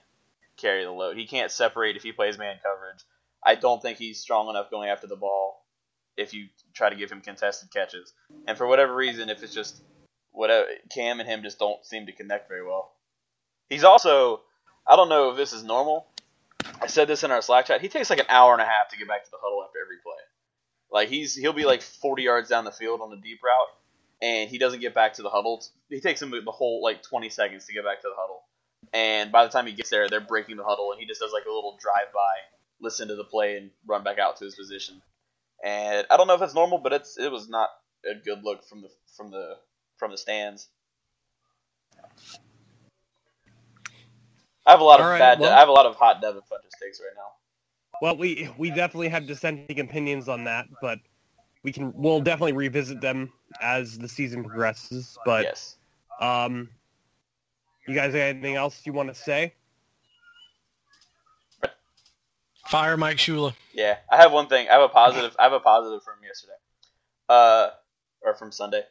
carry 0.58 0.84
the 0.84 0.92
load. 0.92 1.18
He 1.18 1.26
can't 1.26 1.52
separate 1.52 1.96
if 1.96 2.04
he 2.04 2.12
plays 2.12 2.38
man 2.38 2.58
coverage. 2.64 3.04
I 3.46 3.56
don't 3.56 3.82
think 3.82 3.98
he's 3.98 4.20
strong 4.20 4.50
enough 4.50 4.72
going 4.72 4.90
after 4.90 5.08
the 5.08 5.16
ball 5.16 5.66
if 6.16 6.34
you 6.34 6.48
try 6.74 6.90
to 6.90 6.96
give 6.96 7.12
him 7.12 7.22
contested 7.22 7.72
catches. 7.72 8.14
And 8.48 8.58
for 8.58 8.68
whatever 8.68 8.96
reason, 8.96 9.30
if 9.30 9.44
it's 9.44 9.54
just 9.54 9.82
whatever 10.32 10.68
Cam 10.94 11.20
and 11.20 11.30
him 11.30 11.44
just 11.44 11.60
don't 11.60 11.84
seem 11.86 12.06
to 12.06 12.12
connect 12.12 12.48
very 12.48 12.66
well. 12.66 12.92
He's 13.70 13.84
also 13.84 14.42
I 14.88 14.96
don't 14.96 15.10
know 15.10 15.32
if 15.32 15.38
this 15.38 15.54
is 15.54 15.64
normal. 15.64 16.08
I 16.82 16.88
said 16.88 17.08
this 17.08 17.24
in 17.24 17.32
our 17.32 17.42
Slack 17.42 17.66
chat. 17.66 17.82
He 17.82 17.90
takes 17.90 18.10
like 18.10 18.20
an 18.20 18.26
hour 18.30 18.54
and 18.54 18.62
a 18.62 18.66
half 18.66 18.90
to 18.90 18.98
get 18.98 19.08
back 19.08 19.24
to 19.24 19.32
the 19.32 19.38
huddle 19.42 19.64
after 19.64 19.80
every 19.84 19.98
play. 20.04 20.22
Like 20.92 21.10
he's 21.10 21.36
he'll 21.36 21.54
be 21.54 21.66
like 21.66 21.82
40 21.82 22.24
yards 22.24 22.50
down 22.50 22.66
the 22.66 22.72
field 22.72 23.02
on 23.02 23.10
the 23.10 23.18
deep 23.18 23.40
route, 23.44 23.68
and 24.22 24.50
he 24.50 24.58
doesn't 24.58 24.80
get 24.80 24.94
back 24.94 25.14
to 25.14 25.24
the 25.24 25.30
huddle. 25.30 25.64
He 25.90 26.00
takes 26.00 26.22
him 26.22 26.32
the 26.32 26.52
whole 26.52 26.84
like 26.84 27.02
20 27.04 27.30
seconds 27.30 27.66
to 27.66 27.74
get 27.74 27.84
back 27.84 28.02
to 28.02 28.08
the 28.08 28.16
huddle. 28.16 28.44
And 28.94 29.32
by 29.32 29.44
the 29.44 29.52
time 29.52 29.66
he 29.66 29.74
gets 29.74 29.90
there, 29.90 30.08
they're 30.08 30.22
breaking 30.22 30.58
the 30.58 30.64
huddle, 30.64 30.92
and 30.92 31.00
he 31.02 31.08
just 31.08 31.20
does 31.20 31.34
like 31.34 31.46
a 31.46 31.52
little 31.52 31.78
drive 31.82 32.14
by, 32.14 32.36
listen 32.80 33.08
to 33.08 33.16
the 33.16 33.24
play, 33.24 33.58
and 33.58 33.72
run 33.88 34.04
back 34.04 34.20
out 34.20 34.38
to 34.38 34.46
his 34.46 34.56
position. 34.56 35.02
And 35.64 36.06
I 36.12 36.18
don't 36.18 36.28
know 36.28 36.36
if 36.36 36.40
that's 36.40 36.54
normal, 36.54 36.78
but 36.78 36.94
it's 36.94 37.18
it 37.18 37.32
was 37.32 37.50
not 37.50 37.70
a 38.10 38.16
good 38.16 38.44
look 38.44 38.64
from 38.68 38.82
the 38.82 38.90
from 39.18 39.32
the 39.32 39.58
from 39.98 40.12
the 40.12 40.18
stands. 40.18 40.68
I 44.66 44.72
have 44.72 44.80
a 44.80 44.84
lot 44.84 45.00
of 45.00 45.08
right, 45.08 45.20
bad. 45.20 45.40
well- 45.40 45.52
I 45.52 45.60
have 45.60 45.70
a 45.70 45.74
lot 45.74 45.86
of 45.86 45.96
hot 45.96 46.22
Devin 46.22 46.42
Funchess 46.42 46.80
takes 46.82 47.00
right 47.00 47.16
now. 47.16 47.32
Well, 48.02 48.18
we 48.18 48.50
we 48.58 48.70
definitely 48.70 49.10
have 49.10 49.28
dissenting 49.28 49.80
opinions 49.80 50.28
on 50.28 50.44
that, 50.44 50.68
but 50.82 51.00
we 51.64 51.72
can 51.72 51.94
we'll 51.96 52.22
definitely 52.22 52.54
revisit 52.54 53.02
them 53.02 53.32
as 53.62 53.98
the 53.98 54.10
season 54.10 54.44
progresses. 54.44 55.18
But 55.26 55.44
yes. 55.44 55.78
um, 56.20 56.70
you 57.88 57.96
guys 57.96 58.14
got 58.14 58.20
anything 58.20 58.56
else 58.56 58.82
you 58.86 58.94
want 58.94 59.10
to 59.10 59.16
say? 59.16 59.54
Fire 62.68 62.98
Mike 62.98 63.18
Shula. 63.18 63.54
Yeah, 63.74 63.98
I 64.12 64.18
have 64.18 64.32
one 64.32 64.48
thing. 64.48 64.68
I 64.70 64.74
have 64.74 64.82
a 64.84 64.90
positive. 64.90 65.36
I 65.38 65.44
have 65.44 65.54
a 65.54 65.60
positive 65.60 66.02
from 66.04 66.16
yesterday, 66.24 66.54
uh, 67.30 67.70
or 68.22 68.36
from 68.36 68.52
Sunday, 68.52 68.84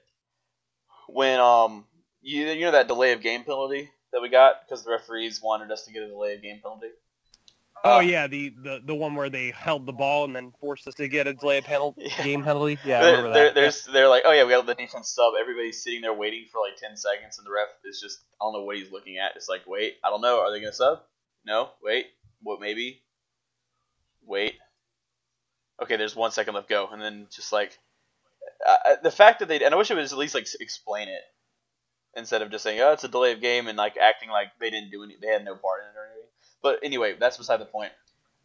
when 1.09 1.41
um, 1.41 1.85
you 2.21 2.47
you 2.47 2.61
know 2.67 2.73
that 2.73 2.89
delay 2.89 3.13
of 3.13 3.23
game 3.23 3.45
penalty 3.45 3.91
that 4.13 4.21
we 4.21 4.29
got 4.29 4.63
because 4.65 4.85
the 4.85 4.91
referees 4.91 5.41
wanted 5.43 5.71
us 5.71 5.85
to 5.87 5.93
get 5.93 6.03
a 6.03 6.09
delay 6.09 6.35
of 6.35 6.43
game 6.43 6.61
penalty. 6.63 6.89
Oh 7.85 7.99
yeah, 8.01 8.29
the, 8.29 8.51
the 8.63 8.81
the 8.85 8.95
one 8.95 9.15
where 9.17 9.29
they 9.29 9.51
held 9.51 9.87
the 9.87 9.93
ball 9.93 10.25
and 10.25 10.37
then 10.37 10.53
forced 10.61 10.87
us 10.87 10.95
to 10.95 11.09
get 11.09 11.27
a 11.27 11.35
delay 11.35 11.61
penalty 11.63 12.03
Yeah. 12.19 12.23
game 12.25 12.45
penalty. 12.45 12.79
Yeah, 12.85 13.01
I 13.01 13.07
remember 13.11 13.33
there- 13.33 13.45
that. 13.47 13.55
there's 13.55 13.85
they're 13.93 14.09
like, 14.09 14.23
oh 14.25 14.33
yeah, 14.33 14.45
we 14.45 14.51
got 14.53 14.67
the 14.67 14.75
defense 14.75 15.11
sub. 15.11 15.35
Everybody's 15.41 15.83
sitting 15.83 16.01
there 16.03 16.13
waiting 16.15 16.45
for 16.53 16.61
like 16.61 16.77
ten 16.77 16.97
seconds, 16.97 17.39
and 17.39 17.47
the 17.47 17.51
ref 17.51 17.69
is 17.85 18.01
just 18.01 18.21
I 18.41 18.45
don't 18.45 18.53
know 18.53 18.63
what 18.65 18.77
he's 18.77 18.93
looking 18.93 19.19
at. 19.19 19.33
It's 19.37 19.49
like, 19.49 19.63
wait, 19.67 19.95
I 20.05 20.11
don't 20.11 20.21
know. 20.21 20.41
Are 20.41 20.53
they 20.53 20.61
gonna 20.61 20.73
sub? 20.73 21.01
No, 21.45 21.71
wait, 21.83 22.07
what? 22.41 22.61
Maybe. 22.61 23.03
Wait. 24.25 24.55
Okay, 25.83 25.97
there's 25.97 26.15
one 26.15 26.31
second 26.31 26.55
left. 26.55 26.69
Go, 26.69 26.89
and 26.93 27.03
then 27.03 27.27
just 27.35 27.53
like 27.53 27.77
uh, 28.69 28.97
the 29.03 29.11
fact 29.11 29.41
that 29.41 29.49
they 29.49 29.65
and 29.65 29.75
I 29.75 29.77
wish 29.77 29.91
it 29.91 29.97
was 29.97 30.13
at 30.13 30.19
least 30.19 30.35
like 30.35 30.47
explain 30.61 31.09
it 31.09 31.23
instead 32.17 32.43
of 32.43 32.51
just 32.51 32.63
saying, 32.63 32.79
oh, 32.81 32.93
it's 32.93 33.05
a 33.05 33.09
delay 33.09 33.33
of 33.33 33.41
game 33.41 33.67
and 33.67 33.77
like 33.79 33.97
acting 33.97 34.29
like 34.29 34.49
they 34.61 34.71
didn't 34.71 34.91
do 34.91 35.03
any, 35.03 35.17
they 35.21 35.29
had 35.29 35.45
no 35.45 35.55
part 35.57 35.81
in 35.83 35.89
it. 35.89 36.02
But 36.63 36.79
anyway, 36.83 37.17
that's 37.19 37.37
beside 37.37 37.59
the 37.59 37.67
point. 37.67 37.93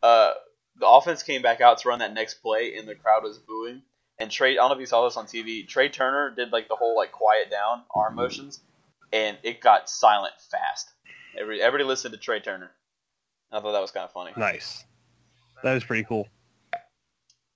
Uh, 0.02 0.32
the 0.80 0.88
offense 0.88 1.24
came 1.24 1.42
back 1.42 1.62
out 1.62 1.80
to 1.80 1.90
run 1.90 2.00
that 2.00 2.14
next 2.14 2.36
play, 2.36 2.76
and 2.78 2.88
the 2.88 2.96
crowd 2.96 3.24
was 3.24 3.38
booing. 3.38 3.82
And 4.20 4.32
Trai, 4.32 4.52
I 4.52 4.56
don't 4.56 4.70
know 4.70 4.76
if 4.76 4.80
you 4.80 4.86
saw 4.88 5.06
this 5.06 5.18
on 5.18 5.26
TV. 5.26 5.68
Trai 5.68 5.92
Turner 5.92 6.34
did 6.36 6.52
like 6.52 6.68
the 6.68 6.76
whole 6.76 6.96
like 6.96 7.12
quiet 7.12 7.52
down 7.52 7.84
arm 7.94 8.16
motions, 8.16 8.60
and 9.14 9.38
it 9.44 9.62
got 9.62 9.90
silent 9.90 10.34
fast. 10.52 10.92
Every 11.40 11.62
everybody 11.62 11.88
listened 11.88 12.14
to 12.14 12.20
Trai 12.20 12.44
Turner. 12.44 12.72
I 13.52 13.60
thought 13.60 13.74
that 13.74 13.82
was 13.82 13.92
kind 13.92 14.04
of 14.06 14.12
funny. 14.12 14.32
Nice. 14.36 14.84
That 15.64 15.74
was 15.74 15.84
pretty 15.84 16.04
cool. 16.04 16.28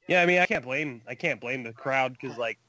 Yeah, 0.07 0.21
I 0.21 0.25
mean, 0.25 0.39
I 0.39 0.45
can't 0.45 0.63
blame 0.63 1.01
I 1.07 1.15
can't 1.15 1.41
blame 1.41 1.63
the 1.63 1.73
crowd 1.73 2.15
because 2.19 2.37
like, 2.37 2.59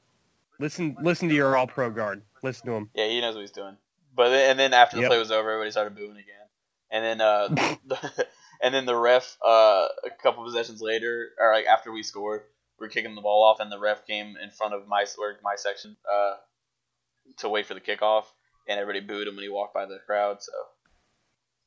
listen 0.59 0.97
listen 1.01 1.29
to 1.29 1.35
your 1.35 1.55
All 1.55 1.67
Pro 1.67 1.91
guard. 1.91 2.23
Listen 2.41 2.67
to 2.67 2.73
him. 2.73 2.89
Yeah, 2.95 3.07
he 3.07 3.21
knows 3.21 3.35
what 3.35 3.41
he's 3.41 3.51
doing. 3.51 3.77
But 4.15 4.29
then, 4.29 4.51
and 4.51 4.59
then 4.59 4.73
after 4.73 4.95
the 4.95 5.03
Yep. 5.03 5.09
play 5.09 5.19
was 5.19 5.31
over, 5.31 5.49
everybody 5.49 5.71
started 5.71 5.95
booing 5.95 6.11
again. 6.11 6.42
And 6.93 7.03
then 7.03 7.21
uh, 7.21 7.47
the, 7.87 8.27
and 8.61 8.73
then 8.73 8.85
the 8.85 8.95
ref 8.95 9.37
uh, 9.45 9.87
a 10.05 10.09
couple 10.21 10.45
possessions 10.45 10.81
later, 10.81 11.31
or 11.39 11.51
like 11.51 11.65
after 11.65 11.91
we 11.91 12.03
scored, 12.03 12.43
we 12.79 12.85
are 12.85 12.89
kicking 12.89 13.15
the 13.15 13.21
ball 13.21 13.43
off, 13.43 13.59
and 13.59 13.71
the 13.71 13.79
ref 13.79 14.05
came 14.05 14.35
in 14.41 14.51
front 14.51 14.75
of 14.75 14.87
my 14.87 15.05
or 15.17 15.35
my 15.43 15.55
section 15.55 15.97
uh, 16.09 16.35
to 17.37 17.49
wait 17.49 17.65
for 17.65 17.73
the 17.73 17.81
kickoff, 17.81 18.25
and 18.69 18.79
everybody 18.79 19.05
booed 19.05 19.27
him 19.27 19.35
when 19.35 19.43
he 19.43 19.49
walked 19.49 19.73
by 19.73 19.85
the 19.85 19.97
crowd. 20.05 20.41
So 20.41 20.51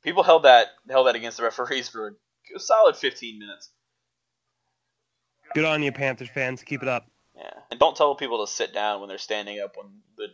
people 0.03 0.23
held 0.23 0.45
that 0.45 0.69
held 0.89 1.09
that 1.09 1.17
against 1.17 1.39
the 1.39 1.43
referees 1.43 1.89
for 1.89 2.17
a 2.55 2.61
solid 2.61 2.97
15 2.97 3.39
minutes. 3.39 3.71
Good 5.55 5.65
on 5.65 5.83
you, 5.83 5.91
Panthers 5.91 6.29
fans. 6.29 6.63
Keep 6.63 6.83
it 6.83 6.89
up. 6.89 7.11
Yeah, 7.37 7.51
and 7.71 7.81
don't 7.81 7.97
tell 7.97 8.15
people 8.15 8.47
to 8.47 8.51
sit 8.51 8.73
down 8.73 9.01
when 9.01 9.09
they're 9.09 9.19
standing 9.19 9.61
up 9.61 9.77
when 9.77 9.89
the 10.17 10.29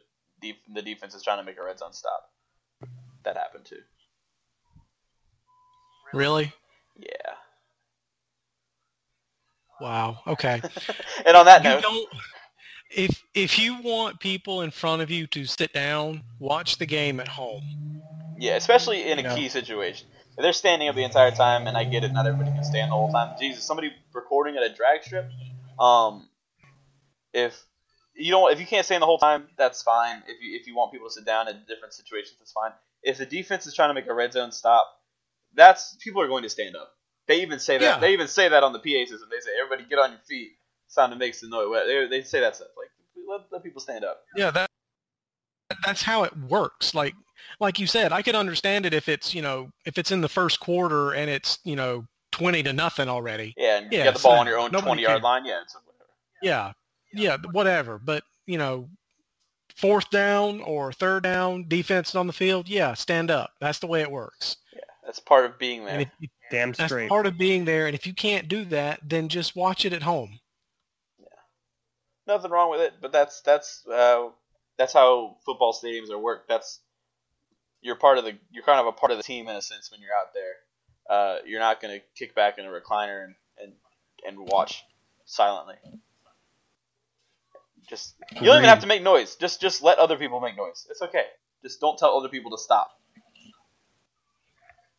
the 0.75 0.83
defense 0.83 1.15
is 1.15 1.23
trying 1.23 1.39
to 1.39 1.45
make 1.45 1.59
a 1.59 1.65
red 1.65 1.79
zone 1.79 1.93
stop. 1.95 2.31
That 3.25 3.37
happened 3.37 3.65
too. 3.65 3.81
Really? 6.13 6.53
Yeah. 6.99 7.35
Wow. 9.81 10.19
Okay. 10.27 10.63
And 11.27 11.37
on 11.37 11.47
that 11.47 11.63
you 11.63 11.65
note, 11.65 11.83
don't. 11.83 12.09
If 12.91 13.23
if 13.35 13.59
you 13.59 13.83
want 13.83 14.21
people 14.21 14.63
in 14.63 14.71
front 14.71 15.03
of 15.03 15.11
you 15.11 15.27
to 15.29 15.45
sit 15.47 15.73
down, 15.73 16.25
watch 16.39 16.79
the 16.79 16.87
game 16.87 17.21
at 17.21 17.29
home. 17.29 17.63
yeah, 18.37 18.57
especially 18.57 19.11
in 19.11 19.19
a 19.19 19.23
Yeah. 19.23 19.35
key 19.35 19.49
situation. 19.49 20.09
If 20.39 20.43
they're 20.43 20.53
standing 20.55 20.89
up 20.89 20.95
the 20.97 21.05
entire 21.05 21.31
time, 21.33 21.67
and 21.67 21.77
I 21.77 21.85
get 21.85 22.05
it, 22.05 22.13
not 22.15 22.27
everybody 22.27 22.53
can 22.53 22.65
stand 22.65 22.91
the 22.91 22.95
whole 22.97 23.11
time. 23.11 23.35
Jesus, 23.39 23.65
somebody 23.67 23.93
recording 24.15 24.57
at 24.57 24.63
a 24.63 24.75
drag 24.75 25.05
strip. 25.05 25.31
Um, 25.79 26.29
if 27.33 27.65
you 28.17 28.31
don't, 28.33 28.53
if 28.53 28.61
you 28.61 28.67
can't 28.67 28.87
stand 28.87 29.03
the 29.03 29.07
whole 29.07 29.19
time, 29.19 29.49
that's 29.59 29.83
fine. 29.83 30.23
If 30.29 30.43
you 30.43 30.59
if 30.61 30.67
you 30.67 30.77
want 30.77 30.93
people 30.93 31.09
to 31.09 31.15
sit 31.15 31.25
down 31.27 31.49
in 31.49 31.59
different 31.69 31.95
situations, 31.95 32.37
that's 32.39 32.53
fine. 32.53 32.73
If 33.03 33.19
the 33.19 33.27
defense 33.27 33.67
is 33.67 33.75
trying 33.75 33.91
to 33.91 33.95
make 33.95 34.09
a 34.09 34.15
red 34.15 34.33
zone 34.33 34.53
stop, 34.53 34.87
that's 35.55 35.97
people 36.03 36.23
are 36.23 36.29
going 36.29 36.43
to 36.43 36.49
stand 36.49 36.77
up. 36.77 36.93
They 37.29 37.43
even 37.43 37.59
say 37.59 37.79
that. 37.79 37.97
Yeah. 37.97 38.01
They 38.01 38.13
even 38.13 38.29
say 38.29 38.49
that 38.49 38.63
on 38.63 38.73
the 38.73 38.79
PA 38.79 39.09
system. 39.11 39.29
They 39.31 39.41
say, 39.41 39.51
"Everybody, 39.61 39.89
get 39.89 39.99
on 39.99 40.11
your 40.11 40.21
feet." 40.29 40.53
Sound 40.89 41.11
time 41.11 41.19
to 41.19 41.25
make 41.25 41.35
some 41.35 41.51
noise. 41.51 41.69
They, 41.87 42.07
they 42.09 42.23
say 42.23 42.41
that 42.41 42.57
stuff. 42.57 42.69
Like, 42.77 42.89
let, 43.29 43.47
let 43.51 43.63
people 43.63 43.81
stand 43.81 44.05
up. 44.05 44.23
Yeah, 44.37 44.51
that 44.51 44.69
that's 45.85 46.03
how 46.03 46.25
it 46.25 46.37
works. 46.37 46.95
Like 46.95 47.15
like 47.61 47.79
you 47.79 47.87
said, 47.87 48.13
I 48.13 48.23
could 48.23 48.35
understand 48.35 48.87
it 48.87 48.95
if 48.95 49.09
it's 49.09 49.35
you 49.35 49.43
know 49.43 49.71
if 49.87 49.99
it's 49.99 50.11
in 50.11 50.21
the 50.21 50.29
first 50.29 50.61
quarter 50.61 51.13
and 51.13 51.31
it's 51.31 51.59
you 51.65 51.77
know 51.77 52.05
twenty 52.31 52.63
to 52.63 52.73
nothing 52.73 53.09
already. 53.09 53.55
Yeah, 53.57 53.79
and 53.79 53.87
you 53.87 53.99
Yeah, 53.99 54.05
got 54.05 54.15
the 54.15 54.21
ball 54.21 54.33
so 54.33 54.39
on 54.39 54.47
your 54.47 54.59
own 54.59 54.71
twenty 54.71 55.03
yard 55.03 55.23
line. 55.23 55.45
Yeah, 55.47 55.63
it's 55.63 55.75
whatever. 55.75 56.11
Yeah, 56.43 56.73
yeah, 57.15 57.37
whatever. 57.53 57.99
But 57.99 58.25
you 58.47 58.59
know, 58.59 58.89
fourth 59.77 60.11
down 60.11 60.61
or 60.63 60.93
third 60.93 61.23
down, 61.23 61.67
defense 61.69 62.15
on 62.15 62.27
the 62.27 62.33
field. 62.33 62.69
Yeah, 62.69 62.95
stand 62.95 63.31
up. 63.31 63.53
That's 63.61 63.79
the 63.79 63.87
way 63.87 64.03
it 64.03 64.11
works. 64.11 64.57
That's 65.05 65.21
part 65.21 65.47
of 65.47 65.59
being 65.59 65.85
there. 65.87 65.95
And 65.95 66.03
if, 66.03 66.31
Damn 66.51 66.73
that's 66.73 66.91
straight. 66.91 67.09
part 67.09 67.27
of 67.27 67.39
being 67.39 67.65
there. 67.65 67.87
And 67.87 67.95
if 67.95 68.07
you 68.07 68.15
can't 68.15 68.49
do 68.49 68.65
that, 68.67 69.01
then 69.09 69.29
just 69.29 69.57
watch 69.57 69.85
it 69.85 69.93
at 69.93 70.03
home. 70.03 70.39
Yeah. 71.19 71.27
Nothing 72.27 72.51
wrong 72.51 72.71
with 72.71 72.81
it, 72.81 72.95
but 73.01 73.13
that's 73.13 73.41
that's 73.43 73.87
uh, 73.87 74.29
that's 74.79 74.93
how 74.93 75.37
football 75.47 75.73
stadiums 75.73 76.11
are 76.11 76.19
work. 76.19 76.47
That's 76.49 76.81
you're 77.83 77.97
part 77.97 78.19
of 78.19 78.25
the 78.25 78.39
you're 78.51 78.65
kind 78.65 78.81
of 78.81 78.87
a 78.87 78.93
part 78.93 79.13
of 79.13 79.19
the 79.19 79.25
team 79.25 79.49
in 79.49 79.57
a 79.57 79.63
sense 79.63 79.91
when 79.91 80.01
you're 80.01 80.15
out 80.15 80.35
there. 80.35 80.55
uh, 81.11 81.39
you're 81.47 81.61
not 81.61 81.81
going 81.81 81.99
to 81.99 82.05
kick 82.17 82.35
back 82.35 82.59
in 82.59 82.65
a 82.65 82.69
recliner 82.69 83.25
and, 83.25 83.35
and 83.63 83.73
and 84.27 84.39
watch 84.39 84.85
silently. 85.25 85.75
Just 87.89 88.15
you 88.35 88.47
don't 88.47 88.59
even 88.59 88.69
have 88.69 88.81
to 88.81 88.87
make 88.87 89.03
noise. 89.03 89.37
Just 89.37 89.61
just 89.61 89.83
let 89.83 89.99
other 89.99 90.17
people 90.17 90.41
make 90.41 90.57
noise. 90.57 90.87
It's 90.91 91.03
okay. 91.03 91.25
Just 91.63 91.81
don't 91.81 91.99
tell 91.99 92.17
other 92.17 92.29
people 92.29 92.51
to 92.53 92.59
stop. 92.59 92.91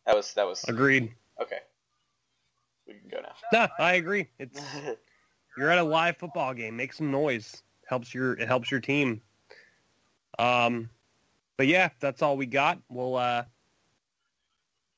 That 0.06 0.14
was 0.14 0.34
that 0.34 0.46
was 0.46 0.64
Agreed. 0.64 1.12
okay. 1.40 1.58
We 2.86 2.94
can 2.94 3.08
go 3.08 3.20
now. 3.52 3.68
I 3.78 3.94
agree. 3.94 4.28
It's 4.38 4.60
you're 5.56 5.70
at 5.70 5.78
a 5.78 5.82
live 5.82 6.16
football 6.18 6.52
game. 6.52 6.76
Make 6.76 6.92
some 6.92 7.10
noise. 7.10 7.62
Helps 7.86 8.14
your 8.14 8.34
it 8.34 8.46
helps 8.46 8.70
your 8.70 8.80
team. 8.80 9.20
Um, 10.38 10.90
but 11.56 11.66
yeah, 11.66 11.90
that's 12.00 12.22
all 12.22 12.36
we 12.36 12.46
got. 12.46 12.78
We'll 12.90 13.16
uh, 13.16 13.44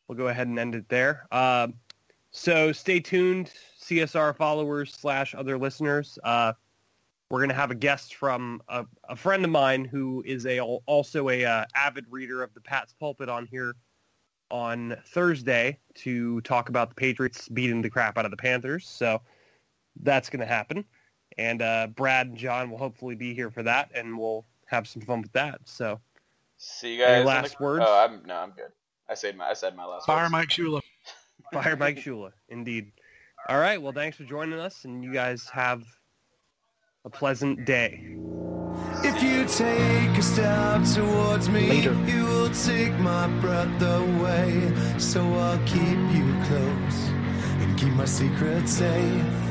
we'll 0.09 0.19
go 0.19 0.29
ahead 0.29 0.49
and 0.49 0.59
end 0.59 0.75
it 0.75 0.89
there. 0.89 1.27
Um, 1.31 1.75
so 2.31 2.73
stay 2.73 3.01
tuned, 3.01 3.53
CSR 3.81 4.37
followers 4.37 4.93
slash 4.93 5.35
other 5.35 5.57
listeners. 5.59 6.19
Uh, 6.25 6.53
we're 7.31 7.41
gonna 7.41 7.55
have 7.55 7.71
a 7.71 7.77
guest 7.77 8.15
from 8.15 8.63
a, 8.69 8.85
a 9.09 9.17
friend 9.17 9.45
of 9.45 9.51
mine 9.51 9.85
who 9.85 10.23
is 10.27 10.47
a 10.47 10.61
also 10.61 11.29
a 11.29 11.45
uh, 11.45 11.65
avid 11.75 12.07
reader 12.11 12.43
of 12.43 12.53
the 12.55 12.61
Pat's 12.61 12.93
Pulpit 12.93 13.29
on 13.29 13.47
here 13.47 13.75
on 14.51 14.97
Thursday 15.07 15.79
to 15.97 16.41
talk 16.43 16.69
about 16.69 16.89
the 16.91 16.95
Patriots 16.95 17.49
beating 17.49 17.83
the 17.83 17.91
crap 17.91 18.17
out 18.19 18.25
of 18.25 18.31
the 18.31 18.37
Panthers. 18.37 18.89
So 18.89 19.21
that's 20.03 20.29
going 20.31 20.41
to 20.41 20.47
happen. 20.47 20.85
And 21.39 21.61
uh, 21.63 21.89
Brad 21.89 22.29
and 22.29 22.37
Jon 22.37 22.71
will 22.71 22.79
hopefully 22.79 23.15
be 23.15 23.35
here 23.35 23.51
for 23.51 23.63
that, 23.65 23.91
and 23.95 24.19
we'll 24.19 24.45
have 24.67 24.87
some 24.89 25.03
fun 25.03 25.21
with 25.23 25.33
that. 25.33 25.61
So 25.65 26.01
See 26.57 26.95
you 26.97 27.05
guys. 27.05 27.21
in 27.21 27.27
last 27.27 27.59
the- 27.59 27.65
words? 27.65 27.85
Oh, 27.87 27.99
I'm 28.05 28.23
no, 28.25 28.37
I'm 28.37 28.51
good. 28.53 28.73
I 29.09 29.15
said 29.15 29.37
my 29.37 29.51
I 29.51 29.53
said 29.53 29.77
my 29.77 29.85
last 29.85 30.07
Fire 30.07 30.25
words. 30.25 30.33
Mike 30.33 30.49
Shula. 30.49 30.81
fire 31.53 31.77
Mike 31.77 31.99
Shula, 31.99 32.33
indeed. 32.49 32.91
All 33.49 33.59
right. 33.59 33.81
Well, 33.81 33.93
thanks 33.93 34.17
for 34.17 34.25
joining 34.25 34.59
us, 34.59 34.85
and 34.85 35.05
you 35.05 35.13
guys 35.13 35.49
have 35.51 35.85
a 37.05 37.11
pleasant 37.11 37.65
day. 37.67 38.17
Take 39.47 40.19
a 40.19 40.23
step 40.23 40.83
towards 40.93 41.49
me, 41.49 41.69
Later. 41.69 41.95
you 42.05 42.25
will 42.25 42.51
take 42.51 42.93
my 42.99 43.29
breath 43.41 43.81
away. 43.81 44.73
So 44.99 45.23
I'll 45.23 45.59
keep 45.67 45.99
you 46.13 46.35
close 46.47 46.99
and 47.63 47.79
keep 47.79 47.93
my 47.93 48.07
secret 48.07 48.69
safe. 48.69 49.43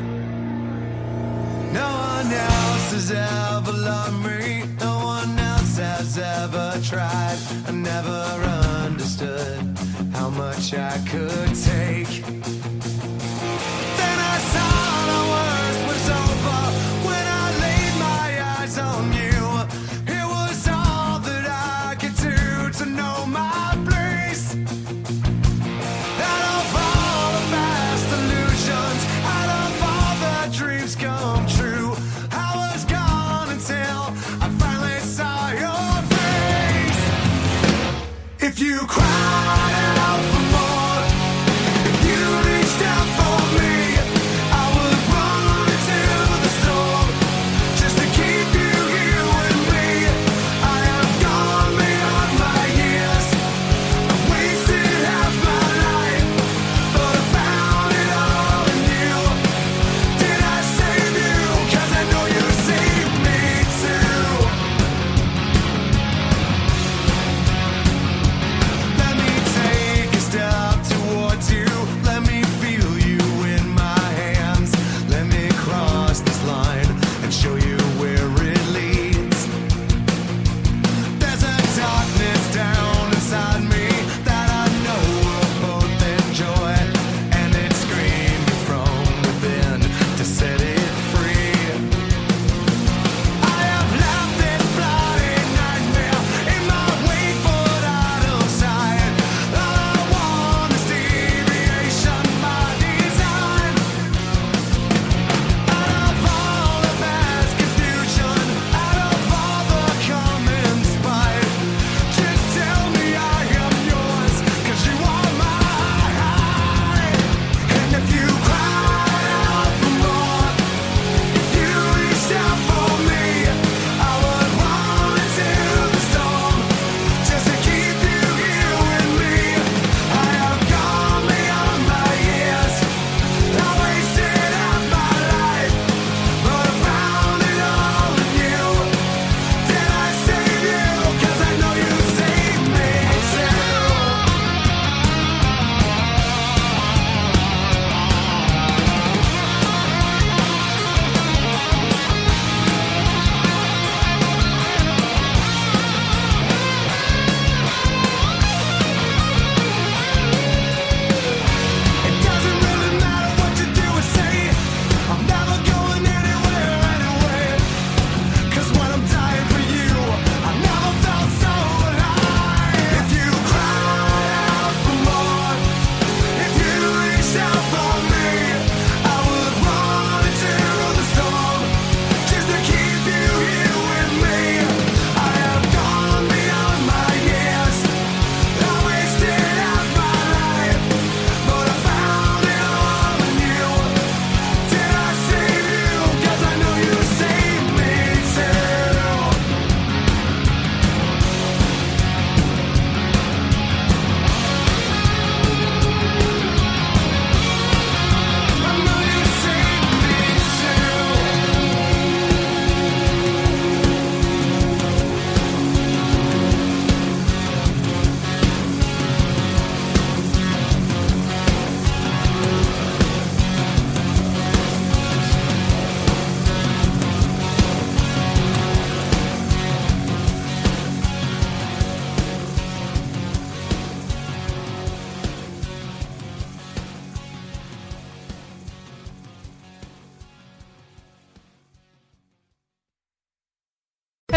No 1.71 1.87
one 2.11 2.29
else 2.31 2.91
has 2.91 3.11
ever 3.11 3.71
loved 3.71 4.25
me. 4.25 4.63
No 4.81 4.97
one 4.97 5.39
else 5.39 5.77
has 5.77 6.17
ever 6.17 6.77
tried. 6.83 7.37
I 7.65 7.71
never 7.71 8.21
understood 8.85 9.77
how 10.13 10.29
much 10.29 10.73
I 10.73 10.97
could 11.07 11.55
take. 11.55 12.74